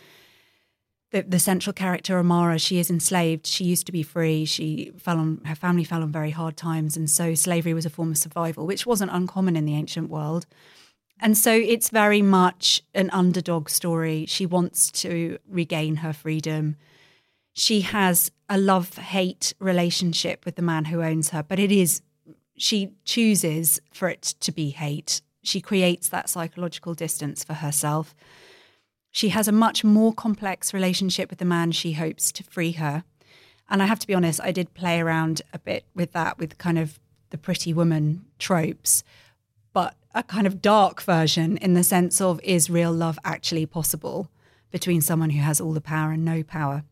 the, 1.10 1.20
the 1.20 1.38
central 1.38 1.74
character 1.74 2.18
Amara, 2.18 2.58
she 2.58 2.78
is 2.78 2.88
enslaved. 2.88 3.46
She 3.46 3.64
used 3.64 3.84
to 3.84 3.92
be 3.92 4.02
free. 4.02 4.46
She 4.46 4.92
fell 4.96 5.18
on 5.18 5.42
her 5.44 5.54
family 5.54 5.84
fell 5.84 6.02
on 6.02 6.12
very 6.12 6.30
hard 6.30 6.56
times, 6.56 6.96
and 6.96 7.10
so 7.10 7.34
slavery 7.34 7.74
was 7.74 7.84
a 7.84 7.90
form 7.90 8.12
of 8.12 8.16
survival, 8.16 8.66
which 8.66 8.86
wasn't 8.86 9.10
uncommon 9.12 9.54
in 9.54 9.66
the 9.66 9.74
ancient 9.74 10.08
world. 10.08 10.46
And 11.20 11.36
so 11.36 11.52
it's 11.52 11.90
very 11.90 12.22
much 12.22 12.82
an 12.94 13.10
underdog 13.10 13.68
story. 13.68 14.24
She 14.26 14.46
wants 14.46 14.90
to 14.92 15.38
regain 15.48 15.96
her 15.96 16.12
freedom. 16.12 16.76
She 17.52 17.82
has 17.82 18.30
a 18.48 18.56
love 18.56 18.96
hate 18.96 19.52
relationship 19.58 20.44
with 20.44 20.56
the 20.56 20.62
man 20.62 20.86
who 20.86 21.02
owns 21.02 21.30
her, 21.30 21.42
but 21.42 21.58
it 21.58 21.70
is, 21.70 22.00
she 22.56 22.92
chooses 23.04 23.80
for 23.92 24.08
it 24.08 24.34
to 24.40 24.50
be 24.50 24.70
hate. 24.70 25.20
She 25.42 25.60
creates 25.60 26.08
that 26.08 26.30
psychological 26.30 26.94
distance 26.94 27.44
for 27.44 27.54
herself. 27.54 28.14
She 29.10 29.30
has 29.30 29.46
a 29.46 29.52
much 29.52 29.84
more 29.84 30.14
complex 30.14 30.72
relationship 30.72 31.28
with 31.28 31.38
the 31.38 31.44
man 31.44 31.72
she 31.72 31.92
hopes 31.94 32.32
to 32.32 32.42
free 32.42 32.72
her. 32.72 33.04
And 33.68 33.82
I 33.82 33.86
have 33.86 33.98
to 34.00 34.06
be 34.06 34.14
honest, 34.14 34.40
I 34.42 34.52
did 34.52 34.74
play 34.74 35.00
around 35.00 35.42
a 35.52 35.58
bit 35.58 35.84
with 35.94 36.12
that, 36.12 36.38
with 36.38 36.58
kind 36.58 36.78
of 36.78 36.98
the 37.30 37.38
pretty 37.38 37.72
woman 37.72 38.24
tropes, 38.38 39.04
a 40.14 40.22
kind 40.22 40.46
of 40.46 40.60
dark 40.60 41.02
version 41.02 41.56
in 41.58 41.74
the 41.74 41.84
sense 41.84 42.20
of 42.20 42.40
is 42.42 42.70
real 42.70 42.92
love 42.92 43.18
actually 43.24 43.66
possible 43.66 44.28
between 44.70 45.00
someone 45.00 45.30
who 45.30 45.40
has 45.40 45.60
all 45.60 45.72
the 45.72 45.80
power 45.80 46.12
and 46.12 46.24
no 46.24 46.42
power? 46.42 46.84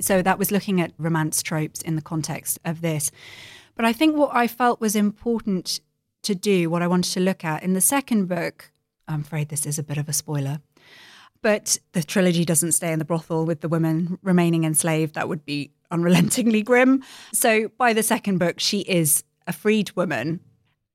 So 0.00 0.22
that 0.22 0.38
was 0.38 0.50
looking 0.50 0.80
at 0.80 0.92
romance 0.98 1.42
tropes 1.42 1.82
in 1.82 1.96
the 1.96 2.02
context 2.02 2.58
of 2.64 2.80
this. 2.80 3.10
But 3.74 3.84
I 3.84 3.92
think 3.92 4.16
what 4.16 4.34
I 4.34 4.46
felt 4.46 4.80
was 4.80 4.96
important 4.96 5.80
to 6.22 6.34
do, 6.34 6.70
what 6.70 6.82
I 6.82 6.86
wanted 6.86 7.12
to 7.12 7.20
look 7.20 7.44
at 7.44 7.62
in 7.62 7.74
the 7.74 7.80
second 7.80 8.26
book, 8.26 8.70
I'm 9.08 9.20
afraid 9.20 9.48
this 9.48 9.66
is 9.66 9.78
a 9.78 9.82
bit 9.82 9.98
of 9.98 10.08
a 10.08 10.12
spoiler, 10.12 10.60
but 11.40 11.78
the 11.92 12.02
trilogy 12.02 12.44
doesn't 12.44 12.72
stay 12.72 12.92
in 12.92 12.98
the 12.98 13.04
brothel 13.04 13.44
with 13.44 13.60
the 13.60 13.68
women 13.68 14.18
remaining 14.22 14.64
enslaved. 14.64 15.14
That 15.14 15.28
would 15.28 15.44
be 15.44 15.72
unrelentingly 15.90 16.62
grim. 16.62 17.02
So 17.32 17.68
by 17.76 17.92
the 17.92 18.02
second 18.02 18.38
book, 18.38 18.60
she 18.60 18.80
is 18.80 19.24
a 19.46 19.52
freed 19.52 19.90
woman 19.96 20.40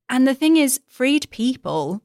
and 0.10 0.28
the 0.28 0.36
thing 0.36 0.58
is, 0.58 0.80
freed 0.88 1.30
people 1.30 2.02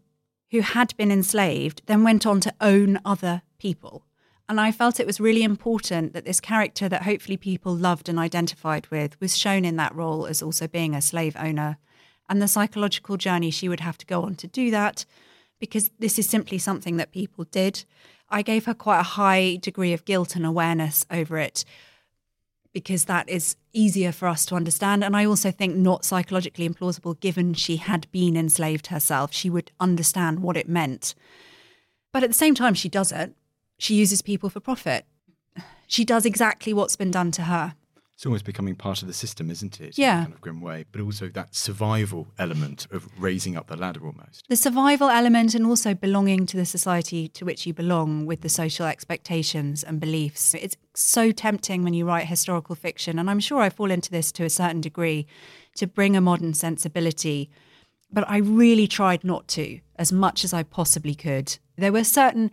who 0.50 0.60
had 0.60 0.96
been 0.96 1.10
enslaved 1.10 1.82
then 1.86 2.04
went 2.04 2.26
on 2.26 2.40
to 2.40 2.54
own 2.60 3.00
other 3.04 3.42
people. 3.58 4.04
And 4.48 4.60
I 4.60 4.70
felt 4.70 5.00
it 5.00 5.06
was 5.06 5.20
really 5.20 5.42
important 5.42 6.12
that 6.12 6.24
this 6.24 6.40
character 6.40 6.88
that 6.88 7.04
hopefully 7.04 7.36
people 7.36 7.74
loved 7.74 8.08
and 8.08 8.18
identified 8.18 8.86
with 8.88 9.18
was 9.20 9.38
shown 9.38 9.64
in 9.64 9.76
that 9.76 9.94
role 9.94 10.26
as 10.26 10.42
also 10.42 10.66
being 10.68 10.94
a 10.94 11.00
slave 11.00 11.36
owner 11.38 11.78
and 12.28 12.40
the 12.40 12.48
psychological 12.48 13.16
journey 13.16 13.50
she 13.50 13.68
would 13.68 13.80
have 13.80 13.98
to 13.98 14.06
go 14.06 14.22
on 14.22 14.34
to 14.36 14.46
do 14.46 14.70
that 14.70 15.04
because 15.58 15.90
this 15.98 16.18
is 16.18 16.28
simply 16.28 16.58
something 16.58 16.96
that 16.96 17.12
people 17.12 17.44
did. 17.44 17.84
I 18.28 18.42
gave 18.42 18.64
her 18.64 18.74
quite 18.74 19.00
a 19.00 19.04
high 19.04 19.56
degree 19.56 19.92
of 19.92 20.04
guilt 20.04 20.34
and 20.34 20.44
awareness 20.44 21.06
over 21.10 21.38
it 21.38 21.64
because 22.72 23.04
that 23.04 23.28
is 23.28 23.56
easier 23.72 24.12
for 24.12 24.28
us 24.28 24.46
to 24.46 24.54
understand. 24.54 25.04
And 25.04 25.16
I 25.16 25.24
also 25.24 25.50
think 25.50 25.76
not 25.76 26.04
psychologically 26.04 26.68
implausible, 26.68 27.18
given 27.20 27.54
she 27.54 27.76
had 27.76 28.10
been 28.12 28.36
enslaved 28.36 28.88
herself. 28.88 29.32
She 29.32 29.50
would 29.50 29.70
understand 29.78 30.40
what 30.40 30.56
it 30.56 30.68
meant. 30.68 31.14
But 32.12 32.22
at 32.22 32.30
the 32.30 32.34
same 32.34 32.54
time, 32.54 32.74
she 32.74 32.88
does 32.88 33.12
it. 33.12 33.34
She 33.78 33.94
uses 33.94 34.22
people 34.22 34.48
for 34.48 34.60
profit. 34.60 35.06
She 35.86 36.04
does 36.04 36.24
exactly 36.24 36.72
what's 36.72 36.96
been 36.96 37.10
done 37.10 37.30
to 37.32 37.42
her 37.42 37.74
it's 38.14 38.26
almost 38.26 38.44
becoming 38.44 38.74
part 38.74 39.02
of 39.02 39.08
the 39.08 39.14
system, 39.14 39.50
isn't 39.50 39.80
it? 39.80 39.98
Yeah. 39.98 40.12
In 40.12 40.18
a 40.18 40.22
kind 40.24 40.34
of 40.34 40.40
grim 40.40 40.60
way, 40.60 40.84
but 40.92 41.00
also 41.00 41.28
that 41.30 41.54
survival 41.54 42.28
element 42.38 42.86
of 42.90 43.08
raising 43.18 43.56
up 43.56 43.66
the 43.66 43.76
ladder 43.76 44.04
almost. 44.04 44.44
The 44.48 44.56
survival 44.56 45.08
element 45.08 45.54
and 45.54 45.66
also 45.66 45.94
belonging 45.94 46.46
to 46.46 46.56
the 46.56 46.66
society 46.66 47.26
to 47.28 47.44
which 47.44 47.66
you 47.66 47.74
belong 47.74 48.26
with 48.26 48.42
the 48.42 48.48
social 48.48 48.86
expectations 48.86 49.82
and 49.82 49.98
beliefs. 49.98 50.54
It's 50.54 50.76
so 50.94 51.32
tempting 51.32 51.82
when 51.82 51.94
you 51.94 52.04
write 52.04 52.26
historical 52.26 52.76
fiction, 52.76 53.18
and 53.18 53.28
I'm 53.30 53.40
sure 53.40 53.60
I 53.60 53.70
fall 53.70 53.90
into 53.90 54.10
this 54.10 54.30
to 54.32 54.44
a 54.44 54.50
certain 54.50 54.80
degree, 54.80 55.26
to 55.76 55.86
bring 55.86 56.16
a 56.16 56.20
modern 56.20 56.54
sensibility. 56.54 57.50
But 58.12 58.28
I 58.28 58.36
really 58.36 58.86
tried 58.86 59.24
not 59.24 59.48
to, 59.48 59.80
as 59.96 60.12
much 60.12 60.44
as 60.44 60.52
I 60.52 60.62
possibly 60.62 61.14
could. 61.14 61.58
There 61.76 61.92
were 61.92 62.04
certain, 62.04 62.50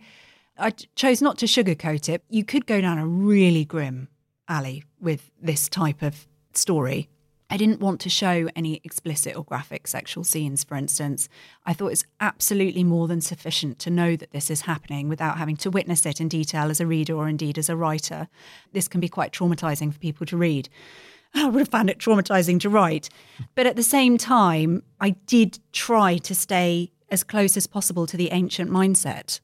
I 0.58 0.70
chose 0.70 1.20
not 1.20 1.36
to 1.38 1.46
sugarcoat 1.46 2.08
it. 2.08 2.24
You 2.30 2.44
could 2.44 2.66
go 2.66 2.80
down 2.80 2.98
a 2.98 3.06
really 3.06 3.66
grim 3.66 4.08
alley 4.50 4.84
with 5.00 5.30
this 5.40 5.68
type 5.68 6.02
of 6.02 6.26
story. 6.52 7.08
I 7.52 7.56
didn't 7.56 7.80
want 7.80 8.00
to 8.02 8.08
show 8.08 8.48
any 8.54 8.80
explicit 8.84 9.36
or 9.36 9.42
graphic 9.42 9.88
sexual 9.88 10.22
scenes, 10.22 10.62
for 10.62 10.76
instance. 10.76 11.28
I 11.66 11.72
thought 11.72 11.88
it's 11.88 12.04
absolutely 12.20 12.84
more 12.84 13.08
than 13.08 13.20
sufficient 13.20 13.80
to 13.80 13.90
know 13.90 14.14
that 14.14 14.30
this 14.30 14.50
is 14.50 14.62
happening 14.62 15.08
without 15.08 15.36
having 15.36 15.56
to 15.58 15.70
witness 15.70 16.06
it 16.06 16.20
in 16.20 16.28
detail 16.28 16.70
as 16.70 16.80
a 16.80 16.86
reader 16.86 17.16
or 17.16 17.28
indeed 17.28 17.58
as 17.58 17.68
a 17.68 17.74
writer. 17.74 18.28
This 18.72 18.86
can 18.86 19.00
be 19.00 19.08
quite 19.08 19.32
traumatizing 19.32 19.92
for 19.92 19.98
people 19.98 20.26
to 20.26 20.36
read. 20.36 20.68
I 21.34 21.48
would 21.48 21.58
have 21.58 21.68
found 21.68 21.90
it 21.90 21.98
traumatizing 21.98 22.60
to 22.60 22.70
write. 22.70 23.08
But 23.56 23.66
at 23.66 23.76
the 23.76 23.82
same 23.82 24.16
time, 24.16 24.84
I 25.00 25.10
did 25.26 25.58
try 25.72 26.18
to 26.18 26.34
stay 26.34 26.92
as 27.08 27.24
close 27.24 27.56
as 27.56 27.66
possible 27.66 28.06
to 28.06 28.16
the 28.16 28.30
ancient 28.30 28.70
mindset. 28.70 29.40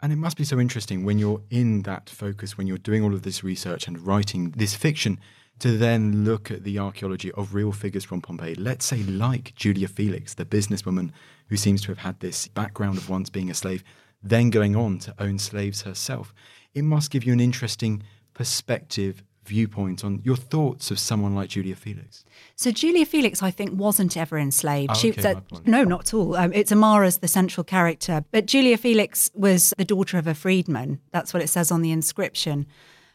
And 0.00 0.12
it 0.12 0.16
must 0.16 0.36
be 0.36 0.44
so 0.44 0.60
interesting 0.60 1.04
when 1.04 1.18
you're 1.18 1.42
in 1.50 1.82
that 1.82 2.08
focus, 2.08 2.56
when 2.56 2.66
you're 2.66 2.78
doing 2.78 3.02
all 3.02 3.14
of 3.14 3.22
this 3.22 3.42
research 3.42 3.88
and 3.88 4.06
writing 4.06 4.52
this 4.52 4.74
fiction, 4.74 5.18
to 5.58 5.76
then 5.76 6.24
look 6.24 6.50
at 6.52 6.62
the 6.62 6.78
archaeology 6.78 7.32
of 7.32 7.52
real 7.52 7.72
figures 7.72 8.04
from 8.04 8.20
Pompeii. 8.20 8.54
Let's 8.54 8.84
say, 8.84 9.02
like 9.02 9.54
Julia 9.56 9.88
Felix, 9.88 10.34
the 10.34 10.44
businesswoman 10.44 11.10
who 11.48 11.56
seems 11.56 11.82
to 11.82 11.88
have 11.88 11.98
had 11.98 12.20
this 12.20 12.46
background 12.46 12.96
of 12.96 13.10
once 13.10 13.28
being 13.28 13.50
a 13.50 13.54
slave, 13.54 13.82
then 14.22 14.50
going 14.50 14.76
on 14.76 14.98
to 15.00 15.14
own 15.18 15.38
slaves 15.38 15.82
herself. 15.82 16.32
It 16.74 16.82
must 16.82 17.10
give 17.10 17.24
you 17.24 17.32
an 17.32 17.40
interesting 17.40 18.04
perspective 18.34 19.24
viewpoint 19.48 20.04
on 20.04 20.20
your 20.24 20.36
thoughts 20.36 20.90
of 20.90 20.98
someone 20.98 21.34
like 21.34 21.50
Julia 21.50 21.74
Felix? 21.74 22.24
So 22.54 22.70
Julia 22.70 23.04
Felix, 23.04 23.42
I 23.42 23.50
think, 23.50 23.72
wasn't 23.72 24.16
ever 24.16 24.38
enslaved. 24.38 24.92
Oh, 24.92 24.94
she, 24.94 25.10
okay, 25.10 25.34
my 25.50 25.60
no, 25.64 25.84
not 25.84 26.00
at 26.00 26.14
all. 26.14 26.36
Um, 26.36 26.52
it's 26.52 26.70
Amara's 26.70 27.18
the 27.18 27.28
central 27.28 27.64
character, 27.64 28.24
but 28.30 28.46
Julia 28.46 28.76
Felix 28.76 29.30
was 29.34 29.74
the 29.78 29.84
daughter 29.84 30.18
of 30.18 30.26
a 30.26 30.34
freedman. 30.34 31.00
That's 31.10 31.34
what 31.34 31.42
it 31.42 31.48
says 31.48 31.70
on 31.70 31.82
the 31.82 31.90
inscription. 31.90 32.66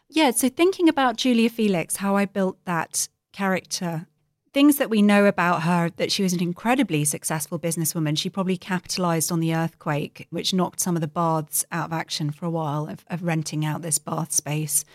Yeah. 0.10 0.32
So 0.32 0.50
thinking 0.50 0.90
about 0.90 1.18
Julia 1.18 1.50
Felix, 1.50 1.98
how 1.98 2.16
I 2.16 2.26
built 2.26 2.58
that 2.66 3.08
character. 3.32 4.08
Things 4.54 4.78
that 4.78 4.92
we 4.92 5.02
know 5.02 5.26
about 5.26 5.64
her 5.64 5.90
that 5.96 6.12
she 6.12 6.22
was 6.22 6.32
an 6.32 6.44
incredibly 6.44 7.06
successful 7.06 7.58
businesswoman. 7.58 8.16
She 8.16 8.30
probably 8.30 8.56
capitalized 8.56 9.32
on 9.32 9.40
the 9.40 9.56
earthquake, 9.56 10.28
which 10.30 10.54
knocked 10.54 10.80
some 10.80 10.94
of 10.96 11.02
the 11.02 11.08
baths 11.08 11.66
out 11.72 11.86
of 11.86 11.94
action 11.94 12.30
for 12.30 12.46
a 12.46 12.52
while, 12.52 12.88
of, 12.88 13.04
of 13.08 13.24
renting 13.24 13.66
out 13.66 13.82
this 13.82 13.98
bath 13.98 14.32
space 14.32 14.86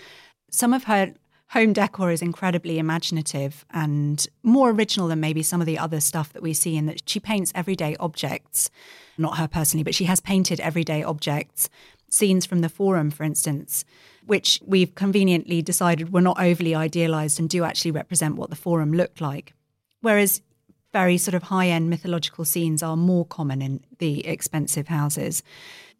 some 0.50 0.72
of 0.72 0.84
her 0.84 1.14
home 1.50 1.72
decor 1.72 2.10
is 2.10 2.22
incredibly 2.22 2.78
imaginative 2.78 3.64
and 3.70 4.26
more 4.42 4.70
original 4.70 5.08
than 5.08 5.20
maybe 5.20 5.42
some 5.42 5.60
of 5.60 5.66
the 5.66 5.78
other 5.78 6.00
stuff 6.00 6.32
that 6.32 6.42
we 6.42 6.52
see 6.52 6.76
in 6.76 6.86
that 6.86 7.08
she 7.08 7.18
paints 7.18 7.52
everyday 7.54 7.96
objects 7.96 8.70
not 9.16 9.38
her 9.38 9.48
personally 9.48 9.84
but 9.84 9.94
she 9.94 10.04
has 10.04 10.20
painted 10.20 10.60
everyday 10.60 11.02
objects 11.02 11.68
scenes 12.10 12.46
from 12.46 12.60
the 12.60 12.68
forum 12.68 13.10
for 13.10 13.24
instance 13.24 13.84
which 14.26 14.60
we've 14.66 14.94
conveniently 14.94 15.62
decided 15.62 16.12
were 16.12 16.20
not 16.20 16.38
overly 16.40 16.74
idealized 16.74 17.40
and 17.40 17.48
do 17.48 17.64
actually 17.64 17.90
represent 17.90 18.36
what 18.36 18.50
the 18.50 18.56
forum 18.56 18.92
looked 18.92 19.20
like 19.20 19.54
whereas 20.00 20.42
very 20.92 21.18
sort 21.18 21.34
of 21.34 21.44
high 21.44 21.68
end 21.68 21.90
mythological 21.90 22.44
scenes 22.44 22.82
are 22.82 22.96
more 22.96 23.24
common 23.24 23.60
in 23.60 23.84
the 23.98 24.26
expensive 24.26 24.88
houses. 24.88 25.42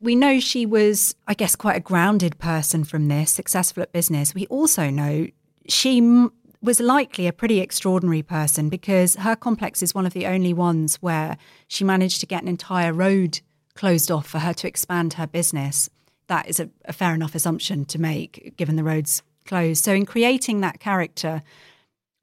We 0.00 0.14
know 0.14 0.40
she 0.40 0.64
was, 0.64 1.14
I 1.26 1.34
guess, 1.34 1.56
quite 1.56 1.76
a 1.76 1.80
grounded 1.80 2.38
person 2.38 2.84
from 2.84 3.08
this, 3.08 3.30
successful 3.30 3.82
at 3.82 3.92
business. 3.92 4.34
We 4.34 4.46
also 4.46 4.90
know 4.90 5.26
she 5.68 5.98
m- 5.98 6.32
was 6.60 6.80
likely 6.80 7.26
a 7.26 7.32
pretty 7.32 7.60
extraordinary 7.60 8.22
person 8.22 8.68
because 8.68 9.14
her 9.16 9.36
complex 9.36 9.82
is 9.82 9.94
one 9.94 10.06
of 10.06 10.12
the 10.12 10.26
only 10.26 10.52
ones 10.52 10.96
where 10.96 11.36
she 11.68 11.84
managed 11.84 12.20
to 12.20 12.26
get 12.26 12.42
an 12.42 12.48
entire 12.48 12.92
road 12.92 13.40
closed 13.74 14.10
off 14.10 14.26
for 14.26 14.40
her 14.40 14.52
to 14.52 14.66
expand 14.66 15.14
her 15.14 15.26
business. 15.26 15.88
That 16.26 16.48
is 16.48 16.58
a, 16.58 16.68
a 16.84 16.92
fair 16.92 17.14
enough 17.14 17.34
assumption 17.34 17.84
to 17.86 18.00
make 18.00 18.54
given 18.56 18.76
the 18.76 18.84
roads 18.84 19.22
closed. 19.46 19.84
So, 19.84 19.92
in 19.92 20.04
creating 20.04 20.60
that 20.60 20.80
character, 20.80 21.42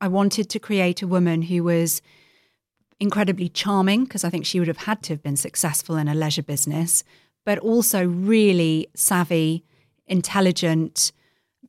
I 0.01 0.07
wanted 0.07 0.49
to 0.49 0.59
create 0.59 1.01
a 1.01 1.07
woman 1.07 1.43
who 1.43 1.63
was 1.63 2.01
incredibly 2.99 3.49
charming 3.49 4.03
because 4.03 4.23
I 4.23 4.29
think 4.29 4.45
she 4.45 4.59
would 4.59 4.67
have 4.67 4.77
had 4.77 5.01
to 5.03 5.13
have 5.13 5.23
been 5.23 5.37
successful 5.37 5.97
in 5.97 6.07
a 6.07 6.15
leisure 6.15 6.43
business, 6.43 7.03
but 7.45 7.59
also 7.59 8.05
really 8.05 8.87
savvy, 8.93 9.63
intelligent, 10.07 11.11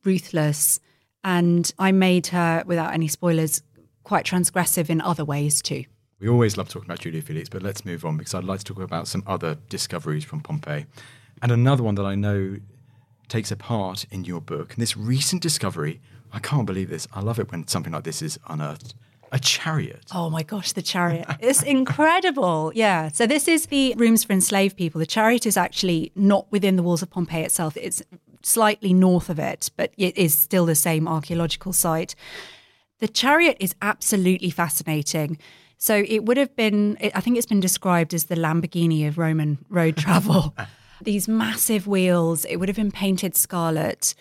ruthless. 0.03 0.79
And 1.27 1.73
I 1.77 1.91
made 1.91 2.27
her, 2.27 2.63
without 2.65 2.93
any 2.93 3.09
spoilers, 3.09 3.61
quite 4.05 4.25
transgressive 4.25 4.89
in 4.89 5.01
other 5.01 5.25
ways 5.25 5.61
too. 5.61 5.83
We 6.21 6.29
always 6.29 6.55
love 6.55 6.69
talking 6.69 6.87
about 6.87 6.99
Julia 6.99 7.21
Felix, 7.21 7.49
but 7.49 7.61
let's 7.61 7.83
move 7.83 8.05
on 8.05 8.15
because 8.15 8.33
I'd 8.33 8.45
like 8.45 8.59
to 8.59 8.65
talk 8.65 8.81
about 8.81 9.09
some 9.09 9.23
other 9.27 9.57
discoveries 9.67 10.23
from 10.23 10.39
Pompeii. 10.39 10.85
And 11.41 11.51
another 11.51 11.83
one 11.83 11.95
that 11.95 12.05
I 12.05 12.15
know 12.15 12.55
takes 13.27 13.51
a 13.51 13.57
part 13.57 14.05
in 14.09 14.23
your 14.23 14.39
book. 14.39 14.73
And 14.73 14.81
this 14.81 14.95
recent 14.95 15.41
discovery, 15.41 15.99
I 16.31 16.39
can't 16.39 16.65
believe 16.65 16.89
this. 16.89 17.09
I 17.11 17.19
love 17.19 17.39
it 17.39 17.51
when 17.51 17.67
something 17.67 17.91
like 17.91 18.05
this 18.05 18.21
is 18.21 18.39
unearthed. 18.47 18.93
A 19.33 19.39
chariot. 19.39 20.05
Oh 20.15 20.29
my 20.29 20.43
gosh, 20.43 20.71
the 20.71 20.81
chariot. 20.81 21.27
It's 21.41 21.61
incredible. 21.61 22.71
Yeah. 22.73 23.09
So 23.09 23.27
this 23.27 23.49
is 23.49 23.65
the 23.65 23.95
rooms 23.97 24.23
for 24.23 24.31
enslaved 24.31 24.77
people. 24.77 24.99
The 24.99 25.05
chariot 25.05 25.45
is 25.45 25.57
actually 25.57 26.13
not 26.15 26.49
within 26.51 26.77
the 26.77 26.83
walls 26.83 27.01
of 27.01 27.09
Pompeii 27.09 27.43
itself. 27.43 27.75
It's 27.75 28.01
slightly 28.47 28.93
north 28.93 29.29
of 29.29 29.39
it, 29.39 29.69
but 29.75 29.91
it 29.97 30.17
is 30.17 30.37
still 30.37 30.65
the 30.65 30.75
same 30.75 31.07
archaeological 31.07 31.73
site. 31.73 32.15
The 32.99 33.07
chariot 33.07 33.57
is 33.59 33.75
absolutely 33.81 34.49
fascinating. 34.49 35.37
So 35.77 36.03
it 36.07 36.25
would 36.25 36.37
have 36.37 36.55
been, 36.55 36.97
I 37.13 37.21
think 37.21 37.37
it's 37.37 37.45
been 37.45 37.59
described 37.59 38.13
as 38.13 38.25
the 38.25 38.35
Lamborghini 38.35 39.07
of 39.07 39.17
Roman 39.17 39.59
road 39.69 39.97
travel. 40.05 40.55
These 41.01 41.27
massive 41.27 41.85
wheels, 41.87 42.45
it 42.45 42.55
would 42.55 42.69
have 42.69 42.77
been 42.77 42.91
painted 42.91 43.35
scarlet. 43.35 44.15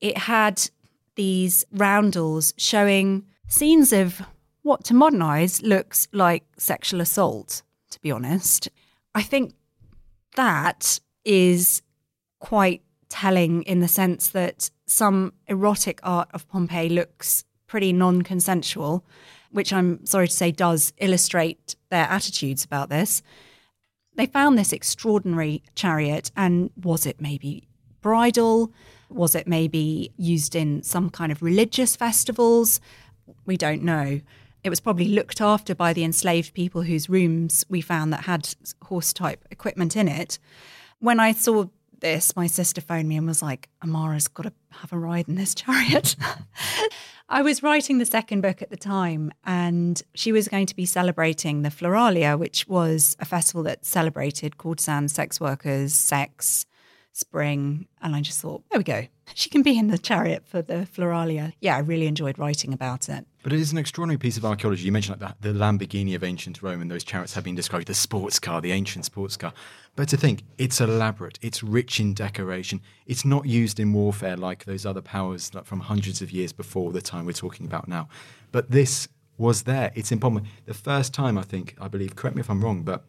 It 0.00 0.16
had 0.16 0.70
these 1.16 1.64
roundels 1.72 2.54
showing 2.56 3.26
scenes 3.48 3.92
of 3.92 4.22
what 4.62 4.84
to 4.84 4.94
modern 4.94 5.20
eyes 5.20 5.60
looks 5.60 6.08
like 6.12 6.44
sexual 6.56 7.00
assault, 7.00 7.62
to 7.90 8.00
be 8.00 8.12
honest. 8.12 8.68
I 9.14 9.22
think 9.22 9.54
that 10.36 11.00
is 11.24 11.82
quite 12.38 12.82
telling 13.12 13.62
in 13.64 13.80
the 13.80 13.88
sense 13.88 14.28
that 14.28 14.70
some 14.86 15.34
erotic 15.46 16.00
art 16.02 16.30
of 16.32 16.48
Pompeii 16.48 16.88
looks 16.88 17.44
pretty 17.66 17.92
non 17.92 18.22
consensual, 18.22 19.04
which 19.50 19.72
I'm 19.72 20.04
sorry 20.06 20.28
to 20.28 20.34
say 20.34 20.50
does 20.50 20.94
illustrate 20.96 21.76
their 21.90 22.06
attitudes 22.06 22.64
about 22.64 22.88
this. 22.88 23.22
They 24.16 24.26
found 24.26 24.58
this 24.58 24.72
extraordinary 24.72 25.62
chariot, 25.74 26.30
and 26.36 26.70
was 26.82 27.04
it 27.04 27.20
maybe 27.20 27.68
bridal? 28.00 28.72
Was 29.10 29.34
it 29.34 29.46
maybe 29.46 30.10
used 30.16 30.56
in 30.56 30.82
some 30.82 31.10
kind 31.10 31.30
of 31.30 31.42
religious 31.42 31.94
festivals? 31.96 32.80
We 33.44 33.58
don't 33.58 33.82
know. 33.82 34.22
It 34.64 34.70
was 34.70 34.80
probably 34.80 35.08
looked 35.08 35.40
after 35.42 35.74
by 35.74 35.92
the 35.92 36.04
enslaved 36.04 36.54
people 36.54 36.82
whose 36.82 37.10
rooms 37.10 37.64
we 37.68 37.82
found 37.82 38.10
that 38.12 38.24
had 38.24 38.54
horse 38.84 39.12
type 39.12 39.44
equipment 39.50 39.96
in 39.96 40.08
it. 40.08 40.38
When 40.98 41.20
I 41.20 41.32
saw 41.32 41.66
this, 42.02 42.36
my 42.36 42.46
sister 42.46 42.82
phoned 42.82 43.08
me 43.08 43.16
and 43.16 43.26
was 43.26 43.40
like, 43.40 43.70
Amara's 43.82 44.28
got 44.28 44.42
to 44.42 44.52
have 44.72 44.92
a 44.92 44.98
ride 44.98 45.28
in 45.28 45.36
this 45.36 45.54
chariot. 45.54 46.14
I 47.30 47.40
was 47.40 47.62
writing 47.62 47.96
the 47.96 48.04
second 48.04 48.42
book 48.42 48.60
at 48.60 48.68
the 48.68 48.76
time, 48.76 49.32
and 49.46 50.02
she 50.14 50.32
was 50.32 50.48
going 50.48 50.66
to 50.66 50.76
be 50.76 50.84
celebrating 50.84 51.62
the 51.62 51.70
Floralia, 51.70 52.38
which 52.38 52.68
was 52.68 53.16
a 53.20 53.24
festival 53.24 53.62
that 53.62 53.86
celebrated 53.86 54.58
courtesan 54.58 55.08
sex 55.08 55.40
workers, 55.40 55.94
sex, 55.94 56.66
spring. 57.12 57.86
And 58.02 58.14
I 58.14 58.20
just 58.20 58.40
thought, 58.40 58.62
there 58.70 58.78
we 58.80 58.84
go. 58.84 59.06
She 59.34 59.48
can 59.48 59.62
be 59.62 59.78
in 59.78 59.86
the 59.86 59.96
chariot 59.96 60.42
for 60.46 60.60
the 60.60 60.86
Floralia. 60.94 61.54
Yeah, 61.60 61.76
I 61.76 61.78
really 61.78 62.06
enjoyed 62.06 62.38
writing 62.38 62.74
about 62.74 63.08
it. 63.08 63.26
But 63.42 63.52
it 63.52 63.58
is 63.58 63.72
an 63.72 63.78
extraordinary 63.78 64.18
piece 64.18 64.36
of 64.36 64.44
archaeology. 64.44 64.84
You 64.84 64.92
mentioned 64.92 65.20
like 65.20 65.28
that, 65.28 65.42
the 65.42 65.58
Lamborghini 65.58 66.14
of 66.14 66.22
ancient 66.22 66.62
Rome, 66.62 66.80
and 66.80 66.90
those 66.90 67.02
chariots 67.02 67.34
have 67.34 67.42
been 67.42 67.56
described, 67.56 67.88
the 67.88 67.94
sports 67.94 68.38
car, 68.38 68.60
the 68.60 68.70
ancient 68.70 69.04
sports 69.04 69.36
car. 69.36 69.52
But 69.96 70.08
to 70.10 70.16
think, 70.16 70.44
it's 70.58 70.80
elaborate, 70.80 71.40
it's 71.42 71.62
rich 71.62 71.98
in 71.98 72.14
decoration, 72.14 72.80
it's 73.06 73.24
not 73.24 73.46
used 73.46 73.80
in 73.80 73.92
warfare 73.92 74.36
like 74.36 74.64
those 74.64 74.86
other 74.86 75.02
powers 75.02 75.50
from 75.64 75.80
hundreds 75.80 76.22
of 76.22 76.30
years 76.30 76.52
before 76.52 76.92
the 76.92 77.02
time 77.02 77.26
we're 77.26 77.32
talking 77.32 77.66
about 77.66 77.88
now. 77.88 78.08
But 78.52 78.70
this 78.70 79.08
was 79.38 79.64
there. 79.64 79.90
It's 79.96 80.12
in 80.12 80.20
Pompeii. 80.20 80.48
The 80.66 80.74
first 80.74 81.12
time, 81.12 81.36
I 81.36 81.42
think, 81.42 81.74
I 81.80 81.88
believe, 81.88 82.14
correct 82.14 82.36
me 82.36 82.40
if 82.40 82.50
I'm 82.50 82.62
wrong, 82.62 82.82
but 82.82 83.04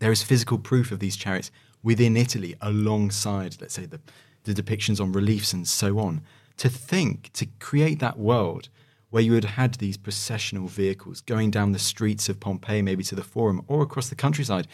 there 0.00 0.10
is 0.10 0.22
physical 0.24 0.58
proof 0.58 0.90
of 0.90 0.98
these 0.98 1.16
chariots 1.16 1.52
within 1.84 2.16
Italy 2.16 2.56
alongside, 2.60 3.60
let's 3.60 3.74
say, 3.74 3.86
the, 3.86 4.00
the 4.42 4.54
depictions 4.54 5.00
on 5.00 5.12
reliefs 5.12 5.52
and 5.52 5.68
so 5.68 6.00
on. 6.00 6.22
To 6.58 6.68
think, 6.68 7.32
to 7.34 7.46
create 7.60 8.00
that 8.00 8.18
world 8.18 8.68
where 9.12 9.22
you 9.22 9.34
had 9.34 9.44
had 9.44 9.74
these 9.74 9.98
processional 9.98 10.66
vehicles 10.66 11.20
going 11.20 11.50
down 11.50 11.72
the 11.72 11.78
streets 11.78 12.30
of 12.30 12.40
Pompeii, 12.40 12.80
maybe 12.80 13.04
to 13.04 13.14
the 13.14 13.22
Forum 13.22 13.62
or 13.68 13.82
across 13.82 14.08
the 14.08 14.14
countryside, 14.14 14.66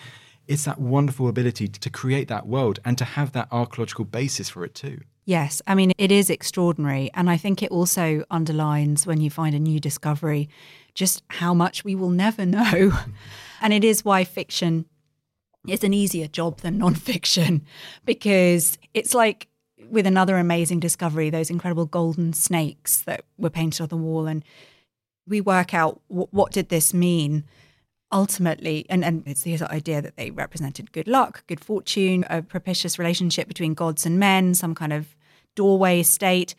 it's 0.46 0.64
that 0.64 0.80
wonderful 0.80 1.26
ability 1.26 1.66
to 1.66 1.90
create 1.90 2.28
that 2.28 2.46
world 2.46 2.78
and 2.84 2.96
to 2.98 3.04
have 3.04 3.32
that 3.32 3.48
archaeological 3.50 4.04
basis 4.04 4.48
for 4.48 4.64
it 4.64 4.76
too. 4.76 5.00
Yes, 5.24 5.60
I 5.66 5.74
mean, 5.74 5.90
it 5.98 6.12
is 6.12 6.30
extraordinary. 6.30 7.10
And 7.14 7.28
I 7.28 7.36
think 7.36 7.64
it 7.64 7.72
also 7.72 8.22
underlines 8.30 9.08
when 9.08 9.20
you 9.20 9.28
find 9.28 9.56
a 9.56 9.58
new 9.58 9.80
discovery 9.80 10.48
just 10.94 11.24
how 11.30 11.52
much 11.52 11.82
we 11.82 11.96
will 11.96 12.10
never 12.10 12.46
know. 12.56 12.92
and 13.60 13.72
it 13.72 13.82
is 13.82 14.04
why 14.04 14.22
fiction 14.22 14.84
is 15.66 15.82
an 15.82 15.92
easier 15.92 16.28
job 16.28 16.60
than 16.60 16.78
nonfiction 16.78 17.62
because 18.04 18.78
it's 18.94 19.14
like 19.14 19.48
with 19.90 20.06
another 20.06 20.36
amazing 20.36 20.80
discovery, 20.80 21.30
those 21.30 21.50
incredible 21.50 21.86
golden 21.86 22.32
snakes 22.32 23.02
that 23.02 23.24
were 23.36 23.50
painted 23.50 23.82
on 23.82 23.88
the 23.88 23.96
wall. 23.96 24.26
And 24.26 24.44
we 25.26 25.40
work 25.40 25.74
out 25.74 26.00
w- 26.08 26.28
what 26.30 26.52
did 26.52 26.68
this 26.68 26.92
mean? 26.94 27.44
Ultimately 28.10 28.86
and, 28.88 29.04
and 29.04 29.22
it's 29.26 29.42
the 29.42 29.62
idea 29.70 30.00
that 30.00 30.16
they 30.16 30.30
represented 30.30 30.92
good 30.92 31.06
luck 31.06 31.46
good 31.46 31.60
fortune 31.60 32.24
a 32.30 32.40
propitious 32.40 32.98
relationship 32.98 33.46
between 33.46 33.74
gods 33.74 34.06
and 34.06 34.18
men 34.18 34.54
some 34.54 34.74
kind 34.74 34.94
of 34.94 35.14
doorway 35.54 36.02
state. 36.02 36.54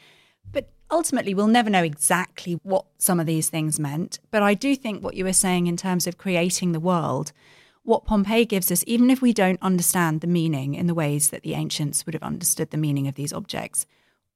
But 0.52 0.70
ultimately 0.92 1.34
we'll 1.34 1.48
never 1.48 1.72
know 1.72 1.82
exactly 1.82 2.60
what 2.62 2.86
some 3.00 3.20
of 3.20 3.26
these 3.26 3.50
things 3.50 3.80
meant. 3.80 4.20
But 4.30 4.44
i 4.44 4.54
do 4.54 4.76
think 4.76 5.04
what 5.04 5.16
you 5.16 5.24
were 5.24 5.34
saying 5.34 5.66
in 5.66 5.76
terms 5.76 6.06
of 6.06 6.20
creating 6.20 6.72
the 6.72 6.80
world 6.80 7.32
what 7.90 8.06
pompeii 8.06 8.46
gives 8.46 8.72
us 8.72 8.84
even 8.88 9.10
if 9.10 9.22
we 9.22 9.34
don't 9.34 9.62
understand 9.62 10.22
the 10.22 10.28
meaning 10.28 10.76
in 10.76 10.88
the 10.88 10.94
ways 10.94 11.30
that 11.30 11.44
the 11.44 11.54
ancients 11.54 12.06
would 12.06 12.14
have 12.14 12.24
understood 12.24 12.70
the 12.72 12.78
meaning 12.78 13.08
of 13.08 13.16
these 13.16 13.34
objects 13.34 13.86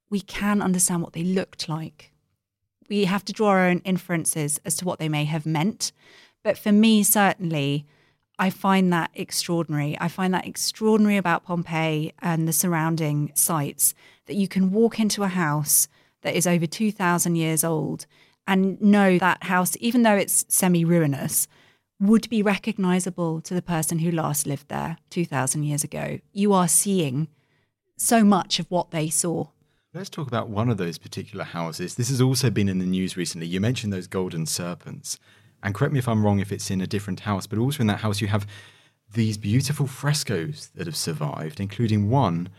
we 0.09 0.19
can 0.19 0.61
understand 0.61 1.01
what 1.01 1.13
they 1.13 1.23
looked 1.23 1.69
like 1.69 2.11
we 2.89 3.05
have 3.05 3.23
to 3.23 3.33
draw 3.33 3.49
our 3.49 3.67
own 3.67 3.79
inferences 3.85 4.59
as 4.65 4.75
to 4.75 4.85
what 4.85 4.99
they 4.99 5.09
may 5.09 5.25
have 5.25 5.45
meant 5.45 5.91
but 6.43 6.57
for 6.57 6.71
me, 6.71 7.03
certainly, 7.03 7.85
I 8.37 8.49
find 8.49 8.91
that 8.91 9.11
extraordinary. 9.15 9.97
I 9.99 10.09
find 10.09 10.33
that 10.33 10.45
extraordinary 10.45 11.17
about 11.17 11.45
Pompeii 11.45 12.13
and 12.19 12.47
the 12.47 12.53
surrounding 12.53 13.31
sites 13.33 13.95
that 14.25 14.35
you 14.35 14.47
can 14.47 14.71
walk 14.71 14.99
into 14.99 15.23
a 15.23 15.29
house 15.29 15.87
that 16.21 16.35
is 16.35 16.45
over 16.45 16.65
2,000 16.65 17.35
years 17.35 17.63
old 17.63 18.05
and 18.45 18.81
know 18.81 19.17
that 19.17 19.43
house, 19.43 19.77
even 19.79 20.03
though 20.03 20.15
it's 20.15 20.45
semi 20.49 20.83
ruinous, 20.83 21.47
would 21.99 22.29
be 22.29 22.41
recognizable 22.41 23.41
to 23.41 23.53
the 23.53 23.62
person 23.62 23.99
who 23.99 24.12
last 24.12 24.45
lived 24.45 24.67
there 24.69 24.97
2,000 25.10 25.63
years 25.63 25.84
ago. 25.84 26.19
You 26.32 26.53
are 26.53 26.67
seeing 26.67 27.27
so 27.97 28.23
much 28.23 28.60
of 28.60 28.69
what 28.69 28.91
they 28.91 29.10
saw. 29.10 29.47
Let's 29.93 30.10
talk 30.10 30.27
about 30.27 30.49
one 30.49 30.69
of 30.69 30.77
those 30.77 30.97
particular 30.97 31.45
houses. 31.45 31.95
This 31.95 32.10
has 32.10 32.19
also 32.19 32.49
been 32.49 32.67
in 32.67 32.79
the 32.79 32.86
news 32.86 33.15
recently. 33.15 33.47
You 33.47 33.62
mentioned 33.62 33.93
those 33.93 34.08
golden 34.08 34.45
serpents. 34.45 35.19
And 35.62 35.73
correct 35.73 35.93
me 35.93 35.99
if 35.99 36.08
I'm 36.08 36.25
wrong 36.25 36.39
if 36.39 36.51
it's 36.51 36.71
in 36.71 36.82
a 36.82 36.88
different 36.88 37.21
house, 37.21 37.47
but 37.47 37.60
also 37.60 37.82
in 37.82 37.88
that 37.88 37.99
house 37.99 38.19
you 38.19 38.27
have 38.27 38.47
these 39.13 39.38
beautiful 39.38 39.88
frescoes 39.88 40.71
that 40.75 40.88
have 40.88 40.95
survived, 40.95 41.60
including 41.60 42.10
one 42.10 42.49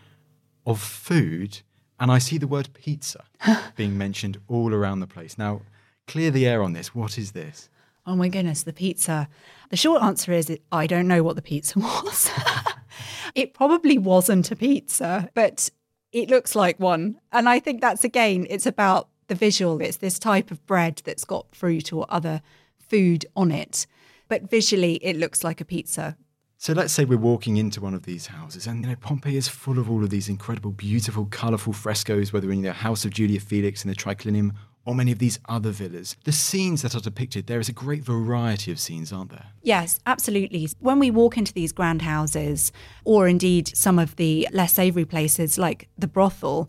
of 0.65 0.81
food. 0.81 1.61
And 1.99 2.11
I 2.11 2.19
see 2.19 2.39
the 2.39 2.47
word 2.47 2.71
pizza 2.73 3.25
being 3.77 3.99
mentioned 3.99 4.41
all 4.49 4.73
around 4.73 5.01
the 5.01 5.07
place. 5.07 5.37
Now, 5.37 5.63
clear 6.07 6.31
the 6.31 6.47
air 6.47 6.63
on 6.63 6.73
this. 6.73 6.95
What 6.95 7.19
is 7.19 7.33
this? 7.33 7.69
Oh 8.07 8.17
my 8.17 8.29
goodness, 8.29 8.63
the 8.63 8.73
pizza. 8.73 9.29
The 9.71 9.77
short 9.77 10.03
answer 10.03 10.33
is 10.33 10.57
I 10.71 10.87
don't 10.87 11.09
know 11.09 11.23
what 11.23 11.37
the 11.37 11.43
pizza 11.43 11.79
was. 11.81 12.31
it 13.35 13.55
probably 13.55 13.99
wasn't 13.99 14.51
a 14.51 14.57
pizza, 14.57 15.31
but 15.35 15.71
it 16.13 16.29
looks 16.29 16.55
like 16.55 16.79
one. 16.79 17.19
And 17.33 17.49
I 17.49 17.59
think 17.61 17.81
that's 17.81 18.05
again, 18.05 18.47
it's 18.51 18.67
about 18.67 19.09
the 19.29 19.35
visual. 19.35 19.81
It's 19.81 19.97
this 19.97 20.19
type 20.19 20.51
of 20.51 20.65
bread 20.67 21.01
that's 21.05 21.25
got 21.25 21.55
fruit 21.55 21.93
or 21.93 22.07
other 22.09 22.43
food 22.79 23.27
on 23.35 23.51
it. 23.51 23.87
But 24.29 24.51
visually, 24.51 24.95
it 24.97 25.17
looks 25.17 25.43
like 25.43 25.61
a 25.61 25.65
pizza. 25.65 26.17
So 26.57 26.73
let's 26.73 26.95
say 26.95 27.05
we're 27.05 27.19
walking 27.19 27.59
into 27.59 27.81
one 27.81 27.93
of 27.93 28.05
these 28.05 28.29
houses, 28.29 28.67
and 28.67 28.83
you 28.83 28.91
know 28.91 28.97
Pompeii 28.97 29.37
is 29.37 29.49
full 29.49 29.79
of 29.79 29.91
all 29.91 30.03
of 30.03 30.09
these 30.09 30.31
incredible, 30.31 30.71
beautiful, 30.71 31.27
colourful 31.27 31.75
frescoes, 31.75 32.33
whether 32.33 32.51
in 32.51 32.63
the 32.63 32.73
House 32.73 33.05
of 33.05 33.11
Julia 33.11 33.39
Felix 33.39 33.85
in 33.85 33.91
the 33.91 33.97
Triclinium 33.97 34.53
or 34.87 34.95
many 34.95 35.13
of 35.13 35.19
these 35.19 35.39
other 35.49 35.71
villas. 35.71 36.17
The 36.25 36.33
scenes 36.33 36.83
that 36.83 36.95
are 36.95 37.01
depicted, 37.01 37.47
there 37.47 37.61
is 37.61 37.69
a 37.69 37.73
great 37.73 38.03
variety 38.03 38.71
of 38.71 38.79
scenes, 38.79 39.13
aren't 39.13 39.31
there? 39.31 39.47
Yes, 39.63 39.99
absolutely. 40.07 40.69
When 40.81 40.99
we 40.99 41.11
walk 41.11 41.39
into 41.39 41.53
these 41.53 41.73
grand 41.73 42.03
houses, 42.03 42.73
or 43.05 43.27
indeed 43.27 43.75
some 43.77 43.99
of 43.99 44.17
the 44.17 44.49
less 44.53 44.75
savoury 44.75 45.05
places 45.05 45.59
like 45.59 45.89
the 45.97 46.07
brothel, 46.07 46.69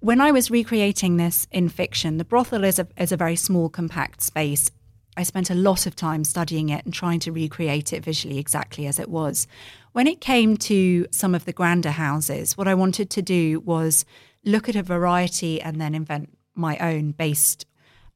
when 0.00 0.20
I 0.20 0.32
was 0.32 0.50
recreating 0.50 1.16
this 1.16 1.46
in 1.52 1.68
fiction, 1.68 2.18
the 2.18 2.24
brothel 2.24 2.64
is 2.64 2.80
a, 2.80 2.88
is 2.96 3.12
a 3.12 3.16
very 3.16 3.36
small, 3.36 3.68
compact 3.68 4.22
space. 4.22 4.70
I 5.16 5.22
spent 5.22 5.50
a 5.50 5.54
lot 5.54 5.86
of 5.86 5.94
time 5.94 6.24
studying 6.24 6.70
it 6.70 6.84
and 6.84 6.92
trying 6.92 7.20
to 7.20 7.32
recreate 7.32 7.92
it 7.92 8.02
visually 8.02 8.38
exactly 8.38 8.86
as 8.86 8.98
it 8.98 9.08
was. 9.08 9.46
When 9.92 10.06
it 10.06 10.20
came 10.20 10.56
to 10.56 11.06
some 11.12 11.34
of 11.34 11.44
the 11.44 11.52
grander 11.52 11.90
houses, 11.90 12.56
what 12.56 12.66
I 12.66 12.74
wanted 12.74 13.10
to 13.10 13.22
do 13.22 13.60
was 13.60 14.04
look 14.44 14.68
at 14.68 14.74
a 14.74 14.82
variety 14.82 15.60
and 15.60 15.80
then 15.80 15.94
invent 15.94 16.36
my 16.54 16.76
own 16.78 17.12
based 17.12 17.66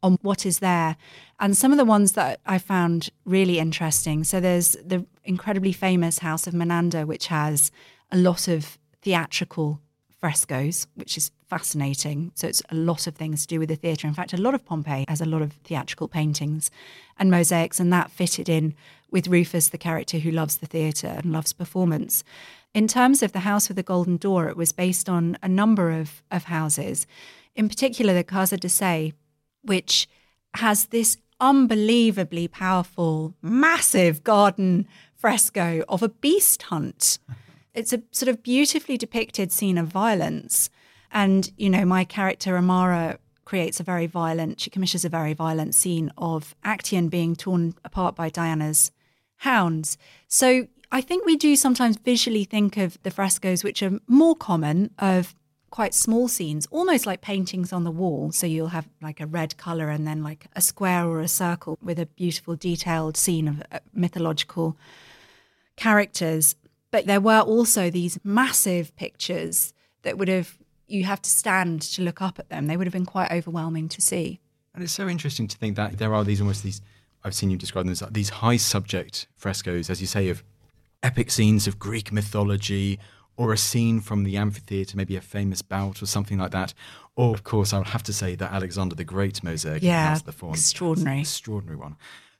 on 0.03 0.19
what 0.23 0.47
is 0.47 0.61
there. 0.61 0.97
And 1.41 1.57
some 1.57 1.73
of 1.73 1.79
the 1.79 1.85
ones 1.85 2.13
that 2.13 2.41
I 2.47 2.59
found 2.59 3.11
really 3.25 3.59
interesting. 3.59 4.25
So 4.25 4.41
there's 4.41 4.73
the 4.85 5.05
incredibly 5.25 5.73
famous 5.73 6.21
House 6.21 6.47
of 6.47 6.55
Menander, 6.55 7.05
which 7.05 7.27
has 7.27 7.71
a 8.11 8.17
lot 8.17 8.49
of 8.49 8.79
theatrical 9.03 9.81
frescoes, 10.21 10.87
which 10.95 11.17
is 11.17 11.31
fascinating. 11.49 12.33
So 12.35 12.47
it's 12.49 12.63
a 12.71 12.75
lot 12.75 13.07
of 13.07 13.15
things 13.15 13.43
to 13.43 13.49
do 13.49 13.59
with 13.59 13.69
the 13.69 13.77
theatre. 13.77 14.09
In 14.09 14.15
fact, 14.15 14.33
a 14.33 14.41
lot 14.41 14.55
of 14.55 14.65
Pompeii 14.65 15.05
has 15.09 15.21
a 15.21 15.27
lot 15.27 15.43
of 15.43 15.53
theatrical 15.65 16.09
paintings 16.09 16.71
and 17.19 17.31
mosaics, 17.31 17.79
and 17.79 17.93
that 17.93 18.11
fitted 18.11 18.49
in 18.49 18.75
with 19.11 19.29
Rufus, 19.29 19.69
the 19.69 19.79
character 19.79 20.19
who 20.19 20.31
loves 20.31 20.57
the 20.57 20.67
theatre 20.67 21.15
and 21.19 21.33
loves 21.33 21.53
performance. 21.53 22.25
In 22.75 22.89
terms 22.89 23.23
of 23.23 23.33
the 23.33 23.41
House 23.41 23.69
with 23.69 23.77
the 23.77 23.83
Golden 23.83 24.17
Door, 24.17 24.49
it 24.49 24.57
was 24.57 24.73
based 24.73 25.09
on 25.09 25.39
a 25.43 25.49
number 25.49 25.93
of, 25.93 26.23
of 26.31 26.45
houses 26.45 27.07
in 27.57 27.69
particular 27.69 28.15
the 28.15 28.23
Casa 28.23 28.57
dei 28.57 28.69
Ceii, 28.69 29.13
which 29.63 30.09
has 30.55 30.87
this 30.87 31.19
unbelievably 31.41 32.49
powerful, 32.49 33.35
massive 33.43 34.23
garden 34.25 34.87
fresco 35.15 35.83
of 35.89 36.03
a 36.03 36.09
beast 36.09 36.63
hunt. 36.63 37.19
It's 37.75 37.93
a 37.93 38.03
sort 38.11 38.29
of 38.29 38.43
beautifully 38.43 38.97
depicted 38.97 39.53
scene 39.53 39.77
of 39.77 39.89
violence. 39.89 40.71
And, 41.11 41.51
you 41.57 41.69
know, 41.69 41.85
my 41.85 42.05
character 42.05 42.57
Amara 42.57 43.19
creates 43.45 43.81
a 43.81 43.85
very 43.85 44.07
violent, 44.07 44.61
she 44.61 44.71
commissions 44.71 45.05
a 45.05 45.09
very 45.09 45.35
violent 45.35 45.75
scene 45.75 46.11
of 46.19 46.55
Actaeon 46.65 47.11
being 47.11 47.37
torn 47.37 47.75
apart 47.85 48.17
by 48.17 48.29
Diana's 48.29 48.91
hounds. 49.39 49.99
So 50.27 50.69
I 50.91 51.01
think 51.01 51.25
we 51.25 51.37
do 51.37 51.55
sometimes 51.57 51.97
visually 51.97 52.45
think 52.45 52.77
of 52.77 52.99
the 53.03 53.11
frescoes, 53.11 53.63
which 53.63 53.83
are 53.83 53.99
more 54.07 54.35
common, 54.35 54.91
of 54.99 55.35
quite 55.71 55.95
small 55.95 56.29
scenes, 56.29 56.67
almost 56.71 57.07
like 57.07 57.21
paintings 57.21 57.73
on 57.73 57.85
the 57.85 57.91
wall. 57.91 58.33
So 58.33 58.47
you'll 58.47 58.69
have 58.69 58.89
like 59.03 59.21
a 59.21 59.27
red 59.27 59.57
color 59.57 59.89
and 59.89 60.07
then 60.07 60.23
like 60.23 60.47
a 60.55 60.61
square 60.61 61.07
or 61.07 61.21
a 61.21 61.29
circle 61.29 61.79
with 61.83 61.99
a 61.99 62.07
beautiful 62.07 62.57
detailed 62.57 63.17
scene 63.17 63.49
of 63.49 63.63
uh, 63.73 63.81
mythological 63.93 64.77
characters. 65.77 66.57
But 66.91 67.07
there 67.07 67.21
were 67.21 67.41
also 67.41 67.91
these 67.91 68.19
massive 68.25 68.95
pictures 68.97 69.75
that 70.03 70.17
would 70.17 70.29
have, 70.29 70.57
you 70.87 71.05
have 71.05 71.21
to 71.23 71.31
stand 71.31 71.83
to 71.83 72.03
look 72.03 72.23
up 72.23 72.39
at 72.39 72.49
them. 72.49 72.67
They 72.67 72.77
would 72.77 72.87
have 72.87 72.95
been 72.95 73.07
quite 73.07 73.33
overwhelming 73.33 73.89
to 73.91 74.01
see. 74.01 74.41
And 74.75 74.83
it's 74.83 74.93
so 74.93 75.09
interesting 75.09 75.49
to 75.49 75.57
think 75.57 75.77
that 75.77 75.99
there 75.99 76.15
are 76.15 76.25
these 76.25 76.41
almost 76.41 76.63
these, 76.63 76.81
I've 77.25 77.35
seen 77.35 77.51
you 77.51 77.57
describe 77.57 77.87
them 77.87 77.93
as 77.93 78.03
these 78.11 78.29
high 78.29 78.57
subject 78.57 79.27
frescoes, 79.37 79.91
as 79.91 80.01
you 80.01 80.07
say, 80.07 80.29
of 80.29 80.45
epic 81.03 81.31
scenes 81.31 81.67
of 81.67 81.79
Greek 81.79 82.13
mythology 82.13 82.99
or 83.37 83.53
a 83.53 83.59
scene 83.59 84.01
from 84.01 84.25
the 84.25 84.37
amphitheatre, 84.37 84.97
maybe 84.97 85.17
a 85.17 85.21
famous 85.21 85.63
bout 85.63 86.03
or 86.03 86.07
something 86.07 86.39
like 86.39 86.53
that. 86.53 86.73
Or, 87.17 87.35
of 87.35 87.45
course, 87.45 87.73
I 87.73 87.79
would 87.79 87.89
have 87.89 88.03
to 88.05 88.13
say 88.13 88.35
that 88.35 88.53
Alexander 88.53 88.95
the 88.95 89.05
Great 89.05 89.43
mosaic. 89.43 89.83
Yeah, 89.83 90.19
the 90.25 90.33
Faun. 90.33 90.51
extraordinary. 90.51 91.21
Extraordinary 91.21 91.77
one. 91.77 91.97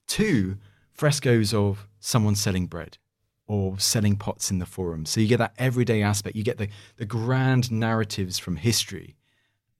Two, 0.07 0.57
frescoes 0.93 1.53
of 1.53 1.87
someone 2.01 2.35
selling 2.35 2.67
bread 2.67 2.99
or 3.47 3.79
selling 3.79 4.17
pots 4.17 4.51
in 4.51 4.59
the 4.59 4.67
forum. 4.67 5.07
So 5.07 5.21
you 5.21 5.29
get 5.29 5.39
that 5.39 5.55
everyday 5.59 6.03
aspect. 6.03 6.37
You 6.37 6.43
get 6.43 6.59
the, 6.59 6.69
the 6.97 7.05
grand 7.05 7.71
narratives 7.71 8.39
from 8.39 8.57
history 8.57 9.17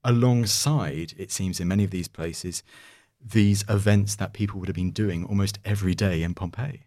alongside, 0.05 1.15
it 1.19 1.33
seems, 1.33 1.59
in 1.59 1.69
many 1.69 1.83
of 1.85 1.91
these 1.91 2.09
places, 2.09 2.63
these 3.21 3.65
events 3.69 4.15
that 4.17 4.33
people 4.33 4.61
would 4.61 4.69
have 4.69 4.77
been 4.77 4.93
doing 4.93 5.25
almost 5.25 5.59
every 5.65 5.95
day 5.95 6.23
in 6.23 6.33
Pompeii. 6.33 6.83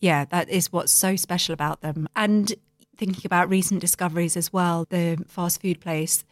Yeah, 0.00 0.24
that 0.26 0.48
is 0.48 0.72
what's 0.72 0.92
so 0.92 1.14
special 1.16 1.52
about 1.52 1.80
them. 1.82 2.08
And 2.16 2.52
thinking 2.96 3.22
about 3.24 3.48
recent 3.48 3.80
discoveries 3.80 4.36
as 4.36 4.52
well, 4.52 4.86
the 4.88 5.24
fast 5.28 5.60
food 5.60 5.80
place, 5.80 6.24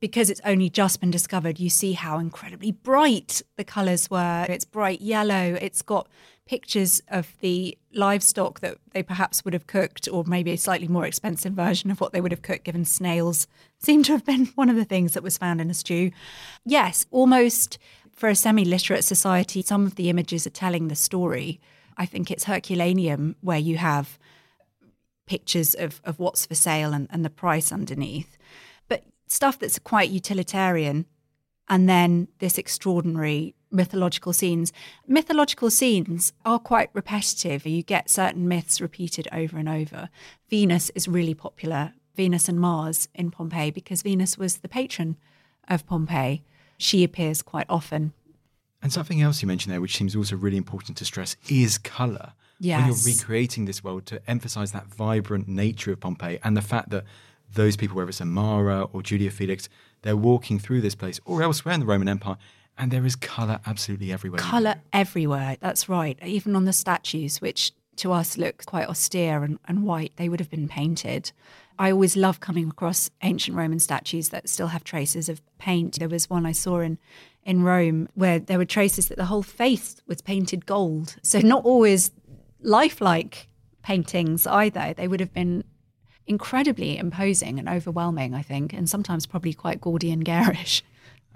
because 0.00 0.30
it's 0.30 0.40
only 0.44 0.70
just 0.70 1.00
been 1.00 1.10
discovered, 1.10 1.60
you 1.60 1.68
see 1.68 1.92
how 1.92 2.18
incredibly 2.18 2.72
bright 2.72 3.42
the 3.56 3.64
colours 3.64 4.10
were. 4.10 4.46
It's 4.48 4.64
bright 4.64 5.02
yellow. 5.02 5.58
It's 5.60 5.82
got 5.82 6.08
pictures 6.46 7.02
of 7.08 7.36
the 7.40 7.76
livestock 7.92 8.60
that 8.60 8.78
they 8.92 9.02
perhaps 9.02 9.44
would 9.44 9.54
have 9.54 9.66
cooked, 9.66 10.08
or 10.10 10.24
maybe 10.26 10.52
a 10.52 10.56
slightly 10.56 10.88
more 10.88 11.06
expensive 11.06 11.52
version 11.52 11.90
of 11.90 12.00
what 12.00 12.12
they 12.12 12.20
would 12.20 12.32
have 12.32 12.42
cooked, 12.42 12.64
given 12.64 12.84
snails 12.84 13.46
seem 13.78 14.02
to 14.02 14.12
have 14.12 14.24
been 14.24 14.46
one 14.54 14.70
of 14.70 14.76
the 14.76 14.84
things 14.84 15.12
that 15.12 15.22
was 15.22 15.38
found 15.38 15.60
in 15.60 15.70
a 15.70 15.74
stew. 15.74 16.10
Yes, 16.64 17.06
almost 17.10 17.78
for 18.12 18.28
a 18.28 18.34
semi 18.34 18.64
literate 18.64 19.04
society, 19.04 19.62
some 19.62 19.86
of 19.86 19.96
the 19.96 20.08
images 20.08 20.46
are 20.46 20.50
telling 20.50 20.88
the 20.88 20.96
story. 20.96 21.60
I 21.96 22.06
think 22.06 22.30
it's 22.30 22.44
Herculaneum, 22.44 23.36
where 23.42 23.58
you 23.58 23.76
have 23.76 24.18
pictures 25.30 25.74
of, 25.74 26.00
of 26.04 26.18
what's 26.18 26.44
for 26.44 26.56
sale 26.56 26.92
and, 26.92 27.06
and 27.08 27.24
the 27.24 27.30
price 27.30 27.70
underneath. 27.70 28.36
But 28.88 29.04
stuff 29.28 29.60
that's 29.60 29.78
quite 29.78 30.10
utilitarian 30.10 31.06
and 31.68 31.88
then 31.88 32.26
this 32.40 32.58
extraordinary 32.58 33.54
mythological 33.70 34.32
scenes. 34.32 34.72
Mythological 35.06 35.70
scenes 35.70 36.32
are 36.44 36.58
quite 36.58 36.90
repetitive. 36.92 37.64
You 37.64 37.84
get 37.84 38.10
certain 38.10 38.48
myths 38.48 38.80
repeated 38.80 39.28
over 39.30 39.56
and 39.56 39.68
over. 39.68 40.08
Venus 40.48 40.90
is 40.96 41.06
really 41.06 41.34
popular, 41.34 41.92
Venus 42.16 42.48
and 42.48 42.58
Mars 42.58 43.08
in 43.14 43.30
Pompeii, 43.30 43.70
because 43.70 44.02
Venus 44.02 44.36
was 44.36 44.58
the 44.58 44.68
patron 44.68 45.16
of 45.68 45.86
Pompeii. 45.86 46.42
She 46.76 47.04
appears 47.04 47.40
quite 47.40 47.66
often. 47.68 48.14
And 48.82 48.92
something 48.92 49.22
else 49.22 49.42
you 49.42 49.46
mentioned 49.46 49.72
there, 49.72 49.80
which 49.80 49.96
seems 49.96 50.16
also 50.16 50.34
really 50.34 50.56
important 50.56 50.98
to 50.98 51.04
stress, 51.04 51.36
is 51.48 51.78
colour 51.78 52.32
yes. 52.60 52.78
when 52.78 52.86
you're 52.88 53.16
recreating 53.18 53.64
this 53.64 53.82
world 53.82 54.06
to 54.06 54.20
emphasize 54.30 54.72
that 54.72 54.86
vibrant 54.86 55.48
nature 55.48 55.92
of 55.92 56.00
Pompeii 56.00 56.38
and 56.44 56.56
the 56.56 56.62
fact 56.62 56.90
that 56.90 57.04
those 57.54 57.76
people, 57.76 57.96
whether 57.96 58.08
it's 58.08 58.20
Amara 58.20 58.84
or 58.92 59.02
Julia 59.02 59.30
Felix, 59.30 59.68
they're 60.02 60.16
walking 60.16 60.58
through 60.58 60.80
this 60.80 60.94
place 60.94 61.18
or 61.24 61.42
elsewhere 61.42 61.74
in 61.74 61.80
the 61.80 61.86
Roman 61.86 62.08
Empire, 62.08 62.36
and 62.78 62.90
there 62.90 63.04
is 63.04 63.16
colour 63.16 63.60
absolutely 63.66 64.12
everywhere. 64.12 64.40
Colour 64.40 64.76
everywhere, 64.92 65.56
that's 65.60 65.88
right. 65.88 66.18
Even 66.24 66.54
on 66.54 66.64
the 66.64 66.72
statues, 66.72 67.40
which 67.40 67.72
to 67.96 68.12
us 68.12 68.38
look 68.38 68.64
quite 68.66 68.88
austere 68.88 69.42
and, 69.42 69.58
and 69.66 69.84
white, 69.84 70.12
they 70.16 70.28
would 70.28 70.40
have 70.40 70.50
been 70.50 70.68
painted. 70.68 71.32
I 71.78 71.90
always 71.90 72.16
love 72.16 72.40
coming 72.40 72.68
across 72.68 73.10
ancient 73.22 73.56
Roman 73.56 73.78
statues 73.78 74.28
that 74.30 74.48
still 74.48 74.68
have 74.68 74.84
traces 74.84 75.28
of 75.28 75.42
paint. 75.58 75.98
There 75.98 76.08
was 76.08 76.30
one 76.30 76.46
I 76.46 76.52
saw 76.52 76.80
in 76.80 76.98
in 77.44 77.62
Rome 77.62 78.08
where 78.14 78.38
there 78.38 78.58
were 78.58 78.66
traces 78.66 79.08
that 79.08 79.16
the 79.16 79.24
whole 79.24 79.42
face 79.42 79.96
was 80.06 80.20
painted 80.20 80.66
gold. 80.66 81.16
So 81.22 81.40
not 81.40 81.64
always 81.64 82.10
lifelike 82.62 83.48
paintings 83.82 84.46
either. 84.46 84.94
They 84.96 85.08
would 85.08 85.20
have 85.20 85.32
been 85.32 85.64
incredibly 86.26 86.96
imposing 86.96 87.58
and 87.58 87.68
overwhelming, 87.68 88.34
I 88.34 88.42
think, 88.42 88.72
and 88.72 88.88
sometimes 88.88 89.26
probably 89.26 89.52
quite 89.52 89.80
gaudy 89.80 90.10
and 90.10 90.24
garish. 90.24 90.82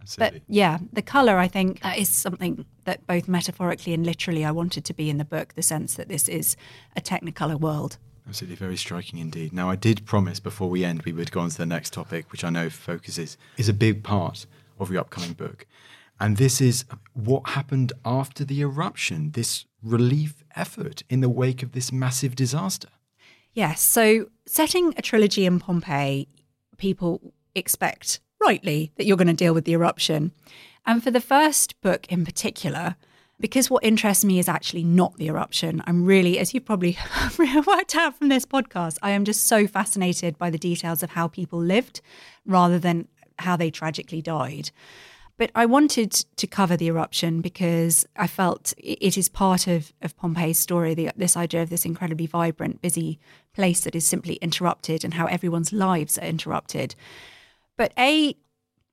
Absolutely. 0.01 0.39
But 0.41 0.55
yeah, 0.55 0.79
the 0.93 1.03
colour, 1.03 1.39
I 1.39 1.49
think, 1.49 1.85
uh, 1.85 1.95
is 1.97 2.11
something 2.11 2.66
that 2.85 3.07
both 3.07 3.27
metaphorically 3.27 3.95
and 3.95 4.05
literally 4.05 4.45
I 4.45 4.51
wanted 4.51 4.85
to 4.85 4.95
be 4.95 5.09
in 5.09 5.16
the 5.16 5.25
book, 5.25 5.55
the 5.55 5.62
sense 5.62 5.95
that 5.95 6.09
this 6.09 6.29
is 6.29 6.57
a 6.95 7.01
technicolor 7.01 7.59
world. 7.59 7.97
Absolutely, 8.27 8.57
very 8.57 8.77
striking 8.77 9.18
indeed. 9.18 9.53
Now, 9.53 9.70
I 9.70 9.77
did 9.77 10.07
promise 10.07 10.41
before 10.41 10.68
we 10.68 10.85
end 10.85 11.03
we 11.03 11.12
would 11.12 11.33
go 11.33 11.41
on 11.41 11.51
to 11.51 11.59
the 11.59 11.66
next 11.66 11.93
topic, 11.93 12.31
which 12.33 12.45
I 12.45 12.51
know 12.51 12.70
focuses 12.70 13.37
is 13.57 13.68
a 13.68 13.75
big 13.75 14.03
part 14.03 14.47
of 14.79 14.91
your 14.91 15.01
upcoming 15.01 15.33
book, 15.33 15.66
and 16.20 16.37
this 16.37 16.61
is 16.61 16.85
what 17.14 17.51
happened 17.51 17.93
after 18.05 18.45
the 18.45 18.61
eruption. 18.61 19.33
This 19.33 19.66
relief 19.85 20.43
effort 20.57 21.03
in 21.09 21.20
the 21.20 21.28
wake 21.28 21.62
of 21.62 21.72
this 21.72 21.93
massive 21.93 22.35
disaster. 22.35 22.89
Yes. 23.53 23.80
So, 23.80 24.30
setting 24.47 24.95
a 24.97 25.03
trilogy 25.03 25.47
in 25.47 25.61
Pompeii, 25.61 26.28
people 26.76 27.35
expect 27.55 28.20
rightly 28.41 28.93
that 28.97 29.07
you're 29.07 29.16
going 29.16 29.28
to 29.28 29.35
deal 29.35 29.55
with 29.55 29.64
the 29.64 29.72
eruption, 29.72 30.32
and 30.85 31.03
for 31.03 31.11
the 31.11 31.20
first 31.20 31.80
book 31.80 32.07
in 32.11 32.24
particular 32.24 32.97
because 33.41 33.68
what 33.68 33.85
interests 33.85 34.24
me 34.24 34.39
is 34.39 34.49
actually 34.49 34.85
not 34.85 35.16
the 35.16 35.26
eruption. 35.26 35.82
I'm 35.87 36.05
really, 36.05 36.39
as 36.39 36.55
you've 36.55 36.64
probably 36.64 36.97
worked 37.66 37.97
out 37.97 38.16
from 38.16 38.28
this 38.28 38.47
podcast, 38.47 38.99
I 39.03 39.11
am 39.11 39.24
just 39.24 39.47
so 39.47 39.66
fascinated 39.66 40.39
by 40.39 40.51
the 40.51 40.59
details 40.59 41.03
of 41.03 41.11
how 41.11 41.28
people 41.28 41.59
lived 41.59 42.01
rather 42.47 42.78
than 42.78 43.09
how 43.41 43.57
they 43.57 43.70
tragically 43.70 44.22
died. 44.22 44.70
But 45.37 45.51
I 45.55 45.66
wanted 45.66 46.12
to 46.12 46.47
cover 46.47 46.76
the 46.76 46.87
eruption 46.87 47.41
because 47.41 48.07
I 48.16 48.28
felt 48.28 48.72
it 48.78 49.18
is 49.18 49.28
part 49.28 49.66
of, 49.66 49.93
of 50.01 50.16
Pompeii's 50.16 50.59
story, 50.59 50.95
the, 50.95 51.11
this 51.16 51.37
idea 51.37 51.62
of 51.62 51.70
this 51.70 51.85
incredibly 51.85 52.26
vibrant, 52.26 52.80
busy 52.80 53.18
place 53.53 53.80
that 53.80 53.97
is 53.97 54.07
simply 54.07 54.35
interrupted 54.37 55.03
and 55.05 55.14
how 55.14 55.26
everyone's 55.26 55.72
lives 55.72 56.18
are 56.18 56.24
interrupted. 56.24 56.95
But 57.76 57.93
A, 57.99 58.37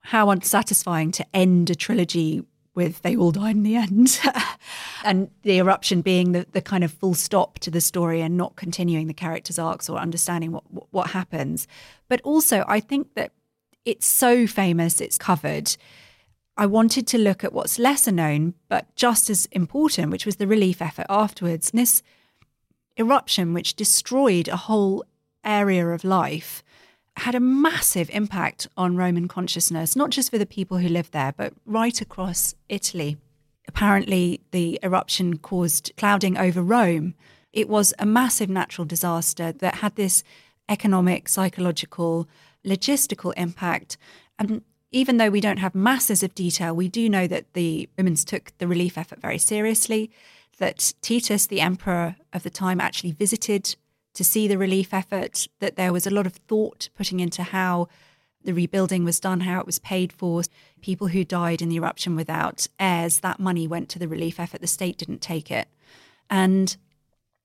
how 0.01 0.31
unsatisfying 0.31 1.11
to 1.11 1.25
end 1.35 1.69
a 1.69 1.75
trilogy 1.75 2.43
with 2.73 3.01
they 3.01 3.15
all 3.15 3.31
died 3.31 3.55
in 3.55 3.63
the 3.63 3.75
end. 3.75 4.19
and 5.03 5.29
the 5.43 5.57
eruption 5.57 6.01
being 6.01 6.31
the, 6.31 6.47
the 6.53 6.61
kind 6.61 6.83
of 6.83 6.91
full 6.91 7.13
stop 7.13 7.59
to 7.59 7.69
the 7.69 7.81
story 7.81 8.21
and 8.21 8.37
not 8.37 8.55
continuing 8.55 9.07
the 9.07 9.13
characters' 9.13 9.59
arcs 9.59 9.89
or 9.89 9.99
understanding 9.99 10.51
what, 10.51 10.63
what 10.91 11.11
happens. 11.11 11.67
But 12.07 12.21
also, 12.21 12.63
I 12.67 12.79
think 12.79 13.13
that 13.15 13.31
it's 13.85 14.07
so 14.07 14.47
famous, 14.47 15.01
it's 15.01 15.17
covered. 15.17 15.75
I 16.61 16.67
wanted 16.67 17.07
to 17.07 17.17
look 17.17 17.43
at 17.43 17.53
what's 17.53 17.79
lesser 17.79 18.11
known, 18.11 18.53
but 18.69 18.95
just 18.95 19.31
as 19.31 19.47
important, 19.47 20.11
which 20.11 20.27
was 20.27 20.35
the 20.35 20.45
relief 20.45 20.79
effort 20.79 21.07
afterwards. 21.09 21.71
And 21.71 21.79
this 21.79 22.03
eruption, 22.95 23.55
which 23.55 23.73
destroyed 23.73 24.47
a 24.47 24.57
whole 24.57 25.03
area 25.43 25.87
of 25.87 26.03
life, 26.03 26.61
had 27.17 27.33
a 27.33 27.39
massive 27.39 28.11
impact 28.11 28.67
on 28.77 28.95
Roman 28.95 29.27
consciousness, 29.27 29.95
not 29.95 30.11
just 30.11 30.29
for 30.29 30.37
the 30.37 30.45
people 30.45 30.77
who 30.77 30.87
lived 30.87 31.13
there, 31.13 31.33
but 31.35 31.51
right 31.65 31.99
across 31.99 32.53
Italy. 32.69 33.17
Apparently, 33.67 34.41
the 34.51 34.79
eruption 34.83 35.39
caused 35.39 35.91
clouding 35.97 36.37
over 36.37 36.61
Rome. 36.61 37.15
It 37.51 37.69
was 37.69 37.91
a 37.97 38.05
massive 38.05 38.51
natural 38.51 38.85
disaster 38.85 39.51
that 39.51 39.75
had 39.77 39.95
this 39.95 40.23
economic, 40.69 41.27
psychological, 41.27 42.29
logistical 42.63 43.33
impact. 43.35 43.97
And 44.37 44.61
even 44.91 45.17
though 45.17 45.29
we 45.29 45.41
don't 45.41 45.59
have 45.59 45.73
masses 45.73 46.21
of 46.23 46.35
detail, 46.35 46.75
we 46.75 46.89
do 46.89 47.09
know 47.09 47.27
that 47.27 47.53
the 47.53 47.87
Romans 47.97 48.25
took 48.25 48.51
the 48.57 48.67
relief 48.67 48.97
effort 48.97 49.21
very 49.21 49.37
seriously, 49.37 50.11
that 50.57 50.93
Titus, 51.01 51.47
the 51.47 51.61
emperor 51.61 52.17
of 52.33 52.43
the 52.43 52.49
time, 52.49 52.81
actually 52.81 53.11
visited 53.11 53.75
to 54.13 54.23
see 54.23 54.47
the 54.47 54.57
relief 54.57 54.93
effort, 54.93 55.47
that 55.59 55.77
there 55.77 55.93
was 55.93 56.05
a 56.05 56.11
lot 56.11 56.25
of 56.25 56.33
thought 56.33 56.89
putting 56.95 57.21
into 57.21 57.43
how 57.43 57.87
the 58.43 58.53
rebuilding 58.53 59.05
was 59.05 59.19
done, 59.19 59.41
how 59.41 59.59
it 59.59 59.65
was 59.65 59.79
paid 59.79 60.11
for. 60.11 60.43
People 60.81 61.07
who 61.07 61.23
died 61.23 61.61
in 61.61 61.69
the 61.69 61.77
eruption 61.77 62.15
without 62.15 62.67
heirs, 62.79 63.19
that 63.19 63.39
money 63.39 63.67
went 63.67 63.87
to 63.89 63.99
the 63.99 64.07
relief 64.07 64.39
effort. 64.39 64.61
The 64.61 64.67
state 64.67 64.97
didn't 64.97 65.21
take 65.21 65.49
it. 65.51 65.67
And 66.29 66.75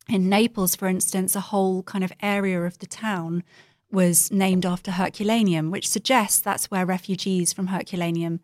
in 0.08 0.28
Naples, 0.28 0.74
for 0.74 0.88
instance, 0.88 1.36
a 1.36 1.40
whole 1.40 1.82
kind 1.82 2.02
of 2.02 2.12
area 2.20 2.62
of 2.62 2.78
the 2.78 2.86
town 2.86 3.44
was 3.90 4.30
named 4.30 4.66
after 4.66 4.92
Herculaneum, 4.92 5.70
which 5.70 5.88
suggests 5.88 6.40
that's 6.40 6.70
where 6.70 6.84
refugees 6.84 7.52
from 7.52 7.68
Herculaneum 7.68 8.40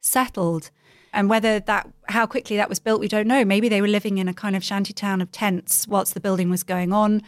settled. 0.00 0.70
And 1.12 1.28
whether 1.28 1.60
that, 1.60 1.90
how 2.08 2.26
quickly 2.26 2.56
that 2.56 2.68
was 2.68 2.78
built, 2.78 3.00
we 3.00 3.08
don't 3.08 3.26
know. 3.26 3.44
Maybe 3.44 3.68
they 3.68 3.80
were 3.80 3.88
living 3.88 4.18
in 4.18 4.28
a 4.28 4.34
kind 4.34 4.56
of 4.56 4.64
shanty 4.64 4.92
town 4.92 5.20
of 5.20 5.30
tents 5.30 5.86
whilst 5.86 6.14
the 6.14 6.20
building 6.20 6.50
was 6.50 6.62
going 6.62 6.92
on. 6.92 7.22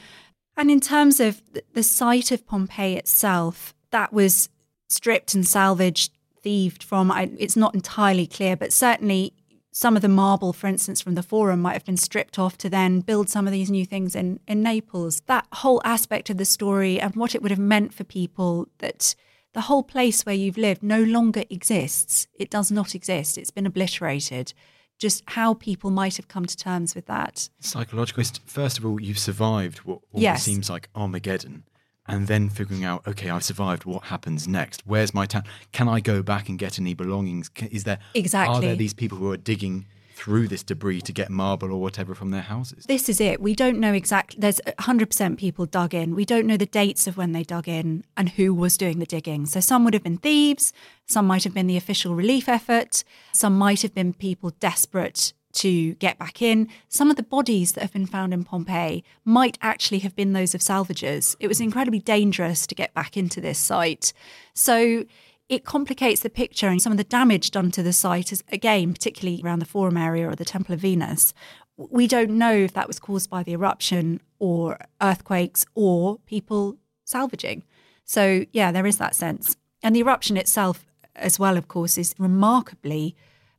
And 0.56 0.70
in 0.70 0.80
terms 0.80 1.20
of 1.20 1.42
the 1.72 1.82
site 1.82 2.30
of 2.30 2.46
Pompeii 2.46 2.96
itself, 2.96 3.74
that 3.90 4.12
was 4.12 4.48
stripped 4.88 5.34
and 5.34 5.46
salvaged, 5.46 6.12
thieved 6.42 6.82
from. 6.82 7.10
It's 7.38 7.56
not 7.56 7.74
entirely 7.74 8.26
clear, 8.26 8.56
but 8.56 8.72
certainly 8.72 9.34
some 9.76 9.96
of 9.96 10.02
the 10.02 10.08
marble, 10.08 10.52
for 10.52 10.68
instance, 10.68 11.00
from 11.00 11.16
the 11.16 11.22
Forum 11.22 11.60
might 11.60 11.72
have 11.72 11.84
been 11.84 11.96
stripped 11.96 12.38
off 12.38 12.56
to 12.58 12.70
then 12.70 13.00
build 13.00 13.28
some 13.28 13.48
of 13.48 13.52
these 13.52 13.72
new 13.72 13.84
things 13.84 14.14
in, 14.14 14.38
in 14.46 14.62
Naples. 14.62 15.22
That 15.26 15.48
whole 15.50 15.82
aspect 15.84 16.30
of 16.30 16.36
the 16.36 16.44
story 16.44 17.00
and 17.00 17.16
what 17.16 17.34
it 17.34 17.42
would 17.42 17.50
have 17.50 17.58
meant 17.58 17.92
for 17.92 18.04
people 18.04 18.68
that 18.78 19.16
the 19.52 19.62
whole 19.62 19.82
place 19.82 20.24
where 20.24 20.34
you've 20.34 20.56
lived 20.56 20.84
no 20.84 21.02
longer 21.02 21.42
exists. 21.50 22.28
It 22.34 22.50
does 22.50 22.70
not 22.70 22.94
exist. 22.94 23.36
It's 23.36 23.50
been 23.50 23.66
obliterated 23.66 24.54
just 25.00 25.24
how 25.26 25.54
people 25.54 25.90
might 25.90 26.16
have 26.18 26.28
come 26.28 26.46
to 26.46 26.56
terms 26.56 26.94
with 26.94 27.06
that. 27.06 27.48
Psychological. 27.58 28.22
First 28.46 28.78
of 28.78 28.86
all, 28.86 29.02
you've 29.02 29.18
survived 29.18 29.78
what 29.78 29.98
yes. 30.12 30.44
seems 30.44 30.70
like 30.70 30.88
Armageddon, 30.94 31.64
and 32.06 32.26
then 32.26 32.48
figuring 32.48 32.84
out, 32.84 33.06
okay, 33.06 33.30
I've 33.30 33.44
survived. 33.44 33.84
What 33.84 34.04
happens 34.04 34.46
next? 34.46 34.82
Where's 34.86 35.14
my 35.14 35.26
town? 35.26 35.44
Can 35.72 35.88
I 35.88 36.00
go 36.00 36.22
back 36.22 36.48
and 36.48 36.58
get 36.58 36.78
any 36.78 36.94
belongings? 36.94 37.50
Is 37.70 37.84
there 37.84 37.98
exactly? 38.14 38.56
Are 38.56 38.60
there 38.60 38.76
these 38.76 38.94
people 38.94 39.18
who 39.18 39.30
are 39.30 39.36
digging 39.36 39.86
through 40.14 40.48
this 40.48 40.62
debris 40.62 41.00
to 41.02 41.12
get 41.12 41.28
marble 41.28 41.72
or 41.72 41.80
whatever 41.80 42.14
from 42.14 42.30
their 42.30 42.42
houses. 42.42 42.86
This 42.86 43.08
is 43.08 43.20
it. 43.20 43.40
We 43.40 43.54
don't 43.54 43.80
know 43.80 43.92
exactly. 43.92 44.38
There's 44.40 44.60
100% 44.78 45.36
people 45.36 45.66
dug 45.66 45.92
in. 45.92 46.14
We 46.14 46.24
don't 46.24 46.46
know 46.46 46.56
the 46.56 46.66
dates 46.66 47.06
of 47.06 47.16
when 47.16 47.32
they 47.32 47.42
dug 47.42 47.68
in 47.68 48.04
and 48.16 48.30
who 48.30 48.54
was 48.54 48.78
doing 48.78 49.00
the 49.00 49.06
digging. 49.06 49.44
So 49.46 49.60
some 49.60 49.84
would 49.84 49.92
have 49.92 50.04
been 50.04 50.18
thieves, 50.18 50.72
some 51.06 51.26
might 51.26 51.44
have 51.44 51.52
been 51.52 51.66
the 51.66 51.76
official 51.76 52.14
relief 52.14 52.48
effort, 52.48 53.02
some 53.32 53.58
might 53.58 53.82
have 53.82 53.94
been 53.94 54.12
people 54.12 54.50
desperate 54.60 55.32
to 55.54 55.94
get 55.94 56.18
back 56.18 56.42
in. 56.42 56.68
Some 56.88 57.10
of 57.10 57.16
the 57.16 57.22
bodies 57.22 57.72
that 57.72 57.82
have 57.82 57.92
been 57.92 58.06
found 58.06 58.34
in 58.34 58.44
Pompeii 58.44 59.04
might 59.24 59.58
actually 59.62 60.00
have 60.00 60.14
been 60.14 60.32
those 60.32 60.54
of 60.54 60.60
salvagers. 60.60 61.36
It 61.40 61.48
was 61.48 61.60
incredibly 61.60 62.00
dangerous 62.00 62.66
to 62.66 62.74
get 62.74 62.94
back 62.94 63.16
into 63.16 63.40
this 63.40 63.58
site. 63.58 64.12
So 64.52 65.04
it 65.48 65.64
complicates 65.64 66.22
the 66.22 66.30
picture 66.30 66.68
and 66.68 66.80
some 66.80 66.92
of 66.92 66.98
the 66.98 67.04
damage 67.04 67.50
done 67.50 67.70
to 67.70 67.82
the 67.82 67.92
site 67.92 68.32
is 68.32 68.42
again 68.50 68.92
particularly 68.92 69.42
around 69.44 69.58
the 69.58 69.66
forum 69.66 69.96
area 69.96 70.28
or 70.28 70.34
the 70.34 70.44
temple 70.44 70.74
of 70.74 70.80
venus 70.80 71.34
we 71.76 72.06
don't 72.06 72.30
know 72.30 72.52
if 72.52 72.72
that 72.72 72.86
was 72.86 72.98
caused 72.98 73.28
by 73.28 73.42
the 73.42 73.52
eruption 73.52 74.20
or 74.38 74.78
earthquakes 75.02 75.66
or 75.74 76.18
people 76.26 76.76
salvaging 77.04 77.62
so 78.04 78.44
yeah 78.52 78.72
there 78.72 78.86
is 78.86 78.96
that 78.98 79.14
sense 79.14 79.56
and 79.82 79.94
the 79.94 80.00
eruption 80.00 80.36
itself 80.36 80.86
as 81.14 81.38
well 81.38 81.56
of 81.56 81.68
course 81.68 81.98
is 81.98 82.14
remarkably 82.18 83.14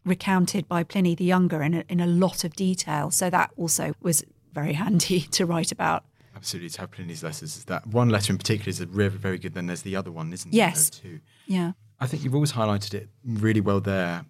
recounted 0.05 0.67
by 0.67 0.83
pliny 0.83 1.15
the 1.15 1.23
younger 1.23 1.61
in 1.63 1.73
a, 1.73 1.83
in 1.89 1.99
a 1.99 2.07
lot 2.07 2.43
of 2.43 2.55
detail 2.55 3.09
so 3.11 3.29
that 3.29 3.51
also 3.57 3.93
was 4.01 4.23
very 4.53 4.73
handy 4.73 5.21
to 5.31 5.45
write 5.45 5.71
about 5.71 6.03
absolutely 6.35 6.69
to 6.69 6.81
have 6.81 6.91
Pliny's 6.91 7.23
letters. 7.23 7.63
That 7.65 7.87
one 7.87 8.09
letter 8.09 8.31
in 8.31 8.37
particular 8.37 8.69
is 8.69 8.79
a 8.81 8.85
very, 8.85 9.09
very 9.09 9.39
good. 9.39 9.53
Then 9.53 9.67
there's 9.67 9.81
the 9.81 9.95
other 9.95 10.11
one, 10.11 10.31
isn't 10.33 10.53
yes. 10.53 10.89
there? 10.89 11.13
Too. 11.13 11.19
Yeah. 11.47 11.71
I 11.99 12.07
think 12.07 12.23
you've 12.23 12.35
always 12.35 12.51
highlighted 12.51 12.93
it 12.93 13.09
really 13.25 13.61
well 13.61 13.79
there. 13.79 14.25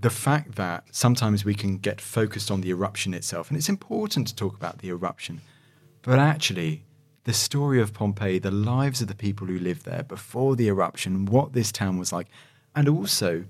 The 0.00 0.10
fact 0.10 0.56
that 0.56 0.84
sometimes 0.90 1.44
we 1.44 1.54
can 1.54 1.78
get 1.78 2.00
focused 2.00 2.50
on 2.50 2.60
the 2.60 2.70
eruption 2.70 3.14
itself, 3.14 3.48
and 3.48 3.56
it's 3.56 3.68
important 3.68 4.28
to 4.28 4.34
talk 4.34 4.56
about 4.56 4.78
the 4.78 4.90
eruption, 4.90 5.40
but 6.02 6.18
actually, 6.18 6.84
the 7.24 7.32
story 7.32 7.80
of 7.80 7.92
Pompeii, 7.92 8.38
the 8.38 8.50
lives 8.50 9.00
of 9.00 9.08
the 9.08 9.14
people 9.14 9.46
who 9.46 9.58
lived 9.58 9.84
there 9.84 10.02
before 10.02 10.54
the 10.54 10.68
eruption, 10.68 11.26
what 11.26 11.52
this 11.52 11.72
town 11.72 11.98
was 11.98 12.12
like, 12.12 12.28
and 12.76 12.88
also 12.88 13.44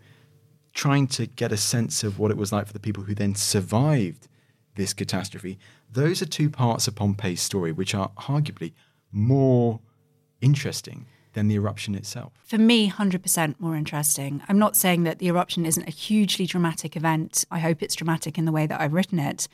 trying 0.78 1.08
to 1.08 1.26
get 1.26 1.50
a 1.50 1.56
sense 1.56 2.04
of 2.04 2.20
what 2.20 2.30
it 2.30 2.36
was 2.36 2.52
like 2.52 2.64
for 2.64 2.72
the 2.72 2.78
people 2.78 3.02
who 3.02 3.12
then 3.12 3.34
survived 3.34 4.28
this 4.76 4.94
catastrophe. 4.94 5.58
Those 5.90 6.22
are 6.22 6.26
two 6.26 6.48
parts 6.48 6.86
of 6.86 6.94
Pompeii's 6.94 7.40
story 7.40 7.72
which 7.72 7.96
are 7.96 8.12
arguably 8.16 8.74
more 9.10 9.80
interesting 10.40 11.06
than 11.32 11.48
the 11.48 11.56
eruption 11.56 11.96
itself? 11.96 12.32
For 12.44 12.58
me, 12.58 12.88
100% 12.90 13.56
more 13.58 13.74
interesting. 13.74 14.40
I'm 14.48 14.58
not 14.60 14.76
saying 14.76 15.02
that 15.02 15.18
the 15.18 15.26
eruption 15.26 15.66
isn't 15.66 15.88
a 15.88 15.90
hugely 15.90 16.46
dramatic 16.46 16.96
event. 16.96 17.44
I 17.50 17.58
hope 17.58 17.82
it's 17.82 17.96
dramatic 17.96 18.38
in 18.38 18.44
the 18.44 18.52
way 18.52 18.66
that 18.66 18.80
I've 18.80 18.92
written 18.92 19.18
it. 19.18 19.48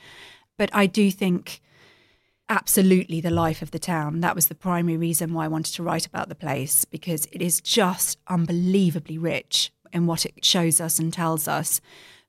But 0.58 0.68
I 0.74 0.84
do 0.84 1.10
think 1.10 1.62
absolutely 2.50 3.22
the 3.22 3.30
life 3.30 3.62
of 3.62 3.70
the 3.70 3.78
town. 3.78 4.20
That 4.20 4.34
was 4.34 4.48
the 4.48 4.54
primary 4.54 4.98
reason 4.98 5.32
why 5.32 5.46
I 5.46 5.48
wanted 5.48 5.74
to 5.76 5.82
write 5.82 6.04
about 6.04 6.28
the 6.28 6.34
place 6.34 6.84
because 6.84 7.26
it 7.32 7.40
is 7.40 7.62
just 7.62 8.18
unbelievably 8.28 9.16
rich 9.16 9.72
in 9.94 10.06
what 10.06 10.26
it 10.26 10.44
shows 10.44 10.80
us 10.80 10.98
and 10.98 11.12
tells 11.12 11.48
us. 11.48 11.80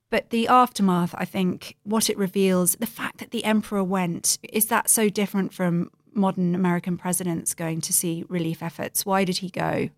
But 0.10 0.30
the 0.30 0.48
aftermath, 0.48 1.14
I 1.18 1.26
think, 1.26 1.76
what 1.84 2.10
it 2.10 2.18
reveals, 2.18 2.76
the 2.76 2.86
fact 2.86 3.18
that 3.18 3.32
the 3.32 3.44
emperor 3.44 3.84
went, 3.84 4.38
is 4.44 4.68
that 4.68 4.90
so 4.90 5.10
different 5.10 5.54
from 5.54 5.90
modern 6.14 6.56
American 6.56 6.98
presidents 6.98 7.54
going 7.54 7.82
to 7.82 7.92
see 7.92 8.24
relief 8.30 8.64
efforts? 8.64 9.06
Why 9.06 9.26
did 9.26 9.38
he 9.38 9.50
go? 9.50 9.90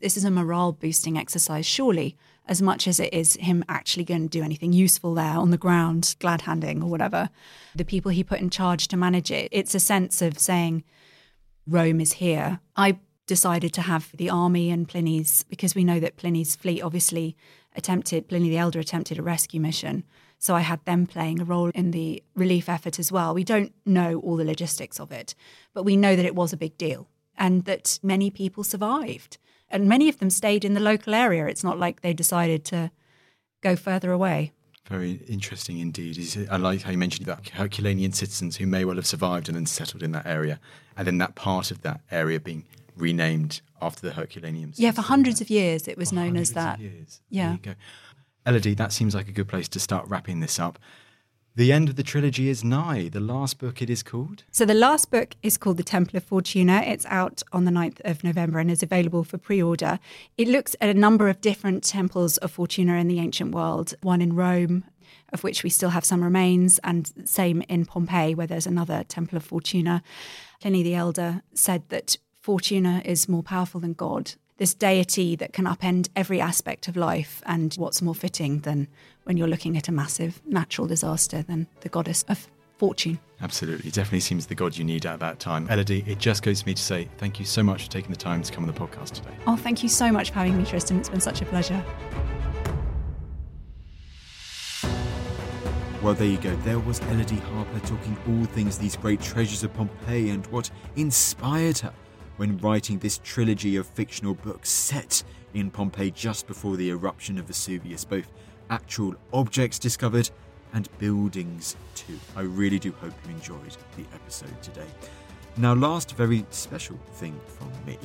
This 0.00 0.16
is 0.16 0.24
a 0.24 0.30
morale 0.30 0.72
boosting 0.72 1.18
exercise, 1.18 1.66
surely, 1.66 2.16
as 2.46 2.62
much 2.62 2.86
as 2.86 3.00
it 3.00 3.12
is 3.12 3.34
him 3.36 3.64
actually 3.68 4.04
going 4.04 4.28
to 4.28 4.38
do 4.38 4.44
anything 4.44 4.72
useful 4.72 5.14
there 5.14 5.36
on 5.36 5.50
the 5.50 5.58
ground, 5.58 6.14
glad 6.20 6.42
handing 6.42 6.82
or 6.82 6.88
whatever. 6.88 7.28
The 7.74 7.84
people 7.84 8.12
he 8.12 8.22
put 8.22 8.40
in 8.40 8.50
charge 8.50 8.88
to 8.88 8.96
manage 8.96 9.30
it, 9.30 9.48
it's 9.50 9.74
a 9.74 9.80
sense 9.80 10.22
of 10.22 10.38
saying, 10.38 10.84
Rome 11.66 12.00
is 12.00 12.14
here. 12.14 12.60
I 12.76 12.98
decided 13.26 13.72
to 13.74 13.82
have 13.82 14.10
the 14.16 14.30
army 14.30 14.70
and 14.70 14.88
Pliny's, 14.88 15.44
because 15.44 15.74
we 15.74 15.84
know 15.84 16.00
that 16.00 16.16
Pliny's 16.16 16.56
fleet 16.56 16.82
obviously 16.82 17.36
attempted, 17.74 18.28
Pliny 18.28 18.48
the 18.48 18.58
Elder 18.58 18.80
attempted 18.80 19.18
a 19.18 19.22
rescue 19.22 19.60
mission. 19.60 20.04
So 20.38 20.54
I 20.54 20.60
had 20.60 20.84
them 20.84 21.06
playing 21.06 21.40
a 21.40 21.44
role 21.44 21.70
in 21.74 21.90
the 21.90 22.22
relief 22.34 22.68
effort 22.68 22.98
as 22.98 23.10
well. 23.10 23.34
We 23.34 23.44
don't 23.44 23.72
know 23.84 24.20
all 24.20 24.36
the 24.36 24.44
logistics 24.44 25.00
of 25.00 25.10
it, 25.10 25.34
but 25.74 25.84
we 25.84 25.96
know 25.96 26.14
that 26.14 26.26
it 26.26 26.34
was 26.34 26.52
a 26.52 26.58
big 26.58 26.76
deal 26.78 27.08
and 27.36 27.64
that 27.64 27.98
many 28.02 28.30
people 28.30 28.62
survived. 28.64 29.38
And 29.68 29.88
many 29.88 30.08
of 30.08 30.18
them 30.18 30.30
stayed 30.30 30.64
in 30.64 30.74
the 30.74 30.80
local 30.80 31.14
area. 31.14 31.46
It's 31.46 31.64
not 31.64 31.78
like 31.78 32.00
they 32.00 32.12
decided 32.12 32.64
to 32.66 32.90
go 33.62 33.76
further 33.76 34.12
away. 34.12 34.52
Very 34.88 35.20
interesting 35.26 35.78
indeed. 35.78 36.46
I 36.48 36.58
like 36.58 36.82
how 36.82 36.92
you 36.92 36.98
mentioned 36.98 37.26
that 37.26 37.48
Herculanean 37.48 38.12
citizens 38.12 38.56
who 38.56 38.66
may 38.66 38.84
well 38.84 38.94
have 38.96 39.06
survived 39.06 39.48
and 39.48 39.56
then 39.56 39.66
settled 39.66 40.04
in 40.04 40.12
that 40.12 40.26
area, 40.26 40.60
and 40.96 41.06
then 41.06 41.18
that 41.18 41.34
part 41.34 41.72
of 41.72 41.82
that 41.82 42.02
area 42.12 42.38
being 42.38 42.64
renamed 42.96 43.60
after 43.80 44.06
the 44.06 44.14
Herculaneum. 44.14 44.72
Yeah, 44.76 44.92
for 44.92 45.02
hundreds 45.02 45.40
of 45.40 45.50
years 45.50 45.86
it 45.86 45.98
was 45.98 46.10
for 46.10 46.16
known 46.16 46.36
as 46.36 46.52
that. 46.52 46.80
Yeah. 47.28 47.56
Elodie, 48.46 48.74
that 48.74 48.92
seems 48.92 49.14
like 49.14 49.28
a 49.28 49.32
good 49.32 49.48
place 49.48 49.68
to 49.68 49.80
start 49.80 50.06
wrapping 50.08 50.40
this 50.40 50.58
up. 50.58 50.78
The 51.56 51.72
end 51.72 51.88
of 51.88 51.96
the 51.96 52.02
trilogy 52.02 52.50
is 52.50 52.62
nigh. 52.62 53.08
The 53.08 53.18
last 53.18 53.58
book 53.58 53.80
it 53.80 53.88
is 53.88 54.02
called? 54.02 54.44
So 54.50 54.66
the 54.66 54.74
last 54.74 55.10
book 55.10 55.36
is 55.42 55.56
called 55.56 55.78
The 55.78 55.82
Temple 55.82 56.18
of 56.18 56.24
Fortuna. 56.24 56.82
It's 56.86 57.06
out 57.06 57.42
on 57.50 57.64
the 57.64 57.70
9th 57.70 57.98
of 58.04 58.22
November 58.22 58.58
and 58.58 58.70
is 58.70 58.82
available 58.82 59.24
for 59.24 59.38
pre-order. 59.38 59.98
It 60.36 60.48
looks 60.48 60.76
at 60.82 60.90
a 60.90 60.94
number 60.94 61.30
of 61.30 61.40
different 61.40 61.82
temples 61.82 62.36
of 62.38 62.50
Fortuna 62.50 62.96
in 62.96 63.08
the 63.08 63.18
ancient 63.20 63.54
world, 63.54 63.94
one 64.02 64.20
in 64.20 64.34
Rome, 64.34 64.84
of 65.32 65.42
which 65.42 65.62
we 65.62 65.70
still 65.70 65.90
have 65.90 66.04
some 66.04 66.22
remains, 66.22 66.78
and 66.84 67.10
same 67.24 67.62
in 67.70 67.86
Pompeii, 67.86 68.34
where 68.34 68.46
there's 68.46 68.66
another 68.66 69.02
Temple 69.04 69.38
of 69.38 69.44
Fortuna. 69.44 70.02
Pliny 70.60 70.82
the 70.82 70.94
Elder 70.94 71.42
said 71.54 71.88
that 71.88 72.18
Fortuna 72.46 73.02
is 73.04 73.28
more 73.28 73.42
powerful 73.42 73.80
than 73.80 73.94
God. 73.94 74.34
This 74.58 74.72
deity 74.72 75.34
that 75.34 75.52
can 75.52 75.64
upend 75.64 76.10
every 76.14 76.40
aspect 76.40 76.86
of 76.86 76.96
life. 76.96 77.42
And 77.44 77.74
what's 77.74 78.00
more 78.00 78.14
fitting 78.14 78.60
than 78.60 78.86
when 79.24 79.36
you're 79.36 79.48
looking 79.48 79.76
at 79.76 79.88
a 79.88 79.92
massive 79.92 80.40
natural 80.46 80.86
disaster 80.86 81.42
than 81.42 81.66
the 81.80 81.88
goddess 81.88 82.24
of 82.28 82.46
fortune? 82.78 83.18
Absolutely. 83.40 83.90
Definitely 83.90 84.20
seems 84.20 84.46
the 84.46 84.54
god 84.54 84.76
you 84.76 84.84
need 84.84 85.06
at 85.06 85.18
that 85.18 85.40
time. 85.40 85.66
Elodie, 85.68 86.04
it 86.06 86.20
just 86.20 86.44
goes 86.44 86.60
to 86.60 86.66
me 86.68 86.74
to 86.74 86.80
say 86.80 87.08
thank 87.18 87.40
you 87.40 87.44
so 87.44 87.64
much 87.64 87.82
for 87.82 87.90
taking 87.90 88.12
the 88.12 88.16
time 88.16 88.44
to 88.44 88.52
come 88.52 88.62
on 88.62 88.72
the 88.72 88.78
podcast 88.78 89.14
today. 89.14 89.34
Oh, 89.48 89.56
thank 89.56 89.82
you 89.82 89.88
so 89.88 90.12
much 90.12 90.30
for 90.30 90.36
having 90.36 90.56
me, 90.56 90.64
Tristan. 90.64 91.00
It's 91.00 91.08
been 91.08 91.20
such 91.20 91.42
a 91.42 91.46
pleasure. 91.46 91.84
Well, 96.00 96.14
there 96.14 96.28
you 96.28 96.38
go. 96.38 96.54
There 96.58 96.78
was 96.78 97.00
Elodie 97.00 97.38
Harper 97.38 97.80
talking 97.80 98.16
all 98.28 98.44
things 98.44 98.78
these 98.78 98.94
great 98.94 99.20
treasures 99.20 99.64
of 99.64 99.74
Pompeii 99.74 100.30
and 100.30 100.46
what 100.46 100.70
inspired 100.94 101.78
her 101.78 101.92
when 102.36 102.58
writing 102.58 102.98
this 102.98 103.20
trilogy 103.22 103.76
of 103.76 103.86
fictional 103.86 104.34
books 104.34 104.70
set 104.70 105.22
in 105.54 105.70
Pompeii 105.70 106.10
just 106.10 106.46
before 106.46 106.76
the 106.76 106.90
eruption 106.90 107.38
of 107.38 107.46
Vesuvius, 107.46 108.04
both 108.04 108.30
actual 108.70 109.14
objects 109.32 109.78
discovered 109.78 110.30
and 110.72 110.88
buildings 110.98 111.76
too. 111.94 112.18
I 112.34 112.42
really 112.42 112.78
do 112.78 112.92
hope 112.92 113.14
you 113.24 113.34
enjoyed 113.34 113.76
the 113.96 114.04
episode 114.14 114.60
today. 114.62 114.86
Now, 115.56 115.74
last 115.74 116.14
very 116.16 116.44
special 116.50 116.98
thing 117.14 117.38
from 117.46 117.72
me, 117.86 117.98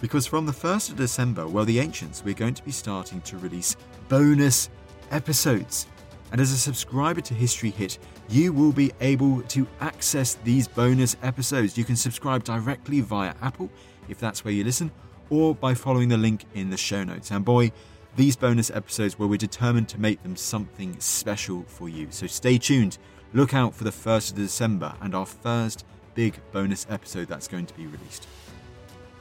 because 0.00 0.26
from 0.26 0.44
the 0.44 0.52
1st 0.52 0.90
of 0.90 0.96
December, 0.96 1.46
well, 1.46 1.64
the 1.64 1.78
Ancients, 1.78 2.22
we're 2.22 2.34
going 2.34 2.54
to 2.54 2.62
be 2.62 2.72
starting 2.72 3.22
to 3.22 3.38
release 3.38 3.76
bonus 4.08 4.68
episodes. 5.10 5.86
And 6.34 6.40
as 6.40 6.50
a 6.50 6.58
subscriber 6.58 7.20
to 7.20 7.32
History 7.32 7.70
Hit, 7.70 7.96
you 8.28 8.52
will 8.52 8.72
be 8.72 8.90
able 9.00 9.42
to 9.42 9.68
access 9.80 10.34
these 10.42 10.66
bonus 10.66 11.16
episodes. 11.22 11.78
You 11.78 11.84
can 11.84 11.94
subscribe 11.94 12.42
directly 12.42 13.00
via 13.02 13.36
Apple, 13.40 13.70
if 14.08 14.18
that's 14.18 14.44
where 14.44 14.52
you 14.52 14.64
listen, 14.64 14.90
or 15.30 15.54
by 15.54 15.74
following 15.74 16.08
the 16.08 16.16
link 16.16 16.44
in 16.52 16.70
the 16.70 16.76
show 16.76 17.04
notes. 17.04 17.30
And 17.30 17.44
boy, 17.44 17.70
these 18.16 18.34
bonus 18.34 18.68
episodes 18.72 19.16
where 19.16 19.28
we're 19.28 19.36
determined 19.36 19.88
to 19.90 20.00
make 20.00 20.24
them 20.24 20.34
something 20.34 20.98
special 20.98 21.62
for 21.68 21.88
you. 21.88 22.08
So 22.10 22.26
stay 22.26 22.58
tuned. 22.58 22.98
Look 23.32 23.54
out 23.54 23.72
for 23.72 23.84
the 23.84 23.92
1st 23.92 24.32
of 24.32 24.36
December 24.38 24.92
and 25.02 25.14
our 25.14 25.26
first 25.26 25.84
big 26.16 26.34
bonus 26.50 26.84
episode 26.90 27.28
that's 27.28 27.46
going 27.46 27.66
to 27.66 27.74
be 27.74 27.86
released. 27.86 28.26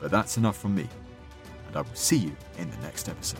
But 0.02 0.10
that's 0.10 0.38
enough 0.38 0.58
from 0.58 0.74
me, 0.74 0.90
and 1.68 1.78
I 1.78 1.82
will 1.82 1.94
see 1.94 2.18
you 2.18 2.36
in 2.58 2.72
the 2.72 2.78
next 2.78 3.08
episode. 3.08 3.40